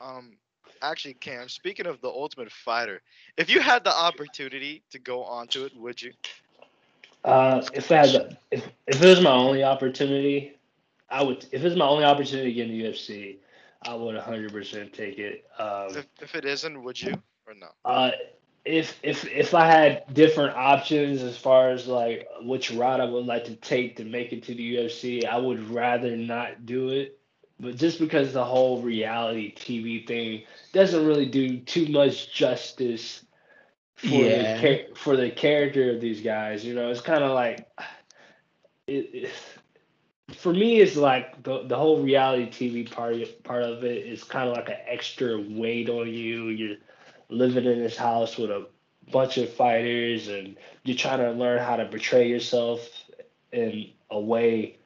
Um, 0.00 0.32
actually, 0.82 1.14
Cam. 1.14 1.48
Speaking 1.48 1.86
of 1.86 2.00
the 2.00 2.08
Ultimate 2.08 2.50
Fighter, 2.50 3.02
if 3.36 3.50
you 3.50 3.60
had 3.60 3.84
the 3.84 3.94
opportunity 3.94 4.82
to 4.90 4.98
go 4.98 5.22
onto 5.24 5.64
it, 5.64 5.76
would 5.76 6.00
you? 6.00 6.12
Uh, 7.24 7.62
if 7.74 7.92
I 7.92 7.96
had 7.96 8.08
the, 8.10 8.36
if 8.50 8.66
if 8.86 9.02
it 9.02 9.06
was 9.06 9.20
my 9.20 9.30
only 9.30 9.62
opportunity, 9.62 10.56
I 11.10 11.22
would. 11.22 11.44
If 11.52 11.60
it 11.60 11.64
was 11.64 11.76
my 11.76 11.86
only 11.86 12.04
opportunity 12.04 12.48
to 12.48 12.54
get 12.54 12.70
in 12.70 12.78
the 12.78 12.84
UFC, 12.84 13.36
I 13.82 13.94
would 13.94 14.14
100% 14.14 14.92
take 14.92 15.18
it. 15.18 15.44
Um, 15.58 15.88
If, 15.94 16.06
if 16.20 16.34
it 16.34 16.44
isn't, 16.44 16.82
would 16.82 17.00
you 17.00 17.22
or 17.46 17.54
no? 17.54 17.70
Uh, 17.84 18.10
if 18.64 18.98
if 19.02 19.24
if 19.26 19.54
I 19.54 19.66
had 19.66 20.12
different 20.12 20.56
options 20.56 21.22
as 21.22 21.36
far 21.36 21.70
as 21.70 21.86
like 21.86 22.26
which 22.42 22.70
route 22.70 23.00
I 23.00 23.04
would 23.04 23.26
like 23.26 23.44
to 23.44 23.56
take 23.56 23.96
to 23.96 24.04
make 24.04 24.32
it 24.32 24.42
to 24.44 24.54
the 24.54 24.62
UFC, 24.76 25.24
I 25.24 25.38
would 25.38 25.68
rather 25.70 26.16
not 26.16 26.66
do 26.66 26.90
it. 26.90 27.18
But 27.58 27.76
just 27.76 27.98
because 27.98 28.32
the 28.32 28.44
whole 28.44 28.82
reality 28.82 29.54
TV 29.54 30.06
thing 30.06 30.44
doesn't 30.72 31.06
really 31.06 31.26
do 31.26 31.58
too 31.60 31.86
much 31.88 32.32
justice 32.34 33.24
for 33.96 34.28
Yeah. 34.28 34.60
the 34.60 34.86
for 34.94 35.16
the 35.16 35.30
character 35.30 35.90
of 35.90 36.00
these 36.00 36.20
guys, 36.20 36.64
you 36.64 36.74
know, 36.74 36.90
it's 36.90 37.00
kind 37.00 37.22
of 37.24 37.32
like 37.32 37.66
it, 38.86 39.10
it. 39.14 39.30
For 40.34 40.52
me, 40.52 40.80
it's 40.80 40.96
like 40.96 41.42
the 41.42 41.62
the 41.66 41.76
whole 41.76 42.02
reality 42.02 42.46
TV 42.50 42.84
part 42.90 43.16
part 43.44 43.62
of 43.62 43.84
it 43.84 44.06
is 44.06 44.24
kind 44.24 44.48
of 44.48 44.56
like 44.56 44.68
an 44.68 44.78
extra 44.86 45.38
weight 45.40 45.88
on 45.88 46.08
you. 46.08 46.48
You're 46.48 46.76
living 47.28 47.64
in 47.64 47.78
this 47.80 47.96
house 47.96 48.36
with 48.38 48.50
a 48.50 48.66
bunch 49.10 49.38
of 49.38 49.52
fighters 49.52 50.28
and 50.28 50.56
you're 50.84 50.96
trying 50.96 51.18
to 51.18 51.30
learn 51.32 51.58
how 51.60 51.76
to 51.76 51.86
portray 51.86 52.28
yourself 52.28 52.80
in 53.52 53.90
a 54.10 54.20
way 54.20 54.78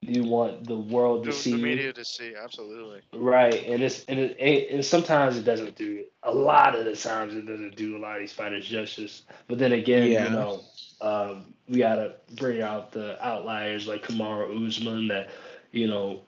you 0.00 0.24
want 0.24 0.66
the 0.66 0.76
world 0.76 1.24
to 1.24 1.32
The, 1.32 1.32
see 1.32 1.52
the 1.52 1.58
you. 1.58 1.66
media 1.66 1.92
to 1.92 2.04
see, 2.04 2.34
absolutely. 2.34 3.02
Right, 3.14 3.64
and 3.66 3.82
it's 3.82 4.04
and 4.06 4.18
it, 4.18 4.36
it 4.38 4.70
and 4.72 4.84
sometimes 4.84 5.36
it 5.38 5.44
doesn't 5.44 5.76
do 5.76 6.04
a 6.22 6.32
lot 6.32 6.76
of 6.76 6.84
the 6.84 6.96
times 6.96 7.34
it 7.34 7.46
doesn't 7.46 7.76
do 7.76 7.96
a 7.96 8.00
lot 8.00 8.16
of 8.16 8.20
these 8.20 8.32
fighters 8.32 8.66
justice. 8.66 9.22
But 9.48 9.58
then 9.58 9.72
again, 9.72 10.12
Yeah. 10.12 10.18
you 10.18 10.30
know, 10.30 10.64
um, 11.00 11.54
we 11.68 11.78
gotta 11.78 12.14
bring 12.36 12.60
out 12.62 12.92
the 12.92 13.24
outliers 13.24 13.86
like 13.86 14.02
Kamaru 14.02 14.66
Usman 14.66 15.08
that 15.08 15.30
you 15.72 15.86
know 15.86 16.20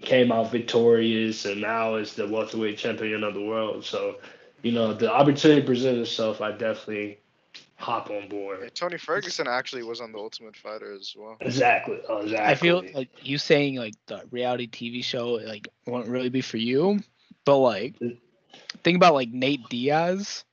came 0.00 0.32
out 0.32 0.50
victorious 0.50 1.44
and 1.44 1.60
now 1.60 1.96
is 1.96 2.14
the 2.14 2.26
welterweight 2.26 2.78
champion 2.78 3.22
of 3.24 3.34
the 3.34 3.42
world. 3.44 3.84
So 3.84 4.16
you 4.62 4.72
know, 4.72 4.92
the 4.94 5.12
opportunity 5.12 5.62
presents 5.62 6.10
itself. 6.10 6.40
I 6.40 6.52
definitely 6.52 7.18
hop 7.76 8.10
on 8.10 8.22
Yeah, 8.22 8.28
board. 8.28 8.74
Tony 8.74 8.98
Ferguson 8.98 9.46
actually 9.48 9.82
was 9.82 10.00
on 10.00 10.12
the 10.12 10.18
Ultimate 10.18 10.56
Fighter 10.56 10.92
as 10.94 11.14
well. 11.16 11.36
Exactly. 11.40 11.98
oh, 12.08 12.18
Exactly. 12.18 12.50
I 12.50 12.54
feel 12.54 12.84
like 12.94 13.10
you 13.20 13.38
saying 13.38 13.76
like 13.76 13.94
the 14.06 14.22
reality 14.30 14.66
TV 14.66 15.02
show 15.02 15.32
like 15.32 15.68
won't 15.86 16.08
really 16.08 16.30
be 16.30 16.40
for 16.40 16.58
you, 16.58 17.00
but 17.44 17.58
like 17.58 17.94
think 18.84 18.96
about 18.96 19.14
like 19.14 19.30
Nate 19.30 19.68
Diaz. 19.68 20.44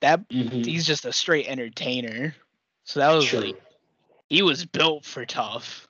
That 0.00 0.20
Mhm. 0.32 0.64
he's 0.64 0.86
just 0.86 1.04
a 1.06 1.12
straight 1.12 1.48
entertainer. 1.48 2.34
So 2.88 3.00
that 3.00 3.12
was 3.12 3.26
True. 3.26 3.40
like 3.40 3.62
he 4.30 4.40
was 4.40 4.64
built 4.64 5.04
for 5.04 5.26
tough. 5.26 5.86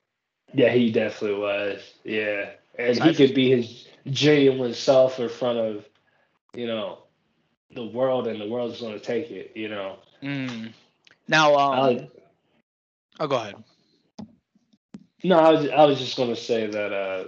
Yeah, 0.52 0.70
he 0.72 0.90
definitely 0.90 1.38
was. 1.38 1.80
Yeah, 2.02 2.50
and 2.76 3.00
he 3.00 3.14
could 3.14 3.36
be 3.36 3.50
his 3.50 3.86
genuine 4.10 4.74
self 4.74 5.20
in 5.20 5.28
front 5.28 5.58
of, 5.58 5.88
you 6.54 6.66
know, 6.66 6.98
the 7.72 7.86
world, 7.86 8.26
and 8.26 8.40
the 8.40 8.48
world's 8.48 8.80
going 8.80 8.94
to 8.94 8.98
take 8.98 9.30
it. 9.30 9.52
You 9.54 9.68
know. 9.68 9.98
Mm. 10.24 10.72
Now, 11.28 11.54
um, 11.54 11.72
I 11.72 11.80
like- 11.82 12.10
oh, 13.20 13.26
go 13.28 13.36
ahead. 13.36 13.54
no, 15.22 15.38
I 15.38 15.52
was 15.52 15.68
I 15.70 15.84
was 15.84 16.00
just 16.00 16.16
going 16.16 16.30
to 16.30 16.40
say 16.40 16.66
that 16.66 16.92
uh, 16.92 17.24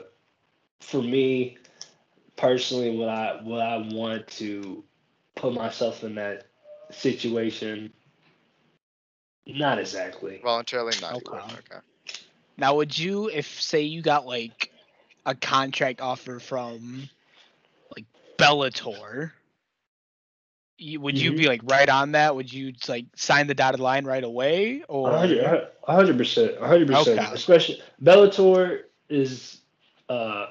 for 0.81 1.01
me 1.01 1.59
personally, 2.35 2.99
what 2.99 3.09
I 3.09 3.39
what 3.45 3.61
I 3.61 3.89
want 3.93 4.27
to 4.39 4.83
put 5.37 5.55
myself 5.55 6.03
in 6.03 6.17
that 6.17 6.49
situation. 6.91 7.93
Not 9.47 9.79
exactly. 9.79 10.41
Voluntarily, 10.43 10.95
not. 11.01 11.15
Okay. 11.17 11.31
would, 11.33 11.59
okay. 11.59 11.81
Now, 12.57 12.77
would 12.77 12.97
you, 12.97 13.29
if 13.29 13.61
say 13.61 13.83
you 13.83 14.03
got 14.03 14.27
like 14.27 14.71
a 15.27 15.35
contract 15.35 16.01
offer 16.01 16.39
from 16.39 17.09
like 17.97 18.07
Bellator, 18.39 19.33
you, 20.79 21.01
would 21.01 21.19
you 21.19 21.33
Mhm. 21.33 21.37
be 21.37 21.47
like 21.47 21.61
right 21.65 21.89
on 21.89 22.13
that? 22.13 22.35
Would 22.35 22.53
you 22.53 22.73
like 22.89 23.07
sign 23.17 23.47
the 23.47 23.55
dotted 23.55 23.81
line 23.81 24.05
right 24.05 24.25
away, 24.25 24.83
or 24.89 25.13
hundred 25.85 26.17
percent, 26.19 26.59
hundred 26.59 26.87
percent. 26.89 27.21
Okay. 27.21 27.35
Especially 27.35 27.81
Bellator 28.03 28.83
is 29.09 29.61
uh, 30.09 30.47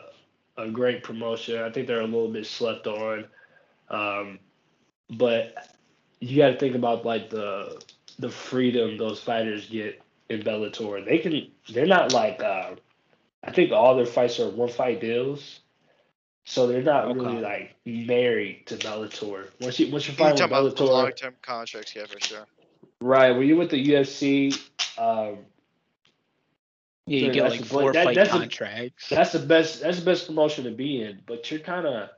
a 0.58 0.70
great 0.70 1.04
promotion. 1.04 1.62
I 1.62 1.70
think 1.72 1.88
they're 1.88 2.02
a 2.02 2.06
little 2.06 2.32
bit 2.32 2.46
slept 2.46 2.88
on, 2.88 3.26
um, 3.90 4.40
but 5.10 5.54
you 6.20 6.38
got 6.38 6.50
to 6.50 6.58
think 6.58 6.76
about 6.76 7.06
like 7.06 7.30
the 7.30 7.82
the 8.20 8.30
freedom 8.30 8.98
those 8.98 9.20
fighters 9.22 9.68
get 9.68 10.02
in 10.30 10.42
Bellator. 10.44 11.04
They 11.04 11.18
can, 11.20 11.48
they're 11.74 11.88
not 11.88 12.14
like, 12.14 12.44
uh, 12.44 12.76
I 13.44 13.52
think 13.52 13.72
all 13.72 13.96
their 13.96 14.06
fights 14.06 14.40
are 14.40 14.50
one 14.50 14.70
fight 14.70 15.02
deals. 15.02 15.62
So 16.46 16.68
they're 16.68 16.82
not 16.82 17.16
really 17.16 17.40
like 17.42 17.76
married 17.86 18.66
to 18.68 18.76
Bellator. 18.78 19.48
Once 19.62 19.80
you 19.80 19.92
once 19.92 20.08
you 20.08 20.12
You 20.14 20.18
fight 20.18 20.32
with 20.32 20.40
talking 20.40 20.58
about 20.58 20.76
the 20.76 20.84
Bellator, 20.84 20.90
long-term 20.90 21.36
contracts, 21.44 21.96
yeah, 21.96 22.06
for 22.06 22.20
sure. 22.20 22.46
right? 23.02 23.32
When 23.32 23.48
you're 23.48 23.58
with 23.58 23.70
the 23.70 23.88
UFC, 23.90 24.52
um, 24.98 25.38
yeah, 27.06 27.26
you 27.28 27.32
get 27.32 27.50
like 27.52 27.64
four 27.66 27.94
that- 27.94 28.04
fight 28.04 28.16
that's 28.16 28.30
a- 28.30 28.40
contracts? 28.40 29.10
That's 29.10 29.32
the 29.32 29.40
best. 29.40 29.82
That's 29.82 30.00
the 30.00 30.06
best 30.06 30.26
promotion 30.28 30.64
to 30.66 30.72
be 30.72 31.02
in. 31.04 31.20
But 31.28 31.50
you're 31.52 31.60
kind 31.60 31.86
of, 31.86 32.10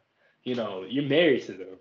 you 0.44 0.56
know, 0.56 0.86
you're 0.88 1.04
married 1.04 1.44
to 1.48 1.54
them. 1.54 1.78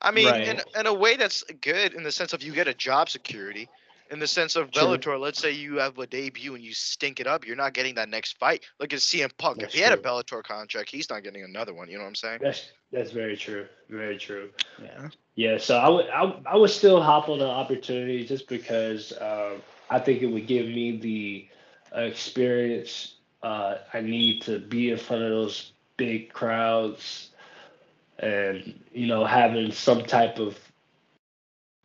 I 0.00 0.10
mean, 0.10 0.26
Right. 0.26 0.48
in, 0.48 0.60
in 0.78 0.86
a 0.86 0.94
way, 0.94 1.16
that's 1.16 1.42
good 1.60 1.94
in 1.94 2.02
the 2.02 2.12
sense 2.12 2.32
of 2.32 2.42
you 2.42 2.52
get 2.52 2.68
a 2.68 2.74
job 2.74 3.08
security. 3.08 3.68
In 4.10 4.18
the 4.18 4.26
sense 4.26 4.56
of 4.56 4.70
True. 4.70 4.84
Bellator, 4.84 5.20
let's 5.20 5.38
say 5.38 5.50
you 5.50 5.76
have 5.76 5.98
a 5.98 6.06
debut 6.06 6.54
and 6.54 6.64
you 6.64 6.72
stink 6.72 7.20
it 7.20 7.26
up, 7.26 7.46
you're 7.46 7.56
not 7.56 7.74
getting 7.74 7.94
that 7.96 8.08
next 8.08 8.38
fight. 8.38 8.64
Look 8.80 8.94
at 8.94 9.00
CM 9.00 9.30
Punk. 9.36 9.60
That's 9.60 9.74
if 9.74 9.78
he 9.78 9.84
had 9.84 9.92
a 9.92 9.96
true. 9.98 10.10
Bellator 10.10 10.42
contract, 10.42 10.88
he's 10.90 11.10
not 11.10 11.22
getting 11.22 11.44
another 11.44 11.74
one. 11.74 11.90
You 11.90 11.98
know 11.98 12.04
what 12.04 12.08
I'm 12.08 12.14
saying? 12.14 12.38
That's 12.40 12.72
that's 12.90 13.10
very 13.10 13.36
true. 13.36 13.66
Very 13.90 14.16
true. 14.16 14.48
yeah. 14.82 15.08
Yeah. 15.34 15.58
So 15.58 15.76
I 15.76 15.88
would 15.90 16.08
I, 16.08 16.40
I 16.46 16.56
would 16.56 16.70
still 16.70 17.02
hop 17.02 17.28
on 17.28 17.38
the 17.38 17.46
opportunity 17.46 18.24
just 18.24 18.48
because 18.48 19.12
um, 19.20 19.60
I 19.90 19.98
think 19.98 20.22
it 20.22 20.26
would 20.26 20.46
give 20.46 20.66
me 20.66 20.96
the 20.96 21.48
uh, 21.94 22.00
experience 22.04 23.16
uh, 23.42 23.76
I 23.92 24.00
need 24.00 24.42
to 24.42 24.58
be 24.58 24.90
in 24.90 24.98
front 24.98 25.22
of 25.22 25.30
those 25.30 25.72
big 25.96 26.32
crowds, 26.32 27.30
and 28.18 28.78
you 28.92 29.06
know 29.06 29.24
having 29.24 29.72
some 29.72 30.02
type 30.04 30.38
of 30.38 30.58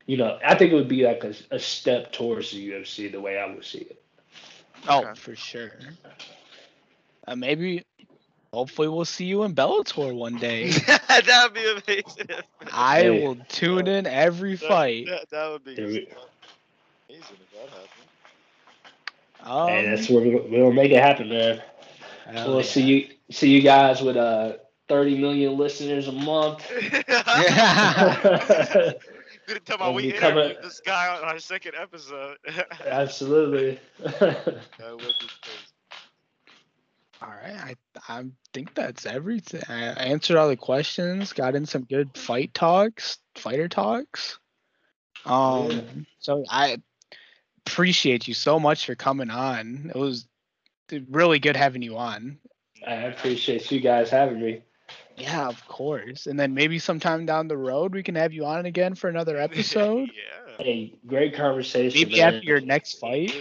you 0.06 0.18
know, 0.18 0.38
I 0.46 0.56
think 0.56 0.72
it 0.74 0.76
would 0.76 0.90
be 0.90 1.06
like 1.06 1.24
a, 1.24 1.34
a 1.52 1.60
step 1.60 2.12
towards 2.12 2.52
the 2.52 2.72
UFC 2.72 3.10
the 3.12 3.22
way 3.22 3.40
I 3.40 3.46
would 3.46 3.64
see 3.64 3.80
it. 3.80 4.02
Oh, 4.88 5.00
Okay. 5.00 5.14
for 5.20 5.36
sure. 5.36 5.72
Uh, 7.26 7.36
maybe, 7.38 7.86
hopefully, 8.52 8.90
we'll 8.90 9.06
see 9.06 9.24
you 9.26 9.44
in 9.44 9.56
Bellator 9.56 10.14
one 10.14 10.36
day. 10.38 10.72
that 11.08 11.42
would 11.46 11.54
be 11.54 11.62
amazing. 11.72 12.28
I 12.74 13.04
Hey. 13.04 13.24
will 13.26 13.38
tune 13.48 13.88
in 13.88 14.06
every 14.06 14.56
That- 14.56 14.68
fight. 14.68 15.06
That, 15.06 15.30
that 15.30 15.50
would 15.52 15.64
be 15.64 15.72
amazing 15.76 16.08
if 17.10 17.52
that 17.54 17.70
happened. 17.70 17.90
Um, 19.42 19.68
hey, 19.70 19.90
that's 19.96 20.10
where 20.10 20.22
we, 20.22 20.36
we'll 20.36 20.74
make 20.74 20.92
it 20.92 21.02
happen, 21.02 21.30
man. 21.30 21.62
We'll 22.34 22.58
yeah. 22.58 22.62
see 22.64 22.82
you 22.82 23.08
see 23.30 23.50
you 23.50 23.62
guys 23.62 24.02
with 24.02 24.16
uh 24.18 24.54
30 24.90 25.18
million 25.20 25.58
listeners 25.58 26.08
a 26.08 26.12
month. 26.12 26.70
Good 29.46 29.56
to 29.56 29.60
tell 29.66 29.78
my 29.78 29.90
we 29.90 30.04
we 30.08 30.12
come 30.14 30.34
interviewed 30.38 30.58
up- 30.58 30.64
this 30.64 30.80
guy 30.86 31.18
on 31.18 31.24
our 31.26 31.40
second 31.40 31.74
episode. 31.80 32.38
Absolutely. 32.86 33.80
that 34.00 34.62
would 34.80 35.00
be 35.00 35.28
crazy. 35.42 35.74
All 37.22 37.30
right, 37.30 37.76
I 38.10 38.20
I 38.20 38.24
think 38.54 38.74
that's 38.74 39.06
everything. 39.06 39.62
I 39.70 39.84
answered 40.06 40.38
all 40.38 40.48
the 40.50 40.58
questions. 40.58 41.32
Got 41.34 41.56
in 41.56 41.66
some 41.66 41.84
good 41.84 42.18
fight 42.18 42.54
talks, 42.54 43.18
fighter 43.36 43.68
talks. 43.70 44.40
Um, 45.26 45.72
Yeah. 45.72 45.82
so 46.20 46.44
I 46.50 46.82
appreciate 47.66 48.28
you 48.28 48.34
so 48.34 48.60
much 48.60 48.86
for 48.86 48.96
coming 48.96 49.30
on. 49.30 49.92
It 49.94 49.98
was 49.98 50.28
really 51.10 51.40
good 51.40 51.56
having 51.56 51.82
you 51.82 51.98
on. 51.98 52.40
I 52.86 52.94
appreciate 52.96 53.72
you 53.72 53.80
guys 53.80 54.10
having 54.10 54.42
me. 54.42 54.62
Yeah, 55.18 55.48
of 55.48 55.66
course. 55.68 56.26
And 56.28 56.40
then 56.40 56.54
maybe 56.54 56.80
sometime 56.80 57.26
down 57.26 57.48
the 57.48 57.58
road 57.58 57.94
we 57.94 58.04
can 58.04 58.16
have 58.16 58.34
you 58.34 58.46
on 58.46 58.66
again 58.66 58.96
for 58.96 59.10
another 59.10 59.38
episode. 59.40 60.10
yeah. 60.10 60.64
Hey, 60.64 60.94
great 61.08 61.36
conversation. 61.36 62.00
maybe 62.00 62.20
man. 62.20 62.36
after 62.36 62.46
your 62.46 62.62
next 62.62 63.00
fight. 63.00 63.34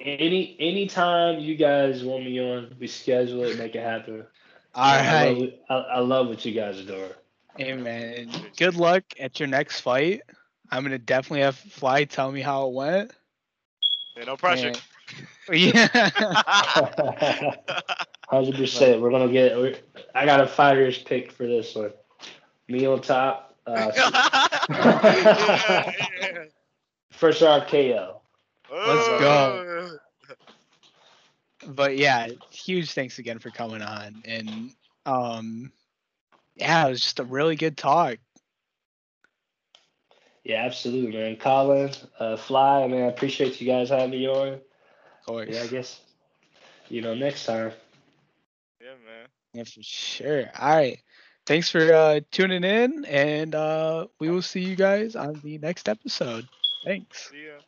Any 0.00 0.56
anytime 0.58 1.40
you 1.40 1.56
guys 1.56 2.02
want 2.02 2.24
me 2.24 2.40
on, 2.40 2.74
we 2.78 2.86
schedule 2.86 3.44
it, 3.44 3.58
make 3.58 3.74
it 3.74 3.82
happen. 3.82 4.24
All 4.74 4.84
I 4.84 4.96
right. 4.98 5.36
love, 5.36 5.48
I, 5.68 5.74
I 5.74 5.98
love 6.00 6.28
what 6.28 6.44
you 6.44 6.52
guys 6.52 6.80
are 6.80 6.84
doing. 6.86 7.10
Hey 7.56 7.74
man, 7.74 8.30
good 8.56 8.76
luck 8.76 9.04
at 9.18 9.38
your 9.38 9.48
next 9.48 9.80
fight. 9.80 10.22
I'm 10.70 10.82
gonna 10.84 10.98
definitely 10.98 11.42
have 11.42 11.56
Fly 11.56 12.04
tell 12.04 12.32
me 12.32 12.40
how 12.40 12.68
it 12.68 12.72
went. 12.72 13.12
Yeah, 14.16 14.24
no 14.24 14.36
pressure. 14.36 14.68
And- 14.68 14.80
yeah. 15.52 16.10
Hundred 18.30 18.54
percent. 18.54 19.00
We're 19.00 19.10
gonna 19.10 19.32
get. 19.32 19.56
We're, 19.56 19.74
I 20.14 20.24
got 20.24 20.40
a 20.40 20.46
fighter's 20.46 20.98
pick 20.98 21.32
for 21.32 21.48
this 21.48 21.74
one. 21.74 21.90
Me 22.68 22.86
on 22.86 23.02
top. 23.02 23.56
Uh, 23.66 23.90
Yeah, 24.70 25.92
yeah. 26.22 26.44
first 27.10 27.42
round 27.42 27.66
KO. 27.68 28.20
Let's 28.72 29.08
go. 29.20 29.98
but 31.66 31.96
yeah, 31.96 32.28
huge 32.50 32.92
thanks 32.92 33.18
again 33.18 33.40
for 33.40 33.50
coming 33.50 33.82
on. 33.82 34.22
And 34.24 34.70
um 35.06 35.72
yeah, 36.54 36.86
it 36.86 36.90
was 36.90 37.00
just 37.00 37.18
a 37.18 37.24
really 37.24 37.56
good 37.56 37.76
talk. 37.76 38.18
Yeah, 40.44 40.64
absolutely, 40.64 41.18
man. 41.18 41.36
Colin, 41.36 41.90
uh, 42.18 42.36
Fly, 42.36 42.86
man, 42.86 43.02
I 43.02 43.06
appreciate 43.08 43.60
you 43.60 43.66
guys 43.66 43.90
having 43.90 44.10
me 44.10 44.28
on. 44.28 44.54
Of 44.54 44.60
course. 45.26 45.48
Yeah, 45.50 45.62
I 45.62 45.66
guess. 45.66 46.00
You 46.88 47.02
know, 47.02 47.14
next 47.14 47.44
time. 47.44 47.72
Yeah, 49.52 49.64
for 49.64 49.82
sure. 49.82 50.50
All 50.58 50.76
right. 50.76 50.98
Thanks 51.46 51.70
for 51.70 51.92
uh, 51.92 52.20
tuning 52.30 52.64
in, 52.64 53.04
and 53.06 53.54
uh, 53.54 54.06
we 54.20 54.30
will 54.30 54.42
see 54.42 54.60
you 54.60 54.76
guys 54.76 55.16
on 55.16 55.40
the 55.42 55.58
next 55.58 55.88
episode. 55.88 56.46
Thanks. 56.84 57.30
See 57.30 57.46
ya. 57.46 57.60